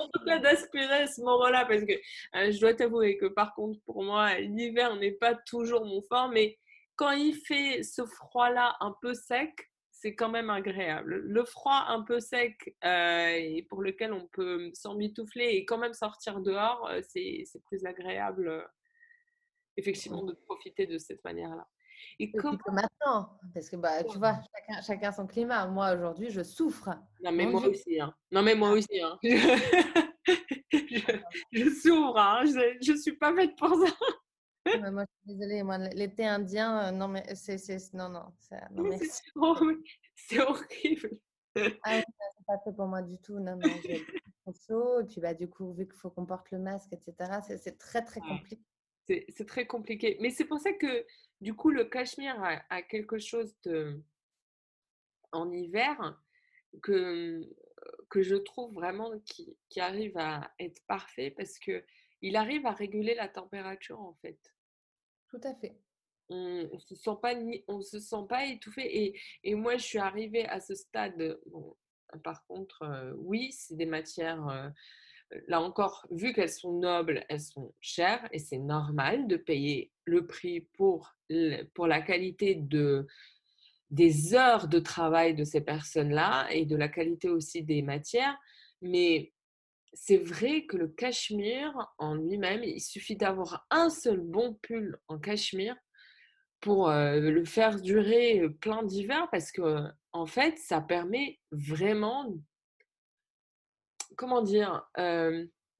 en 0.00 0.08
tout 0.08 0.24
cas 0.24 0.38
d'aspirer 0.38 1.02
à 1.02 1.06
ce 1.06 1.20
moment-là 1.22 1.64
parce 1.66 1.84
que 1.84 1.92
euh, 1.92 2.50
je 2.52 2.60
dois 2.60 2.74
t'avouer 2.74 3.16
que 3.16 3.26
par 3.26 3.54
contre 3.54 3.80
pour 3.84 4.02
moi 4.02 4.38
l'hiver 4.38 4.96
n'est 4.96 5.12
pas 5.12 5.34
toujours 5.34 5.84
mon 5.84 6.02
fort 6.02 6.28
mais 6.28 6.58
quand 6.96 7.12
il 7.12 7.34
fait 7.34 7.82
ce 7.82 8.04
froid-là 8.04 8.76
un 8.80 8.94
peu 9.00 9.14
sec 9.14 9.68
c'est 10.00 10.14
quand 10.14 10.28
même 10.28 10.48
agréable. 10.48 11.16
Le 11.16 11.44
froid 11.44 11.86
un 11.88 12.02
peu 12.02 12.20
sec 12.20 12.76
euh, 12.84 13.30
et 13.30 13.66
pour 13.68 13.82
lequel 13.82 14.12
on 14.12 14.28
peut 14.28 14.70
s'emmitoufler 14.72 15.46
et 15.46 15.64
quand 15.64 15.78
même 15.78 15.92
sortir 15.92 16.40
dehors, 16.40 16.86
euh, 16.88 17.00
c'est 17.02 17.44
plus 17.66 17.84
agréable 17.84 18.64
effectivement 19.76 20.22
de 20.22 20.34
profiter 20.34 20.86
de 20.86 20.98
cette 20.98 21.22
manière-là. 21.24 21.66
Et 22.18 22.32
comme 22.32 22.58
maintenant, 22.66 23.38
parce 23.54 23.68
que 23.68 23.76
bah, 23.76 24.02
tu 24.04 24.18
vois, 24.18 24.40
chacun, 24.54 24.82
chacun 24.82 25.12
son 25.12 25.26
climat. 25.26 25.66
Moi, 25.66 25.94
aujourd'hui, 25.94 26.30
je 26.30 26.42
souffre. 26.42 26.90
Non, 27.22 27.32
mais 27.32 27.46
moi 27.46 27.66
aussi. 27.66 28.00
Hein. 28.00 28.12
Non, 28.32 28.42
mais 28.42 28.54
moi 28.54 28.70
aussi. 28.70 29.00
Hein. 29.00 29.18
je, 31.52 31.70
souffre. 31.82 32.18
Hein. 32.18 32.42
Je 32.44 32.92
ne 32.92 32.96
suis 32.96 33.16
pas 33.16 33.34
faite 33.34 33.56
pour 33.56 33.70
ça. 33.70 33.92
moi, 34.90 35.04
je 35.04 35.32
suis 35.32 35.38
désolée. 35.38 35.62
Moi, 35.62 35.78
l'été 35.94 36.26
indien, 36.26 36.88
euh, 36.88 36.90
non, 36.90 37.08
mais 37.08 37.24
c'est. 37.34 37.58
Non, 37.94 38.08
non. 38.08 38.32
C'est 40.14 40.40
horrible. 40.40 41.18
Ah, 41.82 42.00
c'est 42.00 42.46
pas 42.46 42.58
fait 42.64 42.72
pour 42.72 42.86
moi 42.86 43.02
du 43.02 43.18
tout. 43.18 43.38
Non, 43.38 43.56
non. 43.56 43.68
J'ai 43.82 44.04
chaud. 44.66 45.00
Et 45.00 45.04
puis, 45.04 45.20
bah, 45.20 45.34
du 45.34 45.48
coup, 45.48 45.72
vu 45.72 45.86
qu'il 45.86 45.96
faut 45.96 46.10
qu'on 46.10 46.26
porte 46.26 46.50
le 46.50 46.58
masque, 46.58 46.92
etc., 46.92 47.40
c'est 47.42 47.78
très, 47.78 48.04
très 48.04 48.20
compliqué. 48.20 48.62
C'est 49.06 49.46
très 49.46 49.66
compliqué. 49.66 50.18
Mais 50.20 50.30
c'est 50.30 50.44
pour 50.44 50.58
ça 50.58 50.72
que 50.72 51.06
du 51.40 51.54
coup, 51.54 51.70
le 51.70 51.84
cachemire 51.84 52.42
a, 52.42 52.82
quelque 52.82 53.18
chose 53.18 53.54
de, 53.62 54.02
en 55.32 55.52
hiver 55.52 56.20
que, 56.82 57.40
que 58.10 58.22
je 58.22 58.34
trouve 58.34 58.74
vraiment 58.74 59.18
qui, 59.20 59.56
qui, 59.68 59.80
arrive 59.80 60.16
à 60.18 60.52
être 60.58 60.82
parfait 60.86 61.30
parce 61.30 61.58
que 61.58 61.84
il 62.20 62.36
arrive 62.36 62.66
à 62.66 62.72
réguler 62.72 63.14
la 63.14 63.28
température 63.28 64.00
en 64.00 64.14
fait. 64.14 64.38
Tout 65.28 65.40
à 65.44 65.54
fait. 65.54 65.78
On 66.30 66.68
ne 66.72 66.78
se 66.78 66.94
sent 66.94 67.16
pas 67.22 67.34
on 67.68 67.80
se 67.80 68.00
sent 68.00 68.26
pas 68.28 68.44
étouffé 68.46 69.04
et, 69.04 69.20
et, 69.44 69.54
moi 69.54 69.76
je 69.76 69.84
suis 69.84 69.98
arrivée 69.98 70.46
à 70.46 70.60
ce 70.60 70.74
stade. 70.74 71.38
Bon, 71.46 71.76
par 72.24 72.44
contre, 72.46 72.82
euh, 72.82 73.12
oui, 73.16 73.52
c'est 73.52 73.76
des 73.76 73.86
matières 73.86 74.46
euh, 74.48 74.68
là 75.46 75.60
encore, 75.60 76.06
vu 76.10 76.32
qu'elles 76.32 76.50
sont 76.50 76.78
nobles, 76.78 77.24
elles 77.28 77.40
sont 77.40 77.74
chères 77.80 78.26
et 78.32 78.38
c'est 78.38 78.58
normal 78.58 79.26
de 79.26 79.36
payer 79.36 79.92
le 80.04 80.26
prix 80.26 80.62
pour, 80.76 81.14
pour 81.74 81.86
la 81.86 82.00
qualité 82.00 82.54
de, 82.54 83.06
des 83.90 84.34
heures 84.34 84.68
de 84.68 84.78
travail 84.78 85.34
de 85.34 85.44
ces 85.44 85.60
personnes-là 85.60 86.48
et 86.50 86.64
de 86.64 86.76
la 86.76 86.88
qualité 86.88 87.28
aussi 87.28 87.62
des 87.62 87.82
matières. 87.82 88.36
Mais 88.80 89.32
c'est 89.92 90.18
vrai 90.18 90.64
que 90.66 90.76
le 90.76 90.88
cachemire 90.88 91.74
en 91.98 92.14
lui-même, 92.14 92.62
il 92.64 92.80
suffit 92.80 93.16
d'avoir 93.16 93.66
un 93.70 93.90
seul 93.90 94.20
bon 94.20 94.58
pull 94.62 94.98
en 95.08 95.18
cachemire 95.18 95.76
pour 96.60 96.90
euh, 96.90 97.20
le 97.20 97.44
faire 97.44 97.80
durer 97.80 98.48
plein 98.60 98.82
d'hivers 98.82 99.28
parce 99.30 99.52
que 99.52 99.84
en 100.12 100.26
fait, 100.26 100.58
ça 100.58 100.80
permet 100.80 101.38
vraiment 101.52 102.34
comment 104.18 104.42
dire, 104.42 104.86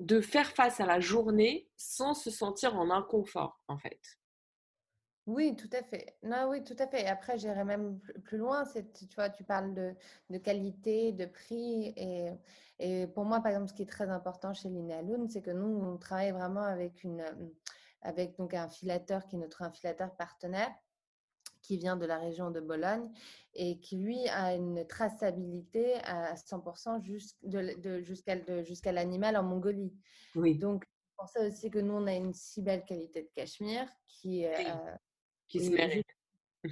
de 0.01 0.20
faire 0.20 0.51
face 0.53 0.80
à 0.80 0.86
la 0.86 1.01
journée 1.01 1.68
sans 1.76 2.14
se 2.14 2.30
sentir 2.30 2.76
en 2.76 2.91
inconfort, 2.91 3.61
en 3.68 3.76
fait. 3.76 4.01
Oui, 5.26 5.55
tout 5.57 5.68
à 5.74 5.82
fait. 5.82 6.16
Non, 6.22 6.49
oui, 6.49 6.64
tout 6.64 6.76
à 6.78 6.86
fait. 6.86 7.07
Après, 7.07 7.36
j'irai 7.36 7.62
même 7.62 8.01
plus 8.24 8.39
loin. 8.39 8.64
Tu 8.64 9.07
vois, 9.14 9.28
parles 9.28 9.74
de, 9.74 10.39
qualité, 10.39 11.12
de 11.12 11.26
prix. 11.26 11.93
Et, 12.78 13.07
pour 13.09 13.26
moi, 13.26 13.41
par 13.41 13.53
exemple, 13.53 13.68
ce 13.68 13.74
qui 13.74 13.82
est 13.82 13.91
très 13.91 14.09
important 14.09 14.55
chez 14.55 14.70
Linealoon, 14.70 15.28
c'est 15.28 15.43
que 15.43 15.51
nous, 15.51 15.82
on 15.84 15.99
travaille 15.99 16.30
vraiment 16.30 16.62
avec, 16.62 17.05
une, 17.05 17.22
un 18.03 18.68
filateur 18.68 19.26
qui 19.26 19.36
est 19.36 19.39
notre 19.39 19.61
infilateur 19.61 20.14
partenaire 20.16 20.70
qui 21.69 21.77
vient 21.77 21.99
de 21.99 22.07
la 22.07 22.16
région 22.16 22.51
de 22.51 22.61
Bologne 22.61 23.11
et 23.53 23.79
qui, 23.79 23.99
lui, 23.99 24.27
a 24.29 24.55
une 24.55 24.87
traçabilité 24.87 25.97
à 26.05 26.35
100% 26.35 27.03
jusqu'à 28.64 28.93
l'animal 28.93 29.37
en 29.37 29.43
Mongolie. 29.43 29.93
Oui. 30.35 30.57
Donc, 30.57 30.85
c'est 30.87 31.16
pour 31.19 31.29
ça 31.29 31.47
aussi 31.47 31.71
que 31.71 31.79
nous, 31.79 31.93
on 31.93 32.07
a 32.07 32.14
une 32.14 32.33
si 32.33 32.62
belle 32.62 32.87
qualité 32.87 33.23
de 33.23 33.29
cachemire 33.35 33.87
qui, 34.07 34.47
euh, 34.47 34.55
qui 35.47 35.62
se 35.62 35.71
mérite 35.71 36.07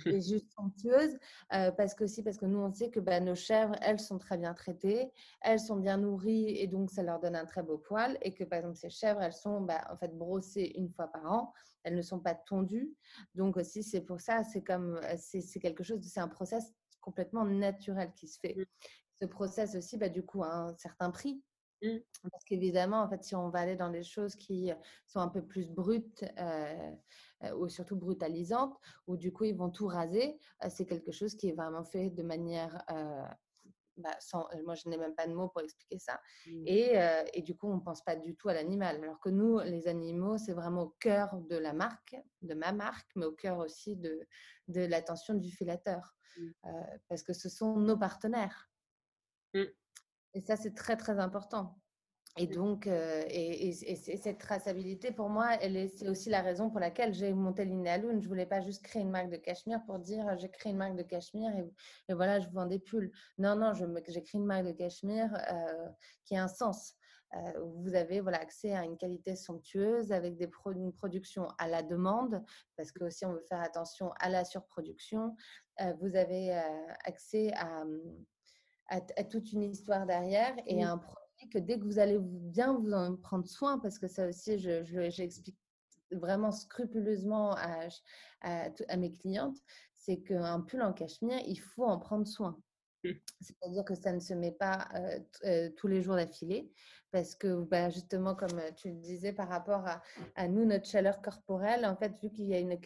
et 0.07 0.21
juste 0.21 0.51
somptueuse 0.53 1.17
euh, 1.53 1.71
parce 1.71 1.95
que 1.95 2.05
aussi 2.05 2.23
parce 2.25 2.37
que 2.37 2.47
nous 2.47 2.59
on 2.59 2.73
sait 2.73 2.91
que 2.91 2.99
bah, 2.99 3.21
nos 3.21 3.37
chèvres 3.37 3.77
elles 3.83 4.01
sont 4.01 4.19
très 4.19 4.37
bien 4.37 4.53
traitées 4.53 5.13
elles 5.43 5.61
sont 5.61 5.77
bien 5.77 5.97
nourries 5.97 6.59
et 6.59 6.67
donc 6.67 6.91
ça 6.91 7.05
leur 7.05 7.21
donne 7.21 7.37
un 7.37 7.45
très 7.45 7.63
beau 7.63 7.79
poil 7.79 8.19
et 8.21 8.35
que 8.35 8.43
par 8.43 8.59
exemple 8.59 8.77
ces 8.77 8.91
chèvres 8.91 9.23
elles 9.23 9.33
sont 9.33 9.61
bah, 9.61 9.87
en 9.91 9.97
fait 9.97 10.13
brossées 10.17 10.73
une 10.75 10.91
fois 10.91 11.07
par 11.07 11.33
an 11.33 11.53
elles 11.87 11.97
ne 11.97 12.03
sont 12.03 12.21
pas 12.21 12.35
tondues 12.35 12.95
donc 13.35 13.57
aussi 13.57 13.83
c'est 13.83 14.03
pour 14.03 14.21
ça 14.21 14.45
c'est 14.45 14.63
comme 14.63 14.97
euh, 14.97 15.17
c'est 15.17 15.61
quelque 15.61 15.83
chose 15.83 16.01
c'est 16.03 16.21
un 16.21 16.29
process 16.29 16.73
complètement 17.01 17.45
naturel 17.45 18.13
qui 18.15 18.29
se 18.29 18.39
fait 18.39 18.55
mmh. 18.57 18.65
ce 19.23 19.27
process 19.27 19.75
aussi 19.75 19.97
bah, 19.97 20.09
du 20.09 20.25
coup 20.25 20.43
a 20.43 20.53
un 20.53 20.77
certain 20.77 21.11
prix 21.11 21.43
mmh. 21.83 21.99
Parce 22.31 22.45
qu'évidemment, 22.45 23.03
en 23.03 23.09
fait, 23.09 23.23
si 23.23 23.37
on 23.37 23.51
va 23.51 23.61
aller 23.61 23.77
dans 23.77 23.91
des 23.91 24.03
choses 24.03 24.35
qui 24.35 24.73
sont 25.07 25.21
un 25.21 25.29
peu 25.29 25.43
plus 25.43 25.69
brutes, 25.69 26.25
euh, 26.39 26.91
euh, 27.45 27.55
ou 27.55 27.69
surtout 27.69 27.97
brutalisante, 27.97 28.79
où 29.07 29.17
du 29.19 29.31
coup 29.31 29.45
ils 29.45 29.55
vont 29.55 29.69
tout 29.69 29.87
raser. 29.87 30.39
Euh, 30.65 30.69
c'est 30.71 30.87
quelque 30.87 31.13
chose 31.13 31.35
qui 31.35 31.49
est 31.49 31.53
vraiment 31.53 31.85
fait 31.85 32.09
de 32.09 32.23
manière 32.23 32.83
euh, 32.91 33.27
bah, 33.97 34.17
sans, 34.21 34.49
moi, 34.65 34.75
je 34.75 34.89
n'ai 34.89 34.97
même 34.97 35.15
pas 35.15 35.27
de 35.27 35.35
mots 35.35 35.49
pour 35.49 35.63
expliquer 35.63 35.99
ça. 35.99 36.21
Mmh. 36.47 36.63
Et, 36.67 36.99
et, 37.35 37.43
du 37.43 37.57
coup, 37.57 37.69
on 37.71 37.77
ne 37.77 37.81
pense 37.81 38.03
pas 38.03 38.17
du 38.17 38.37
tout 38.37 38.49
à 38.49 38.55
l'animal. 38.55 39.03
Alors 39.03 39.21
que 39.21 39.29
nous, 39.29 39.59
les 39.61 39.89
animaux, 39.89 40.39
c'est 40.39 40.53
vraiment 40.53 40.83
au 40.83 40.95
cœur 41.01 41.35
de 41.49 41.57
la 41.57 41.73
marque, 41.73 42.17
de 42.43 42.55
ma 42.55 42.73
marque, 42.73 43.11
mais 43.17 43.27
au 43.27 43.33
cœur 43.33 43.59
aussi 43.59 43.97
de, 43.97 44.27
de 44.69 44.83
l'attention 44.83 45.35
du 45.35 45.51
filateur. 45.51 46.15
Mmh. 46.39 46.51
parce 47.09 47.23
que 47.23 47.33
ce 47.33 47.49
sont 47.49 47.77
nos 47.77 47.97
partenaires. 47.97 48.71
Mmh. 49.55 49.65
Et 50.35 50.41
ça, 50.43 50.57
c'est 50.57 50.75
très, 50.75 50.97
très 50.97 51.19
important. 51.19 51.79
Et 52.39 52.47
donc, 52.47 52.87
euh, 52.87 53.25
et, 53.31 53.73
cette 53.73 54.39
traçabilité, 54.39 55.11
pour 55.11 55.31
moi, 55.31 55.53
c'est 55.97 56.09
aussi 56.09 56.29
la 56.29 56.43
raison 56.43 56.69
pour 56.69 56.81
laquelle 56.81 57.15
j'ai 57.15 57.33
monté 57.33 57.65
Linealoon. 57.65 58.11
Je 58.11 58.17
ne 58.17 58.29
voulais 58.29 58.47
pas 58.47 58.61
juste 58.61 58.83
créer 58.83 59.03
une 59.03 59.11
marque 59.11 59.31
de 59.31 59.37
cachemire 59.37 59.83
pour 59.87 59.99
dire 59.99 60.37
j'ai 60.37 60.51
créé 60.51 60.73
une 60.73 60.79
marque 60.79 60.97
de 60.97 61.03
cachemire 61.03 61.51
et, 62.09 62.13
voilà, 62.13 62.41
je 62.41 62.49
vends 62.51 62.67
des 62.67 62.79
pulls. 62.79 63.11
Non, 63.39 63.57
non, 63.57 63.73
j'ai 63.73 64.23
créé 64.23 64.39
une 64.39 64.47
marque 64.47 64.67
de 64.67 64.73
cachemire 64.73 65.35
euh, 65.51 65.89
qui 66.25 66.37
a 66.37 66.45
un 66.45 66.49
sens. 66.49 66.95
Euh, 67.35 67.65
vous 67.79 67.95
avez 67.95 68.21
voilà, 68.21 68.39
accès 68.39 68.73
à 68.75 68.85
une 68.85 68.99
qualité 68.99 69.35
somptueuse 69.35 70.13
avec 70.13 70.37
des 70.37 70.49
une 70.75 70.93
production 70.93 71.49
à 71.59 71.69
la 71.69 71.83
demande, 71.83 72.45
parce 72.77 72.93
que 72.93 73.03
aussi 73.05 73.25
on 73.25 73.33
veut 73.33 73.45
faire 73.49 73.63
attention 73.63 74.13
à 74.21 74.29
la 74.29 74.45
surproduction. 74.45 75.35
vous 76.01 76.17
avez 76.17 76.53
accès 77.05 77.53
à, 77.55 77.85
à, 78.89 79.25
toute 79.25 79.53
une 79.53 79.65
histoire 79.65 80.07
derrière 80.07 80.55
et 80.67 80.85
à 80.85 80.93
un 80.93 80.99
produit 80.99 81.26
que 81.51 81.59
dès 81.59 81.79
que 81.79 81.85
vous 81.85 81.99
allez 81.99 82.19
bien 82.21 82.73
vous 82.73 82.93
en 82.93 83.17
prendre 83.17 83.47
soin, 83.47 83.79
parce 83.79 83.99
que 83.99 84.09
ça 84.09 84.29
aussi, 84.29 84.59
j'explique 84.59 85.57
je, 86.11 86.17
vraiment 86.17 86.53
scrupuleusement 86.53 87.55
à, 87.57 87.89
à, 88.41 88.97
mes 88.97 89.13
clientes, 89.13 89.59
c'est 89.95 90.19
qu'un 90.23 90.61
pull 90.61 90.83
en 90.83 90.93
cachemire, 90.93 91.41
il 91.47 91.59
faut 91.59 91.85
en 91.85 91.99
prendre 91.99 92.27
soin. 92.27 92.57
Mmh. 93.05 93.11
C'est-à-dire 93.41 93.85
que 93.85 93.95
ça 93.95 94.13
ne 94.13 94.21
se 94.21 94.35
met 94.35 94.53
pas 94.53 94.89
tous 95.77 95.89
les 95.89 96.03
jours 96.03 96.17
d'affilée, 96.17 96.71
parce 97.17 97.35
que 97.35 97.63
bah, 97.63 97.89
justement, 97.89 98.35
comme 98.35 98.61
tu 98.77 98.91
le 98.91 98.97
disais, 98.97 99.33
par 99.33 99.49
rapport 99.49 99.87
à, 100.35 100.49
nous, 100.49 100.67
notre 100.67 100.85
chaleur 100.85 101.23
corporelle, 101.23 101.87
en 101.87 101.97
fait, 101.97 102.13
vu 102.23 102.29
qu'il 102.31 102.45
y 102.45 102.55
a 102.55 102.59
une, 102.59 102.79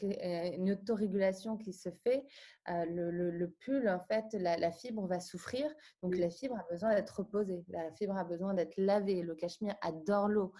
une, 0.54 0.70
autorégulation 0.70 1.56
qui 1.56 1.72
se 1.72 1.88
fait, 2.04 2.24
le, 2.68 3.46
pull, 3.46 3.88
en 3.88 3.98
fait, 3.98 4.26
la, 4.34 4.70
fibre 4.70 5.04
va 5.08 5.18
souffrir. 5.18 5.68
Donc, 6.04 6.16
la 6.16 6.30
fibre 6.30 6.56
a 6.56 6.64
besoin 6.70 6.94
d'être 6.94 7.10
reposée, 7.10 7.64
la 7.70 7.90
fibre 7.90 8.16
a 8.16 8.22
besoin 8.22 8.54
d'être 8.54 8.76
lavée. 8.76 9.22
Le 9.22 9.34
cachemire 9.34 9.74
adore 9.80 10.28
l'eau. 10.28 10.52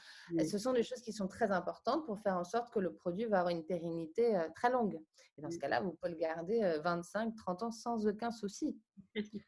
Ce 0.44 0.58
sont 0.58 0.72
des 0.72 0.82
choses 0.82 1.00
qui 1.00 1.12
sont 1.12 1.28
très 1.28 1.52
importantes 1.52 2.04
pour 2.06 2.18
faire 2.18 2.36
en 2.36 2.44
sorte 2.44 2.72
que 2.74 2.80
le 2.80 2.92
produit 2.92 3.26
va 3.26 3.38
avoir 3.38 3.54
une 3.54 3.64
pérennité 3.64 4.36
très 4.56 4.72
longue. 4.72 4.98
Et 5.38 5.42
dans 5.42 5.50
ce 5.52 5.58
cas-là, 5.58 5.80
vous 5.80 5.92
pouvez 5.92 6.10
le 6.14 6.18
garder 6.18 6.80
25, 6.82 7.36
30 7.36 7.62
ans 7.62 7.70
sans 7.70 8.04
aucun 8.08 8.32
souci. 8.32 8.76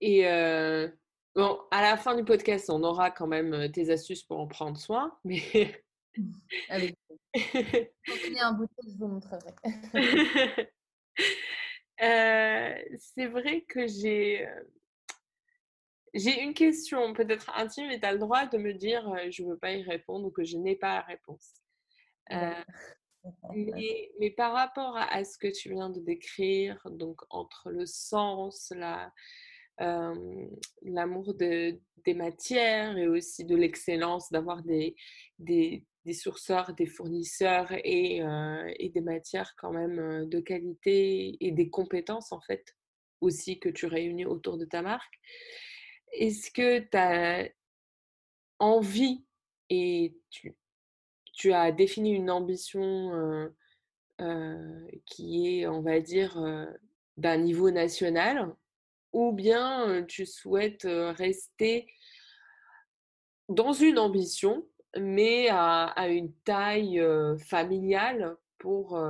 Et 0.00 0.24
bon, 1.36 1.60
à 1.70 1.82
la 1.82 1.96
fin 1.96 2.16
du 2.16 2.24
podcast, 2.24 2.70
on 2.70 2.82
aura 2.82 3.10
quand 3.10 3.26
même 3.26 3.70
tes 3.70 3.90
astuces 3.90 4.22
pour 4.22 4.40
en 4.40 4.46
prendre 4.46 4.78
soin. 4.78 5.16
Mais... 5.24 5.84
Avec 6.70 6.96
un 8.40 8.52
bouton, 8.54 8.82
je 8.88 8.96
vous 8.96 9.06
montrerai. 9.06 9.52
c'est 12.98 13.26
vrai 13.26 13.62
que 13.68 13.86
j'ai 13.86 14.48
j'ai 16.14 16.40
une 16.40 16.54
question 16.54 17.12
peut-être 17.12 17.50
intime 17.54 17.90
et 17.90 18.00
tu 18.00 18.06
as 18.06 18.12
le 18.12 18.18
droit 18.18 18.46
de 18.46 18.56
me 18.56 18.72
dire 18.72 19.02
je 19.30 19.42
ne 19.42 19.50
veux 19.50 19.58
pas 19.58 19.72
y 19.72 19.82
répondre 19.82 20.26
ou 20.26 20.30
que 20.30 20.44
je 20.44 20.56
n'ai 20.56 20.76
pas 20.76 20.94
la 20.94 21.02
réponse. 21.02 21.52
Mais, 23.54 24.10
mais, 24.18 24.30
par 24.30 24.52
rapport 24.52 24.96
à, 24.96 25.24
ce 25.24 25.36
que 25.36 25.48
tu 25.48 25.70
viens 25.70 25.90
de 25.90 26.00
décrire, 26.00 26.80
donc 26.90 27.20
entre 27.30 27.70
le 27.70 27.84
sens, 27.84 28.72
la, 28.74 29.12
l'amour 29.78 31.34
de, 31.34 31.78
des 32.04 32.14
matières 32.14 32.96
et 32.96 33.08
aussi 33.08 33.44
de 33.44 33.56
l'excellence, 33.56 34.30
d'avoir 34.30 34.62
des, 34.62 34.96
des, 35.38 35.84
des, 36.04 36.12
sourceurs, 36.12 36.74
des 36.74 36.86
fournisseurs 36.86 37.72
et, 37.72 38.22
et, 38.78 38.88
des 38.88 39.00
matières 39.00 39.54
quand 39.56 39.72
même 39.72 40.28
de 40.28 40.40
qualité 40.40 41.36
et 41.40 41.52
des 41.52 41.68
compétences 41.68 42.32
en 42.32 42.40
fait 42.40 42.76
aussi 43.20 43.58
que 43.58 43.68
tu 43.68 43.86
réunis 43.86 44.24
autour 44.24 44.56
de 44.58 44.64
ta 44.64 44.82
marque. 44.82 45.14
Est-ce 46.12 46.50
que 46.50 46.78
tu 46.78 46.96
as 46.96 47.48
envie 48.58 49.24
et 49.68 50.16
tu, 50.30 50.54
tu 51.32 51.52
as 51.52 51.72
défini 51.72 52.12
une 52.12 52.30
ambition 52.30 53.50
qui 55.04 55.60
est, 55.60 55.66
on 55.66 55.82
va 55.82 56.00
dire, 56.00 56.40
d'un 57.16 57.38
niveau 57.38 57.70
national, 57.70 58.54
ou 59.16 59.32
bien 59.32 60.04
tu 60.06 60.26
souhaites 60.26 60.86
rester 60.86 61.90
dans 63.48 63.72
une 63.72 63.98
ambition, 63.98 64.68
mais 64.94 65.48
à, 65.50 66.08
une 66.08 66.34
taille 66.44 67.02
familiale 67.38 68.36
pour, 68.58 69.02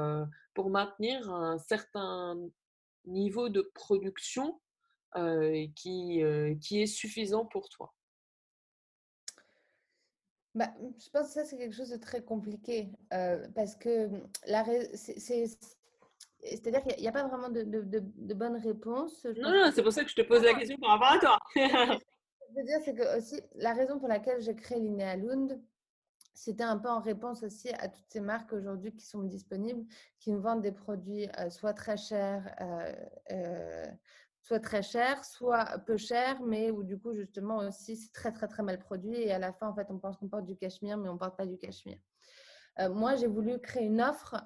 pour 0.54 0.70
maintenir 0.70 1.28
un 1.28 1.58
certain 1.58 2.38
niveau 3.04 3.48
de 3.48 3.62
production 3.74 4.60
qui, 5.74 6.22
qui 6.60 6.82
est 6.82 6.86
suffisant 6.86 7.44
pour 7.44 7.68
toi? 7.68 7.92
Bah, 10.54 10.72
je 11.04 11.10
pense 11.10 11.26
que 11.26 11.32
ça, 11.32 11.44
c'est 11.44 11.58
quelque 11.58 11.74
chose 11.74 11.90
de 11.90 11.96
très 11.96 12.22
compliqué 12.22 12.92
parce 13.56 13.74
que 13.74 14.06
mmh, 14.06 14.28
la 14.46 14.64
c'est. 14.94 15.46
C'est-à-dire 16.50 16.82
qu'il 16.82 17.00
n'y 17.00 17.08
a, 17.08 17.12
pas 17.12 17.26
vraiment 17.26 17.48
de, 17.48 17.62
de, 17.62 17.82
de, 17.82 18.34
bonnes 18.34 18.56
réponses. 18.56 19.24
Non, 19.24 19.50
non, 19.50 19.70
c'est 19.74 19.82
pour 19.82 19.92
ça 19.92 20.04
que 20.04 20.10
je 20.10 20.14
te 20.14 20.22
pose 20.22 20.42
la 20.42 20.54
question 20.54 20.76
par 20.78 20.98
rapport 20.98 21.12
à 21.12 21.18
toi. 21.18 21.38
je 21.56 22.54
veux 22.56 22.64
dire, 22.64 22.78
c'est 22.84 22.94
que 22.94 23.18
aussi, 23.18 23.40
la 23.54 23.72
raison 23.72 23.98
pour 23.98 24.08
laquelle 24.08 24.40
j'ai 24.40 24.54
créé 24.54 24.78
Linéa 24.78 25.16
Lund, 25.16 25.60
c'était 26.34 26.64
un 26.64 26.76
peu 26.76 26.88
en 26.88 27.00
réponse 27.00 27.42
aussi 27.42 27.70
à 27.70 27.88
toutes 27.88 28.04
ces 28.08 28.20
marques 28.20 28.52
aujourd'hui 28.52 28.94
qui 28.94 29.06
sont 29.06 29.22
disponibles, 29.22 29.84
qui 30.18 30.30
nous 30.30 30.40
vendent 30.40 30.62
des 30.62 30.72
produits 30.72 31.28
euh, 31.38 31.50
soit 31.50 31.72
très 31.72 31.96
chers, 31.96 32.54
euh, 33.30 33.86
soit 34.42 34.60
très 34.60 34.82
cher, 34.82 35.24
soit 35.24 35.78
peu 35.86 35.96
cher, 35.96 36.40
mais 36.42 36.70
où 36.70 36.82
du 36.82 36.98
coup, 36.98 37.14
justement, 37.14 37.58
aussi, 37.58 37.96
c'est 37.96 38.12
très, 38.12 38.32
très, 38.32 38.48
très 38.48 38.62
mal 38.62 38.78
produit. 38.78 39.14
Et 39.14 39.32
à 39.32 39.38
la 39.38 39.52
fin, 39.52 39.68
en 39.68 39.74
fait, 39.74 39.86
on 39.90 39.98
pense 39.98 40.16
qu'on 40.18 40.28
porte 40.28 40.44
du 40.44 40.56
cachemire, 40.56 40.98
mais 40.98 41.08
on 41.08 41.14
ne 41.14 41.18
porte 41.18 41.36
pas 41.36 41.46
du 41.46 41.56
cachemire. 41.56 41.98
Euh, 42.78 42.90
moi, 42.90 43.16
j'ai 43.16 43.26
voulu 43.26 43.58
créer 43.58 43.84
une 43.84 44.02
offre. 44.02 44.36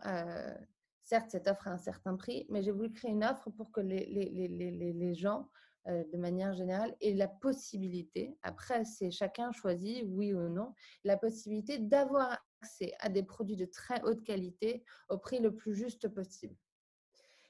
Certes, 1.10 1.32
cette 1.32 1.48
offre 1.48 1.66
a 1.66 1.72
un 1.72 1.76
certain 1.76 2.14
prix, 2.14 2.46
mais 2.50 2.62
j'ai 2.62 2.70
voulu 2.70 2.92
créer 2.92 3.10
une 3.10 3.24
offre 3.24 3.50
pour 3.50 3.72
que 3.72 3.80
les 3.80 5.14
gens, 5.16 5.50
euh, 5.88 6.04
de 6.12 6.16
manière 6.16 6.52
générale, 6.52 6.94
aient 7.00 7.14
la 7.14 7.26
possibilité, 7.26 8.38
après, 8.44 8.84
c'est 8.84 9.10
chacun 9.10 9.50
choisit, 9.50 10.04
oui 10.06 10.32
ou 10.32 10.48
non, 10.48 10.72
la 11.02 11.16
possibilité 11.16 11.78
d'avoir 11.78 12.38
accès 12.62 12.92
à 13.00 13.08
des 13.08 13.24
produits 13.24 13.56
de 13.56 13.64
très 13.64 14.00
haute 14.02 14.22
qualité 14.22 14.84
au 15.08 15.18
prix 15.18 15.40
le 15.40 15.52
plus 15.52 15.74
juste 15.74 16.06
possible. 16.06 16.54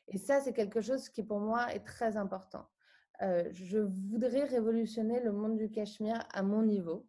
Et 0.08 0.16
ça, 0.16 0.40
c'est 0.40 0.54
quelque 0.54 0.80
chose 0.80 1.11
qui 1.11 1.22
pour 1.22 1.40
moi 1.40 1.70
est 1.74 1.84
très 1.84 2.16
important. 2.16 2.66
Euh, 3.20 3.46
je 3.52 3.80
voudrais 3.80 4.44
révolutionner 4.44 5.20
le 5.20 5.32
monde 5.32 5.58
du 5.58 5.70
cachemire 5.70 6.26
à 6.32 6.42
mon 6.42 6.62
niveau. 6.62 7.06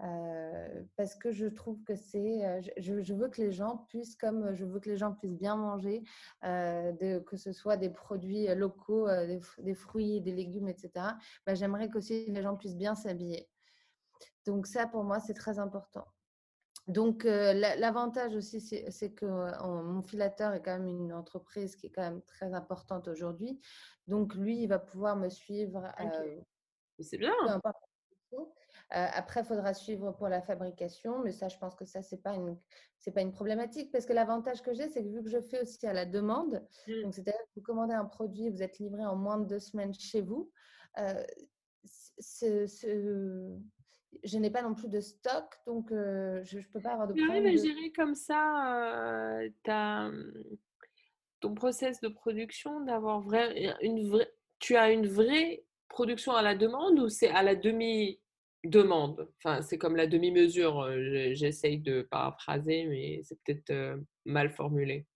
Euh, 0.00 0.82
parce 0.96 1.14
que 1.14 1.30
je 1.30 1.46
trouve 1.46 1.82
que 1.84 1.94
c'est, 1.94 2.62
je, 2.78 3.14
veux 3.14 3.28
que 3.28 3.40
les 3.40 3.52
gens 3.52 3.86
puissent, 3.88 4.16
comme 4.16 4.52
je 4.52 4.64
veux 4.64 4.80
que 4.80 4.90
les 4.90 4.96
gens 4.96 5.12
puissent 5.12 5.36
bien 5.36 5.56
manger, 5.56 6.02
que 6.42 7.36
ce 7.36 7.52
soit 7.52 7.76
des 7.76 7.90
produits 7.90 8.46
locaux, 8.54 9.08
des, 9.58 9.74
fruits, 9.74 10.20
des 10.20 10.32
légumes, 10.32 10.68
etc. 10.68 10.90
Bah, 11.46 11.54
j'aimerais 11.54 11.88
que 11.88 11.98
aussi 11.98 12.26
les 12.26 12.42
gens 12.42 12.56
puissent 12.56 12.76
bien 12.76 12.94
s'habiller. 12.94 13.48
Donc 14.46 14.66
ça, 14.66 14.86
pour 14.86 15.04
moi, 15.04 15.20
c'est 15.20 15.34
très 15.34 15.58
important. 15.58 16.06
Donc, 16.86 17.24
l'avantage 17.24 18.34
aussi, 18.34 18.60
c'est 18.60 19.12
que 19.12 19.24
mon 19.24 20.02
filateur 20.02 20.52
est 20.52 20.62
quand 20.62 20.78
même 20.78 20.88
une 20.88 21.12
entreprise 21.14 21.76
qui 21.76 21.86
est 21.86 21.90
quand 21.90 22.02
même 22.02 22.22
très 22.22 22.52
importante 22.52 23.08
aujourd'hui. 23.08 23.58
Donc, 24.06 24.34
lui, 24.34 24.62
il 24.62 24.66
va 24.66 24.78
pouvoir 24.78 25.16
me 25.16 25.30
suivre. 25.30 25.90
c'est 27.00 27.16
bien. 27.16 27.32
Après, 28.90 29.40
il 29.40 29.46
faudra 29.46 29.74
suivre 29.74 30.12
pour 30.12 30.28
la 30.28 30.40
fabrication, 30.40 31.18
mais 31.24 31.32
ça, 31.32 31.48
je 31.48 31.58
pense 31.58 31.74
que 31.74 31.84
ça, 31.84 32.02
ce 32.02 32.14
n'est 32.14 32.20
pas, 32.20 32.34
une, 32.34 32.56
pas 33.12 33.22
une 33.22 33.32
problématique 33.32 33.90
parce 33.90 34.06
que 34.06 34.12
l'avantage 34.12 34.62
que 34.62 34.72
j'ai, 34.72 34.88
c'est 34.88 35.02
que 35.02 35.08
vu 35.08 35.22
que 35.22 35.30
je 35.30 35.40
fais 35.40 35.62
aussi 35.62 35.86
à 35.86 35.92
la 35.92 36.06
demande, 36.06 36.62
mmh. 36.86 37.02
donc 37.02 37.14
c'est-à-dire 37.14 37.40
que 37.40 37.50
vous 37.56 37.62
commandez 37.62 37.94
un 37.94 38.04
produit, 38.04 38.50
vous 38.50 38.62
êtes 38.62 38.78
livré 38.78 39.04
en 39.04 39.16
moins 39.16 39.38
de 39.38 39.46
deux 39.46 39.58
semaines 39.58 39.94
chez 39.94 40.20
vous, 40.20 40.50
ce, 42.18 42.66
je 44.22 44.38
n'ai 44.38 44.50
pas 44.50 44.62
non 44.62 44.74
plus 44.74 44.88
de 44.88 45.00
stock, 45.00 45.44
donc 45.66 45.88
je 45.90 46.58
ne 46.58 46.72
peux 46.72 46.80
pas 46.80 46.92
avoir 46.92 47.08
de 47.08 47.14
problème. 47.14 47.42
Tu 47.42 47.48
arrives 47.48 47.60
à 47.60 47.62
gérer 47.62 47.92
comme 47.92 48.14
ça 48.14 49.40
ton 51.40 51.54
process 51.54 52.00
de 52.00 52.08
production, 52.08 52.80
d'avoir 52.80 53.20
vrai, 53.20 53.76
une 53.82 54.08
vraie, 54.08 54.32
tu 54.60 54.76
as 54.76 54.90
une 54.90 55.06
vraie 55.06 55.62
production 55.88 56.32
à 56.32 56.40
la 56.40 56.54
demande 56.54 56.98
ou 57.00 57.10
c'est 57.10 57.28
à 57.28 57.42
la 57.42 57.54
demi-demande 58.64 59.28
Enfin, 59.38 59.62
c'est 59.62 59.78
comme 59.78 59.96
la 59.96 60.06
demi-mesure. 60.06 60.88
J'essaye 61.34 61.78
de 61.78 62.02
paraphraser, 62.02 62.86
mais 62.86 63.20
c'est 63.22 63.38
peut-être 63.42 64.00
mal 64.24 64.50
formulé. 64.50 65.06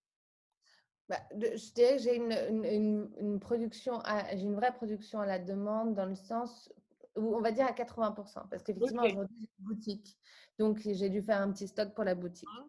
Bah, 1.09 1.21
je 1.33 1.73
dirais 1.73 1.97
que 1.97 2.03
j'ai 2.03 2.17
une, 2.17 3.09
une, 3.19 3.41
production, 3.41 4.03
j'ai 4.33 4.43
une 4.43 4.55
vraie 4.55 4.75
production 4.75 5.21
à 5.21 5.27
la 5.27 5.39
demande 5.39 5.95
dans 5.95 6.05
le 6.05 6.15
sens 6.15 6.71
on 7.19 7.41
va 7.41 7.53
dire 7.53 7.67
à 7.67 7.73
80%, 7.73 8.49
parce 8.49 8.63
qu'effectivement, 8.63 9.03
aujourd'hui, 9.03 9.37
j'ai 9.41 9.49
une 9.59 9.65
boutique. 9.65 10.19
Donc, 10.59 10.79
j'ai 10.81 11.09
dû 11.09 11.23
faire 11.23 11.41
un 11.41 11.53
petit 11.53 11.69
stock 11.69 11.95
pour 11.95 12.05
la 12.05 12.15
boutique. 12.15 12.49
Hein? 12.59 12.69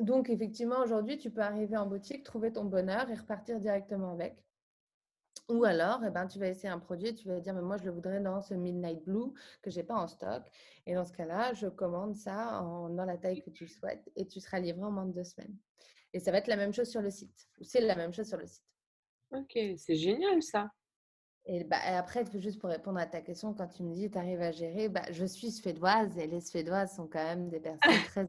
Donc, 0.00 0.28
effectivement, 0.28 0.80
aujourd'hui, 0.82 1.18
tu 1.18 1.30
peux 1.30 1.40
arriver 1.40 1.76
en 1.76 1.86
boutique, 1.86 2.24
trouver 2.24 2.52
ton 2.52 2.64
bonheur 2.64 3.08
et 3.10 3.14
repartir 3.14 3.60
directement 3.60 4.12
avec. 4.12 4.36
Ou 5.48 5.64
alors, 5.64 6.02
eh 6.04 6.10
ben, 6.10 6.26
tu 6.26 6.40
vas 6.40 6.48
essayer 6.48 6.68
un 6.68 6.80
produit 6.80 7.08
et 7.08 7.14
tu 7.14 7.28
vas 7.28 7.38
dire, 7.38 7.54
mais 7.54 7.62
moi, 7.62 7.76
je 7.76 7.84
le 7.84 7.92
voudrais 7.92 8.20
dans 8.20 8.40
ce 8.40 8.54
Midnight 8.54 9.04
Blue 9.04 9.32
que 9.62 9.70
je 9.70 9.76
n'ai 9.76 9.84
pas 9.84 9.94
en 9.94 10.08
stock. 10.08 10.42
Et 10.86 10.94
dans 10.94 11.04
ce 11.04 11.12
cas-là, 11.12 11.54
je 11.54 11.68
commande 11.68 12.16
ça 12.16 12.60
en, 12.62 12.88
dans 12.88 13.04
la 13.04 13.16
taille 13.16 13.42
que 13.42 13.50
tu 13.50 13.68
souhaites 13.68 14.10
et 14.16 14.26
tu 14.26 14.40
seras 14.40 14.58
livré 14.58 14.82
en 14.82 14.90
moins 14.90 15.06
de 15.06 15.12
deux 15.12 15.24
semaines. 15.24 15.56
Et 16.12 16.18
ça 16.18 16.32
va 16.32 16.38
être 16.38 16.48
la 16.48 16.56
même 16.56 16.72
chose 16.72 16.90
sur 16.90 17.00
le 17.00 17.10
site. 17.10 17.48
C'est 17.60 17.80
la 17.80 17.94
même 17.94 18.12
chose 18.12 18.26
sur 18.26 18.38
le 18.38 18.46
site. 18.46 18.64
Ok, 19.32 19.56
c'est 19.76 19.96
génial 19.96 20.42
ça. 20.42 20.68
Et 21.44 21.62
bah, 21.62 21.78
après, 21.96 22.24
juste 22.40 22.60
pour 22.60 22.70
répondre 22.70 22.98
à 22.98 23.06
ta 23.06 23.20
question, 23.20 23.54
quand 23.54 23.68
tu 23.68 23.84
me 23.84 23.94
dis 23.94 24.10
tu 24.10 24.18
arrives 24.18 24.42
à 24.42 24.50
gérer, 24.50 24.88
bah, 24.88 25.02
je 25.12 25.24
suis 25.24 25.52
suédoise 25.52 26.18
et 26.18 26.26
les 26.26 26.40
Suédoises 26.40 26.96
sont 26.96 27.06
quand 27.06 27.22
même 27.22 27.48
des 27.50 27.60
personnes 27.60 27.78
très. 28.06 28.28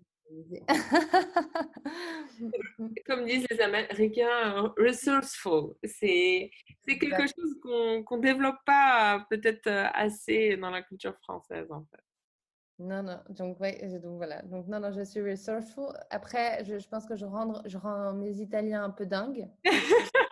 Comme 3.06 3.26
disent 3.26 3.48
les 3.50 3.62
Américains, 3.62 4.74
resourceful. 4.78 5.76
C'est 5.84 6.52
quelque 6.86 7.28
chose 7.28 7.58
qu'on 7.62 8.18
ne 8.18 8.22
développe 8.22 8.58
pas 8.66 9.26
peut-être 9.30 9.68
euh, 9.68 9.88
assez 9.94 10.58
dans 10.58 10.70
la 10.70 10.82
culture 10.82 11.18
française 11.20 11.72
en 11.72 11.86
fait. 11.86 12.02
Non, 12.80 13.02
non. 13.02 13.20
Donc, 13.30 13.60
ouais, 13.60 13.80
donc 14.04 14.18
voilà. 14.18 14.44
Donc, 14.44 14.68
non, 14.68 14.80
non, 14.80 14.92
je 14.92 15.02
suis 15.02 15.22
resourceful. 15.22 15.98
Après, 16.12 16.64
je, 16.64 16.78
je 16.78 16.88
pense 16.88 17.08
que 17.08 17.16
je 17.16 17.26
rends, 17.26 17.60
je 17.66 17.76
rends 17.78 18.14
mes 18.14 18.40
Italiens 18.40 18.84
un 18.84 18.92
peu 18.92 19.08
dingues. 19.08 19.48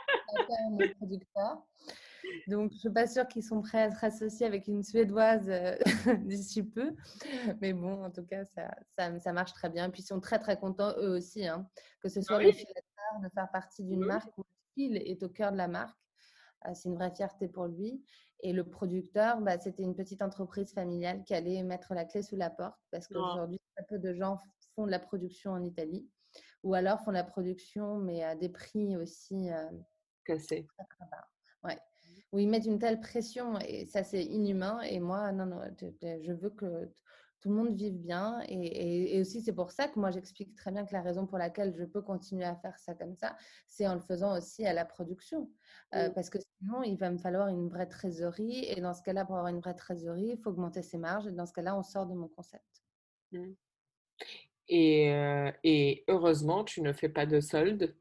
Donc, 2.47 2.71
je 2.71 2.76
ne 2.76 2.80
suis 2.80 2.89
pas 2.89 3.07
sûre 3.07 3.28
qu'ils 3.28 3.43
sont 3.43 3.61
prêts 3.61 3.82
à 3.82 3.86
être 3.88 4.03
associés 4.03 4.45
avec 4.45 4.67
une 4.67 4.84
Suédoise 4.84 5.49
euh, 5.49 5.76
d'ici 6.26 6.63
peu. 6.63 6.95
Mais 7.61 7.73
bon, 7.73 8.03
en 8.03 8.11
tout 8.11 8.26
cas, 8.26 8.45
ça, 8.45 8.76
ça, 8.97 9.19
ça, 9.19 9.34
marche 9.34 9.53
très 9.53 9.69
bien. 9.69 9.89
Puis, 9.89 10.01
ils 10.01 10.05
sont 10.05 10.19
très, 10.19 10.39
très 10.39 10.57
contents, 10.57 10.93
eux 10.97 11.17
aussi, 11.17 11.47
hein, 11.47 11.67
que 12.01 12.09
ce 12.09 12.21
soit 12.21 12.38
ah 12.38 12.43
le 12.43 12.51
filateur 12.51 13.21
de 13.23 13.30
faire 13.34 13.49
partie 13.51 13.84
d'une 13.84 14.05
marque 14.05 14.38
où 14.38 14.43
le 14.43 14.73
fil 14.73 14.97
est 14.97 15.23
au 15.23 15.30
cœur 15.30 15.51
de 15.51 15.57
la 15.57 15.67
marque. 15.67 15.97
Euh, 16.67 16.71
c'est 16.73 16.89
une 16.89 16.95
vraie 16.95 17.13
fierté 17.13 17.47
pour 17.47 17.65
lui. 17.65 18.03
Et 18.41 18.53
le 18.53 18.63
producteur, 18.63 19.41
bah, 19.41 19.57
c'était 19.59 19.84
une 19.84 19.95
petite 19.95 20.21
entreprise 20.21 20.71
familiale 20.73 21.23
qui 21.23 21.34
allait 21.34 21.63
mettre 21.63 21.93
la 21.93 22.05
clé 22.05 22.21
sous 22.21 22.36
la 22.36 22.49
porte 22.49 22.80
parce 22.91 23.07
qu'aujourd'hui, 23.07 23.59
très 23.76 23.86
peu 23.86 23.97
de 23.97 24.13
gens 24.13 24.38
font 24.76 24.86
de 24.86 24.91
la 24.91 24.99
production 24.99 25.51
en 25.51 25.63
Italie 25.63 26.07
ou 26.63 26.73
alors 26.73 26.99
font 27.01 27.11
de 27.11 27.15
la 27.15 27.23
production, 27.23 27.97
mais 27.97 28.23
à 28.23 28.36
des 28.36 28.49
prix 28.49 28.97
aussi 28.97 29.49
euh, 29.51 29.71
cassés. 30.26 30.67
Ouais 31.63 31.80
où 32.36 32.39
ils 32.39 32.49
mettent 32.49 32.65
une 32.65 32.79
telle 32.79 32.99
pression 32.99 33.57
et 33.59 33.86
ça 33.86 34.03
c'est 34.03 34.23
inhumain. 34.25 34.81
Et 34.81 34.99
moi, 34.99 35.31
non, 35.31 35.45
non, 35.45 35.61
je 35.79 36.33
veux 36.33 36.49
que 36.49 36.91
tout 37.39 37.47
le 37.47 37.55
monde 37.55 37.73
vive 37.73 37.97
bien. 37.97 38.41
Et, 38.49 39.17
aussi, 39.21 39.41
c'est 39.41 39.53
pour 39.53 39.71
ça 39.71 39.88
que 39.88 39.97
moi, 39.97 40.11
j'explique 40.11 40.53
très 40.53 40.69
bien 40.71 40.86
que 40.86 40.91
la 40.91 41.01
raison 41.01 41.25
pour 41.25 41.38
laquelle 41.38 41.73
je 41.73 41.86
peux 41.86 42.01
continuer 42.01 42.43
à 42.43 42.57
faire 42.57 42.77
ça 42.77 42.93
comme 42.93 43.15
ça, 43.15 43.38
c'est 43.67 43.88
en 43.88 43.93
le 43.93 44.01
faisant 44.01 44.38
aussi 44.38 44.65
à 44.65 44.73
la 44.73 44.83
production. 44.83 45.49
Euh, 45.93 46.09
parce 46.09 46.29
que 46.29 46.38
sinon, 46.39 46.83
il 46.83 46.97
va 46.97 47.09
me 47.09 47.17
falloir 47.17 47.47
une 47.47 47.69
vraie 47.69 47.88
trésorerie. 47.88 48.65
Et 48.65 48.81
dans 48.81 48.93
ce 48.93 49.01
cas-là, 49.03 49.23
pour 49.23 49.38
avoir 49.38 49.53
une 49.53 49.61
vraie 49.61 49.73
trésorerie, 49.73 50.31
il 50.33 50.38
faut 50.38 50.49
augmenter 50.49 50.81
ses 50.81 50.97
marges. 50.97 51.27
Et 51.27 51.31
dans 51.31 51.45
ce 51.45 51.53
cas-là, 51.53 51.77
on 51.77 51.83
sort 51.83 52.05
de 52.05 52.15
mon 52.15 52.27
concept. 52.27 52.83
Mmh. 53.31 53.53
Et, 54.67 55.13
euh, 55.13 55.51
et 55.63 56.03
heureusement, 56.09 56.65
tu 56.65 56.81
ne 56.81 56.91
fais 56.91 57.09
pas 57.09 57.25
de 57.25 57.39
solde. 57.39 57.95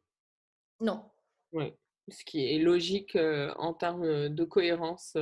Non. 0.80 1.04
Oui 1.52 1.72
ce 2.08 2.24
qui 2.24 2.54
est 2.54 2.58
logique 2.58 3.16
en 3.56 3.74
termes 3.74 4.28
de 4.28 4.44
cohérence 4.44 5.16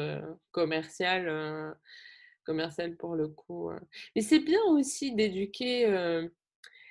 commerciale, 0.51 1.76
commerciale 2.45 2.97
pour 2.97 3.14
le 3.14 3.28
coup. 3.28 3.70
Mais 4.16 4.22
c'est 4.22 4.41
bien 4.41 4.62
aussi 4.68 5.14
d'éduquer, 5.14 5.87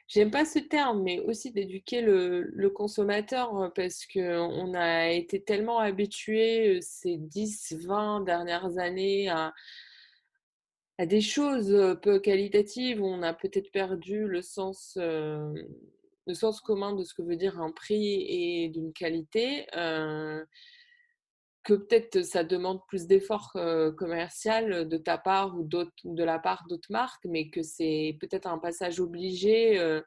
j'aime 0.07 0.31
pas 0.31 0.45
ce 0.45 0.59
terme, 0.59 1.03
mais 1.03 1.19
aussi 1.19 1.51
d'éduquer 1.51 2.01
le, 2.01 2.69
consommateur 2.69 3.71
parce 3.75 4.05
qu'on 4.05 4.73
a 4.73 5.09
été 5.09 5.43
tellement 5.43 5.79
habitué 5.79 6.79
ces 6.81 7.17
10, 7.17 7.73
20 7.85 8.21
dernières 8.21 8.77
années 8.77 9.29
à, 9.29 9.53
des 10.99 11.21
choses 11.21 11.97
peu 12.03 12.19
qualitatives 12.19 13.01
on 13.01 13.23
a 13.23 13.33
peut-être 13.33 13.71
perdu 13.71 14.27
le 14.27 14.43
sens 14.43 14.99
le 16.27 16.33
sens 16.33 16.61
commun 16.61 16.93
de 16.93 17.03
ce 17.03 17.13
que 17.13 17.21
veut 17.21 17.35
dire 17.35 17.59
un 17.59 17.71
prix 17.71 18.25
et 18.27 18.69
d'une 18.69 18.93
qualité, 18.93 19.65
euh, 19.75 20.43
que 21.63 21.73
peut-être 21.73 22.23
ça 22.23 22.43
demande 22.43 22.81
plus 22.87 23.05
d'efforts 23.05 23.51
euh, 23.55 23.91
commercial 23.91 24.87
de 24.87 24.97
ta 24.97 25.17
part 25.17 25.55
ou, 25.57 25.63
de 25.63 26.23
la 26.23 26.39
part 26.39 26.65
d'autres 26.67 26.91
marques, 26.91 27.25
mais 27.25 27.49
que 27.49 27.61
c'est 27.61 28.17
peut-être 28.19 28.47
un 28.47 28.57
passage 28.57 28.99
obligé 28.99 29.79
euh, 29.79 30.01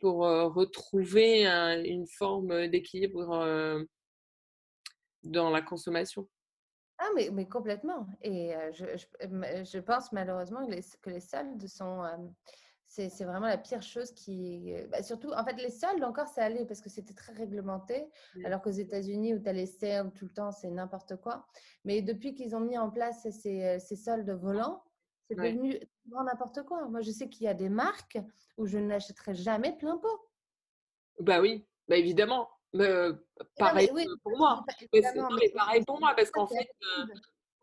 pour 0.00 0.18
retrouver 0.18 1.46
une 1.46 2.06
forme 2.06 2.66
d'équilibre 2.66 3.86
dans 5.22 5.48
la 5.48 5.62
consommation. 5.62 6.28
Ah, 6.98 7.08
mais, 7.14 7.48
complètement. 7.48 8.06
Et 8.20 8.52
je, 8.72 8.84
je, 8.92 9.78
pense 9.78 10.12
malheureusement 10.12 10.66
que 10.66 10.72
les, 10.72 10.82
que 11.00 11.08
les 11.08 11.20
soldes 11.20 11.66
sont 11.66 12.02
c'est 12.94 13.24
vraiment 13.24 13.48
la 13.48 13.58
pire 13.58 13.82
chose 13.82 14.12
qui. 14.12 14.72
Bah, 14.90 15.02
surtout, 15.02 15.32
en 15.32 15.44
fait, 15.44 15.54
les 15.54 15.70
soldes, 15.70 16.04
encore, 16.04 16.28
c'est 16.28 16.40
allé 16.40 16.64
parce 16.64 16.80
que 16.80 16.88
c'était 16.88 17.14
très 17.14 17.32
réglementé. 17.32 18.06
Alors 18.44 18.62
qu'aux 18.62 18.70
États-Unis, 18.70 19.34
où 19.34 19.38
tu 19.40 19.48
as 19.48 19.52
les 19.52 19.66
sales 19.66 20.12
tout 20.12 20.26
le 20.26 20.32
temps, 20.32 20.52
c'est 20.52 20.70
n'importe 20.70 21.16
quoi. 21.16 21.46
Mais 21.84 22.02
depuis 22.02 22.34
qu'ils 22.34 22.54
ont 22.54 22.60
mis 22.60 22.78
en 22.78 22.90
place 22.90 23.28
ces, 23.30 23.78
ces 23.80 23.96
soldes 23.96 24.30
volants, 24.30 24.84
c'est 25.28 25.36
devenu 25.36 25.80
n'importe 26.06 26.62
quoi. 26.62 26.86
Moi, 26.88 27.00
je 27.00 27.10
sais 27.10 27.28
qu'il 27.28 27.44
y 27.44 27.48
a 27.48 27.54
des 27.54 27.68
marques 27.68 28.18
où 28.56 28.66
je 28.66 28.78
n'achèterai 28.78 29.34
jamais 29.34 29.76
plein 29.76 29.96
pot. 29.96 30.28
Bah 31.20 31.40
oui, 31.40 31.66
bah 31.88 31.96
évidemment. 31.96 32.48
pareil 33.56 33.90
pour 34.22 34.38
moi. 34.38 34.64
pareil 35.54 35.84
pour 35.84 35.98
moi, 35.98 36.14
parce 36.16 36.30
qu'en 36.30 36.46
fait, 36.46 36.68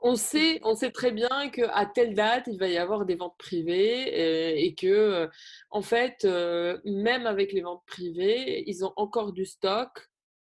on 0.02 0.16
sait, 0.16 0.60
on 0.64 0.76
sait 0.76 0.92
très 0.92 1.12
bien 1.12 1.50
qu'à 1.52 1.86
telle 1.86 2.16
date, 2.16 2.48
il 2.48 2.58
va 2.60 2.68
y 2.68 2.78
avoir 2.78 3.06
des 3.06 3.16
ventes 3.16 3.38
privées 3.38 4.08
euh, 4.14 4.54
et, 4.58 4.74
que, 4.74 4.88
euh, 4.88 5.28
en 5.70 5.84
fait, 5.84 6.26
euh, 6.26 6.80
même 6.86 7.28
avec 7.28 7.54
les 7.54 7.62
ventes 7.62 7.86
privées, 7.86 8.64
ils 8.68 8.84
ont 8.84 8.94
encore 8.96 9.32
du 9.32 9.46
stock. 9.46 10.10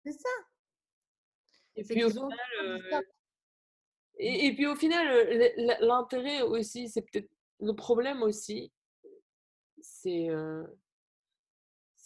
C'est 0.05 0.13
ça. 0.13 0.29
Et 1.77 1.85
puis, 1.85 2.05
au 2.05 2.11
final, 2.11 3.03
et, 4.17 4.55
puis, 4.55 4.67
au 4.67 4.77
final, 4.77 5.53
l'intérêt 5.81 6.43
aussi, 6.43 6.89
c'est 6.89 7.03
peut-être 7.03 7.29
le 7.61 7.75
problème 7.75 8.23
aussi, 8.23 8.73
c'est 9.81 10.29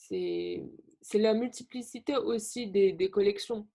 c'est 0.00 1.18
la 1.18 1.34
multiplicité 1.34 2.16
aussi 2.16 2.66
des, 2.66 2.92
des 2.92 3.10
collections. 3.10 3.68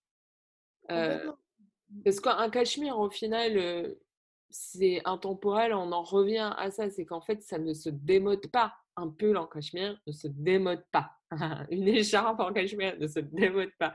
Parce 2.03 2.19
qu'un 2.19 2.49
cachemire, 2.49 2.97
au 2.99 3.09
final, 3.09 3.95
c'est 4.49 5.01
intemporel, 5.05 5.73
on 5.73 5.91
en 5.91 6.03
revient 6.03 6.53
à 6.57 6.69
ça, 6.71 6.89
c'est 6.89 7.05
qu'en 7.05 7.21
fait, 7.21 7.41
ça 7.41 7.57
ne 7.57 7.73
se 7.73 7.89
démode 7.89 8.47
pas. 8.47 8.73
Un 8.95 9.09
pull 9.09 9.37
en 9.37 9.47
cachemire 9.47 9.99
ne 10.05 10.11
se 10.11 10.27
démode 10.27 10.85
pas. 10.91 11.11
une 11.71 11.87
écharpe 11.87 12.39
en 12.39 12.53
cachemire 12.53 12.97
ne 12.99 13.07
se 13.07 13.19
démode 13.19 13.71
pas. 13.79 13.93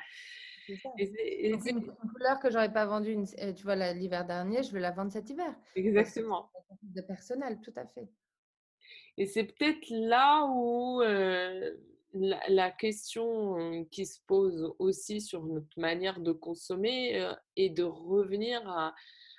C'est 0.66 1.70
une, 1.70 1.86
couleur 2.12 2.40
que 2.40 2.50
j'aurais 2.50 2.72
pas 2.72 2.84
vendue, 2.84 3.16
tu 3.56 3.62
vois, 3.62 3.76
l'hiver 3.94 4.26
dernier, 4.26 4.62
je 4.62 4.72
vais 4.72 4.80
la 4.80 4.90
vendre 4.90 5.10
cet 5.10 5.30
hiver. 5.30 5.54
Exactement. 5.74 6.50
De 6.82 7.00
personnel, 7.00 7.58
tout 7.62 7.72
à 7.76 7.86
fait. 7.86 8.08
Et 9.16 9.26
c'est 9.26 9.44
peut-être 9.44 9.86
là 9.88 10.44
où 10.46 11.02
la, 12.12 12.70
question 12.70 13.84
qui 13.90 14.06
se 14.06 14.20
pose 14.26 14.74
aussi 14.78 15.20
sur 15.20 15.44
notre 15.44 15.78
manière 15.78 16.20
de 16.20 16.32
consommer 16.32 17.32
est 17.56 17.70
de 17.70 17.82
revenir 17.82 18.66
à 18.68 18.94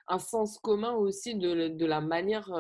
un 0.08 0.20
sens 0.20 0.58
commun 0.60 0.94
aussi 0.94 1.36
de, 1.36 1.86
la 1.86 2.02
manière 2.02 2.52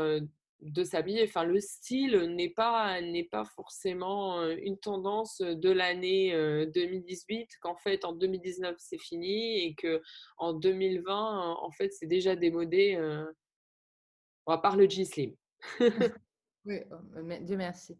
de 0.61 0.83
s'habiller. 0.83 1.23
Enfin, 1.23 1.43
le 1.43 1.59
style 1.59 2.17
n'est 2.35 2.49
pas, 2.49 3.01
n'est 3.01 3.23
pas 3.23 3.45
forcément 3.45 4.43
une 4.49 4.77
tendance 4.77 5.39
de 5.41 5.69
l'année 5.69 6.31
2018, 6.73 7.49
qu'en 7.61 7.75
fait 7.75 8.05
en 8.05 8.13
2019 8.13 8.75
c'est 8.77 8.99
fini 8.99 9.65
et 9.65 9.75
que 9.75 10.01
en 10.37 10.53
2020 10.53 11.55
en 11.61 11.71
fait 11.71 11.91
c'est 11.93 12.07
déjà 12.07 12.35
démodé. 12.35 12.95
à 14.47 14.57
part 14.57 14.75
le 14.75 14.89
G-Slim. 14.89 15.35
oui, 16.65 16.79
oh, 16.91 17.21
Dieu 17.41 17.57
merci. 17.57 17.97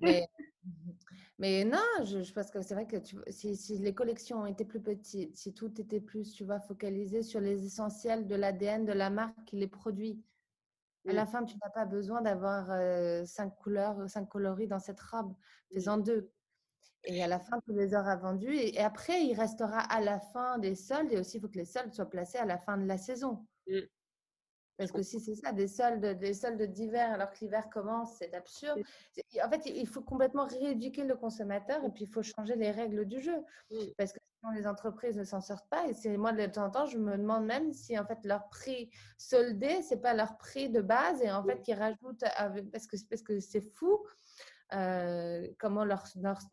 Mais 0.00 0.26
mais 1.42 1.64
non, 1.64 2.04
je, 2.04 2.32
pense 2.32 2.52
que 2.52 2.62
c'est 2.62 2.74
vrai 2.74 2.86
que 2.86 2.98
si, 3.26 3.76
les 3.78 3.94
collections 3.94 4.46
étaient 4.46 4.64
plus 4.64 4.80
petites, 4.80 5.36
si 5.36 5.52
tout 5.52 5.80
était 5.80 5.98
plus, 6.00 6.34
tu 6.34 6.44
vois, 6.44 6.60
focalisé 6.60 7.24
sur 7.24 7.40
les 7.40 7.66
essentiels 7.66 8.28
de 8.28 8.36
l'ADN 8.36 8.84
de 8.84 8.92
la 8.92 9.10
marque 9.10 9.44
qui 9.46 9.56
les 9.56 9.66
produit, 9.66 10.22
à 11.08 11.12
la 11.12 11.26
fin, 11.26 11.42
tu 11.42 11.56
n'as 11.60 11.70
pas 11.70 11.84
besoin 11.84 12.22
d'avoir 12.22 12.70
euh, 12.70 13.24
cinq 13.24 13.56
couleurs, 13.56 14.08
cinq 14.08 14.28
coloris 14.28 14.68
dans 14.68 14.78
cette 14.78 15.00
robe. 15.00 15.34
Fais-en 15.72 15.98
deux. 15.98 16.30
Et 17.02 17.24
à 17.24 17.26
la 17.26 17.40
fin, 17.40 17.58
tu 17.66 17.72
les 17.72 17.92
auras 17.92 18.14
vendus. 18.14 18.54
Et, 18.54 18.78
après, 18.78 19.24
il 19.24 19.34
restera 19.34 19.80
à 19.80 20.00
la 20.00 20.20
fin 20.20 20.58
des 20.58 20.76
soldes. 20.76 21.12
Et 21.12 21.18
aussi, 21.18 21.38
il 21.38 21.40
faut 21.40 21.48
que 21.48 21.58
les 21.58 21.64
soldes 21.64 21.92
soient 21.92 22.08
placés 22.08 22.38
à 22.38 22.44
la 22.44 22.56
fin 22.56 22.78
de 22.78 22.86
la 22.86 22.98
saison. 22.98 23.44
Mmh. 23.66 23.80
Parce 24.82 24.92
que 24.92 25.02
si 25.02 25.20
c'est 25.20 25.36
ça, 25.36 25.52
des 25.52 25.68
soldes, 25.68 26.18
des 26.18 26.34
soldes 26.34 26.60
d'hiver 26.62 27.12
alors 27.12 27.30
que 27.30 27.38
l'hiver 27.40 27.70
commence, 27.70 28.16
c'est 28.18 28.34
absurde. 28.34 28.82
En 29.44 29.48
fait, 29.48 29.66
il 29.66 29.86
faut 29.86 30.02
complètement 30.02 30.44
rééduquer 30.44 31.04
le 31.04 31.14
consommateur 31.14 31.84
et 31.84 31.90
puis 31.90 32.04
il 32.04 32.10
faut 32.12 32.24
changer 32.24 32.56
les 32.56 32.72
règles 32.72 33.04
du 33.04 33.20
jeu. 33.20 33.36
Parce 33.96 34.12
que 34.12 34.18
sinon, 34.40 34.52
les 34.52 34.66
entreprises 34.66 35.16
ne 35.16 35.22
s'en 35.22 35.40
sortent 35.40 35.68
pas. 35.68 35.86
Et 35.86 35.94
c'est 35.94 36.16
moi, 36.16 36.32
de 36.32 36.46
temps 36.46 36.66
en 36.66 36.70
temps, 36.70 36.86
je 36.86 36.98
me 36.98 37.16
demande 37.16 37.46
même 37.46 37.72
si 37.72 37.96
en 37.96 38.04
fait 38.04 38.18
leur 38.24 38.48
prix 38.48 38.90
soldé, 39.18 39.82
c'est 39.82 40.00
pas 40.02 40.14
leur 40.14 40.36
prix 40.36 40.68
de 40.68 40.80
base 40.80 41.22
et 41.22 41.30
en 41.30 41.44
fait 41.44 41.62
qu'ils 41.62 41.78
rajoutent 41.78 42.24
parce 42.72 42.88
que 42.88 42.96
parce 43.08 43.22
que 43.22 43.38
c'est 43.38 43.60
fou. 43.60 44.04
Euh, 44.74 45.46
comment 45.58 45.84
leur, 45.84 46.02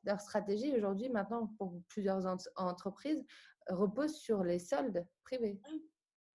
leur, 0.04 0.20
stratégie 0.20 0.76
aujourd'hui, 0.76 1.08
maintenant, 1.08 1.48
pour 1.58 1.74
plusieurs 1.88 2.26
entreprises, 2.58 3.24
repose 3.70 4.14
sur 4.14 4.44
les 4.44 4.60
soldes 4.60 5.08
privés. 5.24 5.58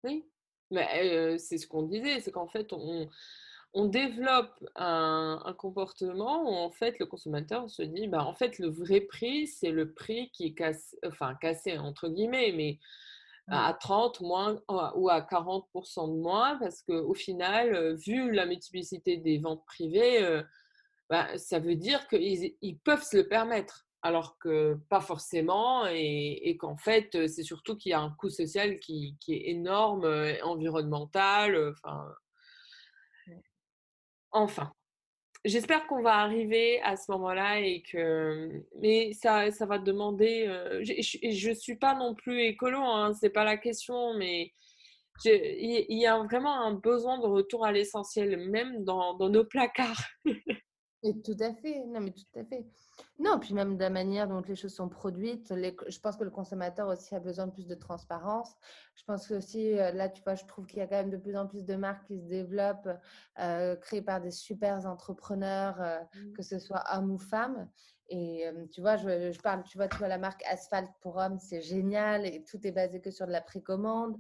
Oui, 0.03 0.31
mais 0.71 1.37
c'est 1.37 1.57
ce 1.57 1.67
qu'on 1.67 1.83
disait, 1.83 2.19
c'est 2.21 2.31
qu'en 2.31 2.47
fait, 2.47 2.73
on, 2.73 3.09
on 3.73 3.85
développe 3.85 4.53
un, 4.75 5.55
comportement 5.57 6.43
où 6.43 6.53
en 6.53 6.71
fait 6.71 6.99
le 6.99 7.05
consommateur 7.05 7.69
se 7.69 7.83
dit 7.83 8.07
bah 8.07 8.23
en 8.25 8.33
fait 8.33 8.59
le 8.59 8.67
vrai 8.67 9.01
prix 9.01 9.47
c'est 9.47 9.71
le 9.71 9.93
prix 9.93 10.29
qui 10.31 10.47
est 10.47 10.53
cassé, 10.53 10.97
enfin 11.05 11.35
cassé 11.35 11.77
entre 11.77 12.09
guillemets 12.09 12.53
mais 12.55 12.79
à 13.47 13.73
30 13.73 14.21
moins 14.21 14.61
ou 14.95 15.09
à 15.09 15.19
40% 15.19 16.15
de 16.15 16.21
moins 16.21 16.57
parce 16.57 16.83
qu'au 16.83 17.13
final, 17.13 17.95
vu 17.95 18.31
la 18.31 18.45
multiplicité 18.45 19.17
des 19.17 19.39
ventes 19.39 19.65
privées, 19.65 20.41
bah, 21.09 21.37
ça 21.37 21.59
veut 21.59 21.75
dire 21.75 22.07
qu'ils 22.07 22.55
ils 22.61 22.77
peuvent 22.77 23.03
se 23.03 23.17
le 23.17 23.27
permettre 23.27 23.87
alors 24.01 24.37
que 24.39 24.77
pas 24.89 25.01
forcément, 25.01 25.85
et, 25.87 26.57
qu'en 26.59 26.77
fait, 26.77 27.27
c'est 27.27 27.43
surtout 27.43 27.77
qu'il 27.77 27.91
y 27.91 27.93
a 27.93 27.99
un 27.99 28.11
coût 28.11 28.29
social 28.29 28.79
qui, 28.79 29.17
est 29.27 29.49
énorme, 29.49 30.05
environnemental, 30.43 31.71
enfin. 31.71 32.07
Enfin, 34.33 34.71
j'espère 35.43 35.85
qu'on 35.87 36.01
va 36.01 36.15
arriver 36.15 36.81
à 36.83 36.95
ce 36.95 37.11
moment-là 37.11 37.59
et 37.59 37.83
que, 37.83 38.63
mais 38.79 39.11
ça, 39.13 39.51
ça 39.51 39.65
va 39.65 39.77
demander. 39.77 40.45
je 40.81 41.49
ne 41.49 41.53
suis 41.53 41.75
pas 41.75 41.95
non 41.95 42.15
plus 42.15 42.41
écolo, 42.41 42.79
hein, 42.79 43.13
c'est 43.13 43.29
pas 43.29 43.43
la 43.43 43.57
question, 43.57 44.13
mais 44.15 44.53
il 45.25 45.97
y, 45.99 46.07
a 46.07 46.17
vraiment 46.23 46.61
un 46.61 46.73
besoin 46.73 47.19
de 47.19 47.25
retour 47.25 47.65
à 47.65 47.71
l'essentiel, 47.71 48.37
même 48.37 48.83
dans, 48.83 49.15
dans 49.15 49.29
nos 49.29 49.45
placards. 49.45 50.01
Et 51.03 51.19
tout 51.21 51.37
à 51.39 51.53
fait, 51.53 51.83
non 51.87 51.99
mais 51.99 52.11
tout 52.11 52.39
à 52.39 52.43
fait. 52.43 52.63
Non, 53.17 53.39
puis 53.39 53.53
même 53.55 53.75
de 53.75 53.81
la 53.81 53.89
manière 53.89 54.27
dont 54.27 54.41
les 54.41 54.55
choses 54.55 54.73
sont 54.73 54.89
produites, 54.89 55.51
je 55.53 55.99
pense 55.99 56.15
que 56.15 56.23
le 56.23 56.29
consommateur 56.29 56.87
aussi 56.87 57.15
a 57.15 57.19
besoin 57.19 57.47
de 57.47 57.51
plus 57.51 57.67
de 57.67 57.73
transparence. 57.73 58.55
Je 58.95 59.03
pense 59.05 59.27
que 59.27 59.33
aussi, 59.33 59.79
euh, 59.79 59.91
là, 59.91 60.09
tu 60.09 60.21
vois, 60.23 60.35
je 60.35 60.45
trouve 60.45 60.67
qu'il 60.67 60.77
y 60.79 60.81
a 60.81 60.87
quand 60.87 60.97
même 60.97 61.09
de 61.09 61.17
plus 61.17 61.35
en 61.35 61.47
plus 61.47 61.65
de 61.65 61.75
marques 61.75 62.05
qui 62.05 62.19
se 62.19 62.25
développent, 62.25 62.89
euh, 63.39 63.75
créées 63.77 64.03
par 64.03 64.21
des 64.21 64.29
super 64.31 64.85
entrepreneurs, 64.85 65.81
euh, 65.81 65.99
mmh. 65.99 66.33
que 66.33 66.43
ce 66.43 66.59
soit 66.59 66.83
hommes 66.93 67.11
ou 67.11 67.17
femmes. 67.17 67.67
Et 68.13 68.43
tu 68.73 68.81
vois, 68.81 68.97
je, 68.97 69.39
parle, 69.39 69.63
tu 69.63 69.77
vois, 69.77 69.87
tu 69.87 69.95
vois, 69.95 70.09
la 70.09 70.17
marque 70.17 70.43
Asphalt 70.43 70.89
pour 70.99 71.15
hommes, 71.15 71.39
c'est 71.39 71.61
génial 71.61 72.25
et 72.25 72.43
tout 72.43 72.59
est 72.67 72.73
basé 72.73 72.99
que 72.99 73.09
sur 73.09 73.25
de 73.25 73.31
la 73.31 73.39
précommande. 73.39 74.17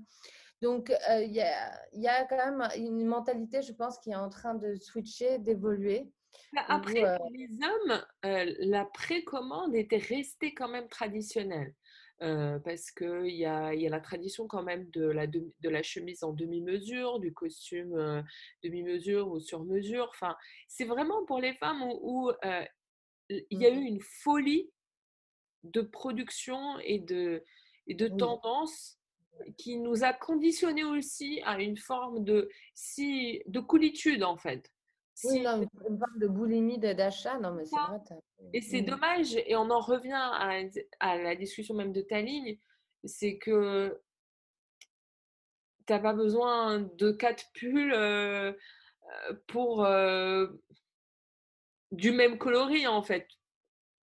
Donc, 0.61 0.95
il 1.09 1.33
y, 1.33 1.41
a, 1.41 1.77
y 1.91 2.07
a 2.07 2.23
quand 2.23 2.37
même 2.37 2.65
une 2.77 3.05
mentalité, 3.05 3.61
je 3.61 3.73
pense, 3.73 3.99
qui 3.99 4.11
est 4.11 4.15
en 4.15 4.29
train 4.29 4.55
de 4.55 4.75
switcher, 4.75 5.39
d'évoluer. 5.39 6.09
Bah, 6.53 6.65
après, 6.67 7.17
pour 7.17 7.29
les 7.31 7.49
hommes, 7.63 8.03
la 8.23 8.85
précommande 8.85 9.75
était 9.75 9.97
restée 9.97 10.53
quand 10.53 10.67
même 10.67 10.89
traditionnelle. 10.89 11.73
parce 12.19 12.91
qu'il 12.91 13.35
y 13.35 13.45
a, 13.45 13.73
y 13.73 13.87
a 13.87 13.89
la 13.89 14.01
tradition 14.01 14.47
quand 14.47 14.63
même 14.63 14.89
de 14.91 15.05
la, 15.05 15.27
de, 15.27 15.51
la 15.63 15.81
chemise 15.81 16.23
en 16.23 16.33
demi-mesure, 16.33 17.19
du 17.19 17.33
costume 17.33 18.23
demi-mesure 18.63 19.29
ou 19.29 19.39
sur 19.39 19.63
mesure. 19.63 20.09
Enfin, 20.09 20.35
c'est 20.67 20.85
vraiment 20.85 21.25
pour 21.25 21.39
les 21.39 21.53
femmes 21.53 21.83
où, 22.01 22.31
il 23.29 23.61
y 23.61 23.65
a 23.65 23.71
mmh 23.71 23.79
eu 23.79 23.85
une 23.85 24.01
folie 24.01 24.69
de 25.63 25.81
production 25.81 26.79
et 26.79 26.99
de, 26.99 27.43
et 27.87 27.93
de 27.93 28.07
tendance 28.07 28.99
qui 29.57 29.77
nous 29.77 30.03
a 30.03 30.13
conditionnés 30.13 30.83
aussi 30.83 31.41
à 31.45 31.61
une 31.61 31.77
forme 31.77 32.23
de, 32.23 32.49
si, 32.73 33.41
de 33.47 33.59
coolitude 33.59 34.23
en 34.23 34.37
fait. 34.37 34.71
Oui, 35.23 35.41
non, 35.41 35.61
une 35.61 35.99
forme 35.99 36.19
de 36.19 36.27
boulimie 36.27 36.79
d'achat, 36.79 37.37
non, 37.39 37.53
mais 37.53 37.65
c'est 37.65 37.75
vrai. 37.75 37.99
Et 38.53 38.61
c'est 38.61 38.81
mmh. 38.81 38.85
dommage, 38.85 39.35
et 39.35 39.55
on 39.55 39.69
en 39.69 39.79
revient 39.79 40.11
à, 40.13 40.49
à, 40.99 41.17
la 41.17 41.35
discussion 41.35 41.75
même 41.75 41.93
de 41.93 42.01
ta 42.01 42.21
ligne, 42.21 42.57
c'est 43.03 43.37
que 43.37 44.01
tu 45.87 45.93
n'as 45.93 45.99
pas 45.99 46.13
besoin 46.13 46.79
de 46.79 47.11
quatre 47.11 47.45
pulls 47.53 47.93
euh, 47.93 48.53
pour 49.47 49.85
euh, 49.85 50.47
du 51.91 52.11
même 52.11 52.37
coloris, 52.37 52.87
en 52.87 53.03
fait. 53.03 53.27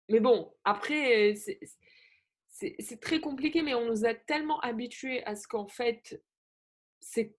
Mais 0.08 0.20
bon, 0.20 0.54
après, 0.64 1.34
c'est 2.48 3.00
très 3.00 3.20
compliqué, 3.20 3.62
mais 3.62 3.74
on 3.74 3.86
nous 3.86 4.04
a 4.04 4.14
tellement 4.14 4.60
habitués 4.60 5.24
à 5.24 5.34
ce 5.34 5.48
qu'en 5.48 5.66
fait, 5.66 6.22
c'est 7.00 7.36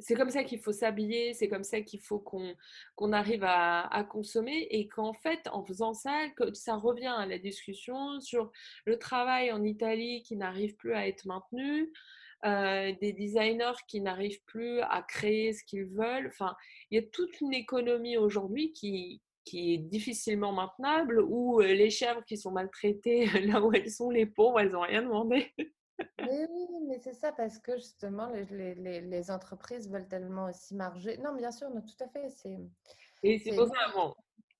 c'est 0.00 0.14
comme 0.14 0.30
ça 0.30 0.44
qu'il 0.44 0.58
faut 0.60 0.72
s'habiller, 0.72 1.34
c'est 1.34 1.48
comme 1.48 1.64
ça 1.64 1.80
qu'il 1.80 2.00
faut 2.00 2.18
qu'on 2.18 3.12
arrive 3.12 3.44
à, 3.44 4.06
consommer 4.08 4.66
et 4.70 4.88
qu'en 4.88 5.12
fait, 5.12 5.48
en 5.52 5.62
faisant 5.64 5.94
ça, 5.94 6.28
que 6.36 6.52
ça 6.54 6.76
revient 6.76 7.14
à 7.16 7.26
la 7.26 7.38
discussion 7.38 8.20
sur 8.20 8.50
le 8.86 8.98
travail 8.98 9.52
en 9.52 9.62
Italie 9.62 10.22
qui 10.22 10.36
n'arrive 10.36 10.74
plus 10.76 10.94
à 10.94 11.06
être 11.06 11.26
maintenu, 11.26 11.92
euh, 12.44 12.92
des 13.00 13.12
designers 13.12 13.78
qui 13.86 14.00
n'arrivent 14.00 14.42
plus 14.46 14.80
à 14.80 15.02
créer 15.06 15.52
ce 15.52 15.62
qu'ils 15.64 15.84
veulent. 15.84 16.28
Enfin, 16.28 16.56
il 16.90 17.00
y 17.00 17.04
a 17.04 17.06
toute 17.06 17.40
une 17.40 17.52
économie 17.52 18.16
aujourd'hui 18.16 18.72
qui, 18.72 19.20
est 19.52 19.78
difficilement 19.78 20.52
maintenable, 20.52 21.20
où 21.20 21.60
euh, 21.60 21.74
les 21.74 21.90
chèvres 21.90 22.24
qui 22.24 22.36
sont 22.36 22.52
maltraitées 22.52 23.26
là 23.46 23.60
où 23.60 23.72
elles 23.72 23.90
sont, 23.90 24.10
les 24.10 24.26
pauvres, 24.26 24.60
elles 24.60 24.70
n'ont 24.70 24.82
rien 24.82 25.02
demandé. 25.02 25.52
Oui, 26.20 26.46
mais 26.88 26.98
c'est 26.98 27.14
ça 27.14 27.32
parce 27.32 27.58
que 27.58 27.76
justement, 27.76 28.28
les, 28.30 28.74
les, 28.74 29.00
les, 29.00 29.30
entreprises 29.30 29.90
veulent 29.90 30.08
tellement 30.08 30.46
aussi 30.46 30.74
marger. 30.74 31.18
Non, 31.18 31.34
bien 31.34 31.50
sûr, 31.50 31.68
tout 31.70 32.04
à 32.04 32.08
fait. 32.08 32.28
C'est, 32.30 32.58
Et 33.22 33.38
c'est 33.38 33.54
pour 33.54 33.66
ça, 33.66 33.92
bon, 33.94 34.14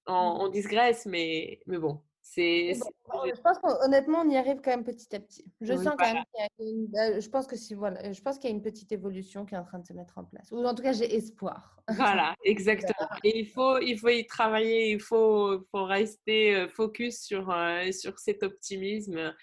on, 0.06 0.48
mmh. 0.48 0.52
digresse, 0.52 1.06
mais, 1.06 1.60
mais 1.66 1.78
bon. 1.78 2.00
C'est, 2.22 2.74
je 2.74 3.40
pense 3.40 3.58
qu'honnêtement, 3.58 4.20
on 4.20 4.30
y 4.30 4.36
arrive 4.36 4.60
quand 4.62 4.70
même 4.70 4.84
petit 4.84 5.16
à 5.16 5.20
petit. 5.20 5.44
Je 5.60 5.74
sens 5.74 5.94
quand 5.98 6.12
même 6.12 6.22
qu'il 6.32 6.66
y 6.66 6.70
a 6.70 6.70
une, 6.70 6.86
bah, 6.86 7.18
je 7.18 7.28
pense 7.28 7.46
que 7.46 7.56
si 7.56 7.74
voilà, 7.74 8.12
je 8.12 8.20
pense 8.20 8.38
qu'il 8.38 8.50
y 8.50 8.52
a 8.52 8.56
une 8.56 8.62
petite 8.62 8.92
évolution 8.92 9.46
qui 9.46 9.54
est 9.54 9.58
en 9.58 9.64
train 9.64 9.78
de 9.80 9.86
se 9.86 9.94
mettre 9.94 10.18
en 10.18 10.24
place. 10.24 10.48
Ou 10.52 10.64
en 10.64 10.74
tout 10.74 10.82
cas, 10.82 10.92
j'ai 10.92 11.12
espoir. 11.14 11.76
Voilà, 11.96 12.36
exactement. 12.44 13.08
Et 13.24 13.38
il 13.38 13.46
faut, 13.48 13.78
il 13.78 13.98
faut 13.98 14.10
y 14.10 14.24
travailler, 14.26 14.92
il 14.92 15.00
faut, 15.00 15.60
faut 15.72 15.84
rester 15.84 16.54
euh, 16.54 16.68
focus 16.68 17.20
sur, 17.20 17.50
euh, 17.50 17.90
sur 17.90 18.16
cet 18.20 18.44
optimisme 18.44 19.34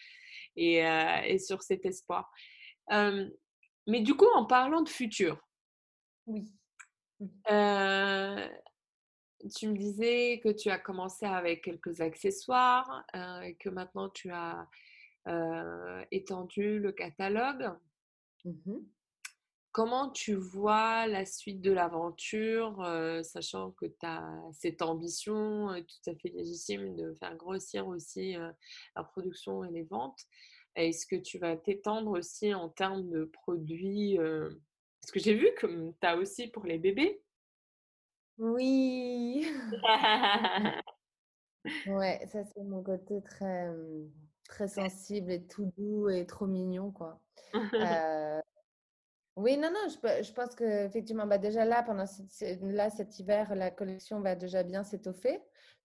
euh, 0.57 1.21
et, 1.25 1.39
sur 1.39 1.61
cet 1.61 1.85
espoir. 1.85 2.31
mais 2.89 4.01
du 4.01 4.15
coup, 4.15 4.27
en 4.35 4.45
parlant 4.45 4.81
de 4.81 4.89
futur, 4.89 5.41
oui. 6.27 6.49
Mmh. 7.19 7.29
tu 9.55 9.67
me 9.69 9.75
disais 9.75 10.39
que 10.43 10.49
tu 10.49 10.69
as 10.69 10.77
commencé 10.77 11.25
avec 11.25 11.63
quelques 11.63 11.99
accessoires, 12.01 13.05
que 13.13 13.69
maintenant 13.69 14.09
tu 14.09 14.29
as 14.31 14.67
étendu 16.11 16.79
le 16.79 16.91
catalogue. 16.91 17.71
Mmh 18.45 18.77
Comment 19.77 20.09
tu 20.09 20.33
vois 20.33 21.05
la 21.05 21.23
suite 21.23 21.61
de 21.61 21.71
l'aventure, 21.71 22.83
sachant 23.21 23.73
que 23.73 23.85
tu 23.85 24.07
as 24.07 24.27
cette 24.51 24.81
ambition 24.81 25.67
tout 25.67 26.09
à 26.09 26.15
fait 26.15 26.29
légitime 26.29 26.95
de 26.95 27.13
faire 27.19 27.35
grossir 27.35 27.87
aussi 27.87 28.35
la 28.95 29.03
production 29.03 29.63
et 29.63 29.69
les 29.69 29.83
ventes 29.83 30.19
Est-ce 30.73 31.05
que 31.05 31.15
tu 31.15 31.37
vas 31.37 31.55
t'étendre 31.55 32.17
aussi 32.17 32.55
en 32.55 32.69
termes 32.69 33.07
de 33.07 33.25
produits 33.25 34.17
Parce 34.17 35.11
que 35.11 35.19
j'ai 35.19 35.35
vu 35.35 35.47
que 35.59 35.67
tu 35.67 36.07
as 36.07 36.17
aussi 36.17 36.47
pour 36.47 36.65
les 36.65 36.79
bébés. 36.79 37.21
Oui. 38.39 39.45
ouais, 41.85 42.27
ça 42.31 42.43
c'est 42.45 42.63
mon 42.63 42.81
côté 42.81 43.21
très, 43.21 43.71
très 44.49 44.69
sensible 44.69 45.31
et 45.31 45.45
tout 45.45 45.71
doux 45.77 46.09
et 46.09 46.25
trop 46.25 46.47
mignon, 46.47 46.89
quoi. 46.89 47.21
Oui, 49.37 49.55
non, 49.55 49.69
non, 49.71 49.87
je, 49.87 50.33
pense 50.33 50.55
qu'effectivement, 50.55 51.27
bah 51.27 51.37
déjà 51.37 51.63
là, 51.63 51.83
pendant 51.83 52.05
là, 52.63 52.89
cet 52.89 53.19
hiver, 53.19 53.53
la 53.53 53.69
collection 53.69 54.19
va 54.19 54.33
déjà 54.33 54.63
bien 54.63 54.83
s'étoffer. 54.83 55.39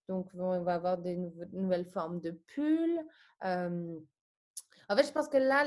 Donc, 0.09 0.30
on 0.34 0.62
va 0.62 0.74
avoir 0.74 0.96
des 0.96 1.18
nouvelles 1.53 1.84
formes 1.84 2.18
de 2.18 2.30
pulls. 2.30 2.98
en 3.42 4.96
fait, 4.96 5.07
je 5.07 5.12
pense 5.12 5.28
que 5.28 5.36
là, 5.36 5.64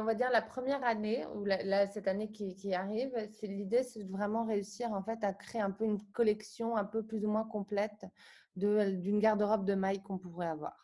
on 0.00 0.04
va 0.04 0.14
dire 0.14 0.30
la 0.30 0.42
première 0.42 0.84
année, 0.84 1.26
ou 1.34 1.44
la, 1.44 1.88
cette 1.88 2.06
année 2.06 2.30
qui, 2.30 2.72
arrive, 2.72 3.12
l'idée, 3.42 3.82
c'est 3.82 4.04
vraiment 4.04 4.44
réussir 4.44 4.92
en 4.92 5.02
fait 5.02 5.24
à 5.24 5.34
créer 5.34 5.60
un 5.60 5.72
peu 5.72 5.84
une 5.84 6.00
collection 6.12 6.76
un 6.76 6.84
peu 6.84 7.04
plus 7.04 7.24
ou 7.24 7.30
moins 7.30 7.44
complète 7.44 8.06
d'une 8.54 9.18
garde-robe 9.18 9.64
de 9.64 9.74
mailles 9.74 10.02
qu'on 10.02 10.18
pourrait 10.18 10.46
avoir. 10.46 10.83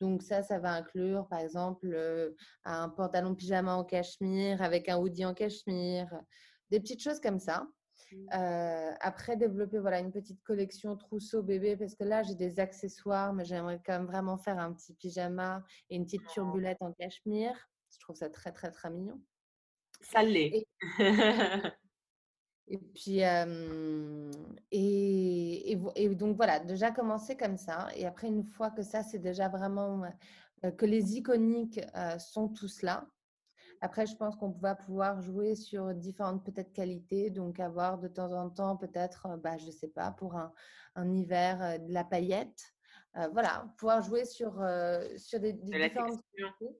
Donc 0.00 0.22
ça, 0.22 0.42
ça 0.42 0.58
va 0.58 0.72
inclure 0.72 1.26
par 1.28 1.40
exemple 1.40 1.94
un 2.64 2.88
pantalon 2.88 3.34
pyjama 3.34 3.74
en 3.74 3.84
cachemire 3.84 4.62
avec 4.62 4.88
un 4.88 4.98
hoodie 4.98 5.24
en 5.24 5.34
cachemire, 5.34 6.08
des 6.70 6.80
petites 6.80 7.02
choses 7.02 7.20
comme 7.20 7.38
ça. 7.38 7.66
Mmh. 8.12 8.26
après, 9.00 9.36
développer 9.36 9.78
voilà, 9.78 10.00
une 10.00 10.10
petite 10.10 10.42
collection 10.42 10.96
trousseau 10.96 11.44
bébé 11.44 11.76
parce 11.76 11.94
que 11.94 12.02
là, 12.02 12.24
j'ai 12.24 12.34
des 12.34 12.58
accessoires, 12.58 13.32
mais 13.32 13.44
j'aimerais 13.44 13.80
quand 13.86 13.92
même 13.92 14.06
vraiment 14.06 14.36
faire 14.36 14.58
un 14.58 14.72
petit 14.72 14.94
pyjama 14.94 15.62
et 15.90 15.96
une 15.96 16.06
petite 16.06 16.26
turbulette 16.26 16.78
en 16.80 16.92
cachemire. 16.92 17.54
Je 17.92 18.00
trouve 18.00 18.16
ça 18.16 18.28
très, 18.28 18.50
très, 18.52 18.72
très 18.72 18.90
mignon. 18.90 19.20
Ça 20.00 20.22
l'est. 20.22 20.50
Et 20.54 20.66
puis, 22.78 23.20
et, 24.70 25.72
et, 25.96 26.08
donc 26.10 26.36
voilà, 26.36 26.60
déjà 26.60 26.90
commencer 26.90 27.36
comme 27.36 27.56
ça. 27.56 27.88
Et 27.96 28.06
après, 28.06 28.28
une 28.28 28.44
fois 28.44 28.70
que 28.70 28.82
ça, 28.82 29.02
c'est 29.02 29.18
déjà 29.18 29.48
vraiment 29.48 30.02
que 30.76 30.86
les 30.86 31.16
iconiques 31.16 31.80
sont 32.18 32.48
tous 32.48 32.82
là. 32.82 33.08
Après, 33.80 34.06
je 34.06 34.14
pense 34.14 34.36
qu'on 34.36 34.50
va 34.50 34.74
pouvoir 34.74 35.22
jouer 35.22 35.54
sur 35.54 35.94
différentes 35.94 36.44
peut-être 36.44 36.72
qualités. 36.72 37.30
Donc, 37.30 37.58
avoir 37.60 37.98
de 37.98 38.08
temps 38.08 38.32
en 38.32 38.50
temps, 38.50 38.76
peut-être, 38.76 39.38
bah, 39.38 39.56
je 39.56 39.66
ne 39.66 39.72
sais 39.72 39.88
pas, 39.88 40.10
pour 40.12 40.36
un, 40.36 40.52
un 40.96 41.12
hiver, 41.12 41.80
de 41.80 41.92
la 41.92 42.04
paillette. 42.04 42.74
voilà, 43.32 43.72
pouvoir 43.78 44.02
jouer 44.02 44.24
sur, 44.26 44.62
sur 45.16 45.40
des, 45.40 45.54
différentes 45.54 46.20
qualités. 46.36 46.78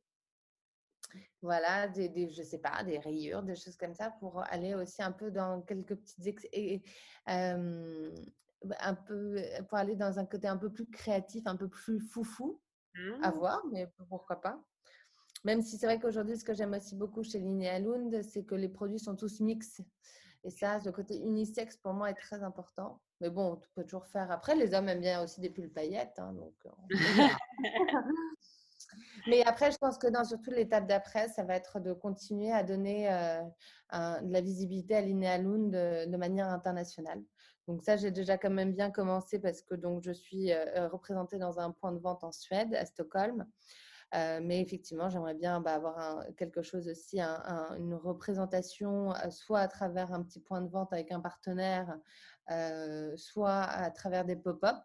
Voilà, 1.42 1.88
des, 1.88 2.30
je 2.30 2.42
sais 2.42 2.58
pas, 2.58 2.82
des 2.84 2.98
rayures, 2.98 3.42
des 3.42 3.56
choses 3.56 3.76
comme 3.76 3.94
ça, 3.94 4.10
pour 4.20 4.42
aller 4.50 4.74
aussi 4.74 5.02
un 5.02 5.12
peu 5.12 5.30
dans 5.30 5.62
quelques 5.62 5.96
petites 5.96 6.48
et, 6.52 6.82
un 7.26 8.94
peu 8.94 9.42
pour 9.68 9.78
aller 9.78 9.96
dans 9.96 10.18
un 10.18 10.26
côté 10.26 10.46
un 10.46 10.56
peu 10.56 10.70
plus 10.70 10.86
créatif, 10.86 11.46
un 11.46 11.56
peu 11.56 11.68
plus 11.68 12.00
foufou 12.00 12.60
à 13.22 13.30
mmh. 13.30 13.34
voir, 13.34 13.62
mais 13.72 13.86
pourquoi 14.08 14.40
pas. 14.40 14.62
Même 15.44 15.62
si 15.62 15.78
c'est 15.78 15.86
vrai 15.86 15.98
qu'aujourd'hui, 15.98 16.36
ce 16.36 16.44
que 16.44 16.52
j'aime 16.52 16.74
aussi 16.74 16.94
beaucoup 16.94 17.22
chez 17.22 17.38
Linnea 17.38 17.78
Lund, 17.78 18.22
c'est 18.22 18.44
que 18.44 18.54
les 18.54 18.68
produits 18.68 18.98
sont 18.98 19.16
tous 19.16 19.40
mix. 19.40 19.80
Et 20.44 20.50
ça, 20.50 20.78
le 20.84 20.92
côté 20.92 21.18
unisexe 21.18 21.76
pour 21.76 21.92
moi 21.92 22.10
est 22.10 22.14
très 22.14 22.42
important. 22.42 23.00
Mais 23.20 23.30
bon, 23.30 23.52
on 23.52 23.56
peut 23.74 23.84
toujours 23.84 24.06
faire. 24.06 24.30
Après, 24.30 24.54
les 24.54 24.74
hommes 24.74 24.88
aiment 24.88 25.00
bien 25.00 25.22
aussi 25.22 25.40
des 25.40 25.50
pulls 25.50 25.72
paillettes. 25.72 26.18
Hein, 26.18 26.34
donc 26.34 26.54
Mais 29.26 29.42
après, 29.44 29.70
je 29.70 29.78
pense 29.78 29.98
que 29.98 30.06
dans 30.06 30.24
surtout 30.24 30.50
l'étape 30.50 30.86
d'après, 30.86 31.28
ça 31.28 31.44
va 31.44 31.56
être 31.56 31.80
de 31.80 31.92
continuer 31.92 32.52
à 32.52 32.62
donner 32.62 33.10
euh, 33.10 33.40
de 34.20 34.32
la 34.32 34.40
visibilité 34.40 34.96
à 34.96 35.00
Linnea 35.00 35.38
Lund 35.38 35.70
de, 35.70 36.16
manière 36.16 36.48
internationale. 36.48 37.22
Donc 37.66 37.82
ça, 37.82 37.96
j'ai 37.96 38.10
déjà 38.10 38.38
quand 38.38 38.50
même 38.50 38.72
bien 38.72 38.90
commencé 38.90 39.38
parce 39.38 39.62
que 39.62 39.74
donc 39.74 40.02
je 40.02 40.12
suis 40.12 40.52
euh, 40.52 40.88
représentée 40.88 41.38
dans 41.38 41.58
un 41.60 41.70
point 41.70 41.92
de 41.92 41.98
vente 41.98 42.24
en 42.24 42.32
Suède, 42.32 42.74
à 42.74 42.84
Stockholm. 42.84 43.46
Euh, 44.14 44.40
mais 44.42 44.60
effectivement, 44.60 45.08
j'aimerais 45.08 45.34
bien 45.34 45.60
bah, 45.60 45.74
avoir 45.74 46.24
quelque 46.36 46.62
chose 46.62 46.88
aussi, 46.88 47.20
une 47.20 47.94
représentation, 47.94 49.12
soit 49.30 49.60
à 49.60 49.68
travers 49.68 50.12
un 50.12 50.22
petit 50.24 50.40
point 50.40 50.62
de 50.62 50.68
vente 50.68 50.92
avec 50.92 51.12
un 51.12 51.20
partenaire, 51.20 51.96
soit 53.16 53.62
à 53.62 53.90
travers 53.92 54.24
des 54.24 54.34
pop-up. 54.34 54.78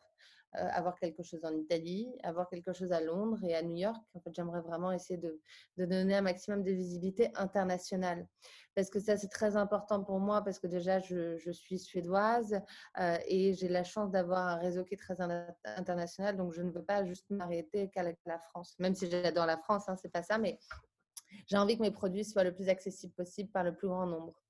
Euh, 0.58 0.70
avoir 0.72 0.98
quelque 1.00 1.24
chose 1.24 1.44
en 1.44 1.54
Italie, 1.56 2.16
avoir 2.24 2.48
quelque 2.50 2.72
chose 2.72 2.92
à 2.92 3.02
Londres 3.02 3.40
et 3.44 3.56
à 3.56 3.62
New 3.62 3.76
York. 3.76 4.02
En 4.14 4.20
fait, 4.22 4.34
j'aimerais 4.34 4.62
vraiment 4.62 4.92
essayer 4.92 5.20
de, 5.20 5.42
donner 5.78 6.16
un 6.16 6.22
maximum 6.22 6.64
de 6.64 6.72
visibilité 6.72 7.30
internationale. 7.36 8.28
Parce 8.74 8.90
que 8.90 9.00
ça, 9.00 9.18
c'est 9.18 9.28
très 9.28 9.58
important 9.58 10.04
pour 10.04 10.20
moi, 10.20 10.44
parce 10.44 10.60
que 10.60 10.68
déjà, 10.68 11.00
je, 11.00 11.52
suis 11.52 11.80
suédoise 11.80 12.62
euh, 13.00 13.18
et 13.28 13.54
j'ai 13.54 13.68
la 13.68 13.84
chance 13.84 14.12
d'avoir 14.12 14.48
un 14.48 14.56
réseau 14.56 14.86
qui 14.86 14.94
est 14.94 14.98
très 14.98 15.18
international. 15.66 16.38
Donc, 16.38 16.54
je 16.54 16.62
ne 16.62 16.72
veux 16.72 16.84
pas 16.84 17.04
juste 17.06 17.30
m'arrêter 17.30 17.90
qu'à 17.90 18.04
la, 18.04 18.40
France. 18.40 18.76
Même 18.80 18.96
si 18.96 19.10
j'adore 19.10 19.46
la 19.46 19.58
France, 19.58 19.90
hein, 19.90 19.96
c'est 19.98 20.12
pas 20.12 20.24
ça, 20.24 20.38
mais 20.38 20.60
j'ai 21.48 21.58
envie 21.58 21.76
que 21.76 21.82
mes 21.82 21.92
produits 21.92 22.24
soient 22.24 22.44
le 22.44 22.54
plus 22.54 22.70
accessibles 22.70 23.14
possible 23.14 23.50
par 23.50 23.64
le 23.64 23.76
plus 23.76 23.88
grand 23.88 24.06
nombre. 24.06 24.42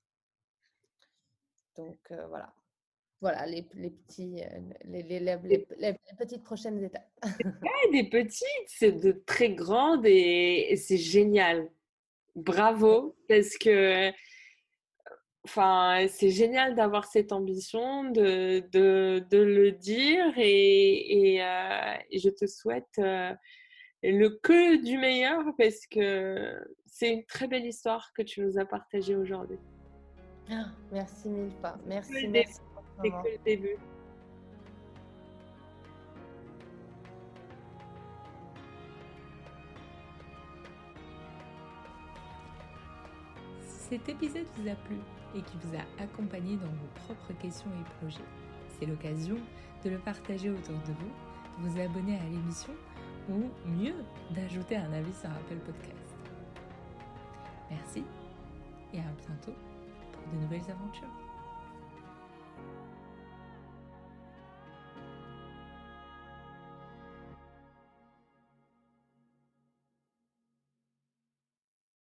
Donc, 1.76 1.98
euh, 2.10 2.26
voilà 2.28 2.52
voilà 3.20 3.46
les, 3.46 3.62
petits, 3.62 4.42
euh, 4.42 4.58
les, 4.84 5.02
les, 5.02 5.96
petites 6.18 6.42
prochaines 6.42 6.82
étapes. 6.84 7.08
Ouais, 7.24 7.90
des 7.92 8.08
petites, 8.08 8.66
c'est 8.66 8.92
de 8.92 9.12
très 9.24 9.50
grandes 9.50 10.04
et, 10.04 10.76
c'est 10.76 10.98
génial. 10.98 11.70
Bravo, 12.34 13.16
parce 13.28 13.56
que 13.56 14.12
enfin, 15.44 16.06
c'est 16.08 16.30
génial 16.30 16.74
d'avoir 16.74 17.06
cette 17.06 17.32
ambition, 17.32 18.10
de, 18.10 18.62
de, 18.72 19.24
de 19.30 19.38
le 19.38 19.72
dire 19.72 20.34
et, 20.36 21.34
et, 21.34 21.42
euh, 21.42 21.94
je 22.12 22.28
te 22.28 22.46
souhaite 22.46 22.98
euh, 22.98 23.32
le 24.02 24.28
que 24.28 24.82
du 24.84 24.98
meilleur 24.98 25.42
parce 25.56 25.86
que 25.86 26.60
c'est 26.84 27.12
une 27.12 27.24
très 27.24 27.48
belle 27.48 27.64
histoire 27.64 28.12
que 28.12 28.22
tu 28.22 28.42
nous 28.42 28.58
as 28.58 28.66
partagée 28.66 29.16
aujourd'hui. 29.16 29.58
Ah, 30.50 30.66
merci 30.92 31.28
mille 31.28 31.52
fois. 31.60 31.76
Merci, 31.86 32.28
merci. 32.28 32.60
C'est 33.02 33.10
que 33.10 33.16
le 33.16 33.44
début. 33.44 33.76
Si 43.60 43.88
cet 43.90 44.08
épisode 44.08 44.46
vous 44.56 44.68
a 44.68 44.74
plu 44.74 44.96
et 45.34 45.42
qui 45.42 45.56
vous 45.62 45.76
a 45.76 46.02
accompagné 46.02 46.56
dans 46.56 46.66
vos 46.66 46.88
propres 47.04 47.32
questions 47.40 47.70
et 47.70 48.00
projets, 48.00 48.24
c'est 48.78 48.86
l'occasion 48.86 49.36
de 49.84 49.90
le 49.90 49.98
partager 49.98 50.50
autour 50.50 50.78
de 50.78 50.92
vous, 50.92 51.62
de 51.62 51.68
vous 51.68 51.80
abonner 51.80 52.18
à 52.18 52.24
l'émission 52.24 52.72
ou 53.28 53.50
mieux 53.68 53.94
d'ajouter 54.30 54.76
un 54.76 54.92
avis 54.92 55.14
sur 55.14 55.30
Apple 55.30 55.58
Podcast. 55.64 56.16
Merci 57.70 58.04
et 58.94 58.98
à 58.98 59.12
bientôt 59.26 59.54
pour 60.12 60.32
de 60.32 60.42
nouvelles 60.42 60.70
aventures. 60.70 61.25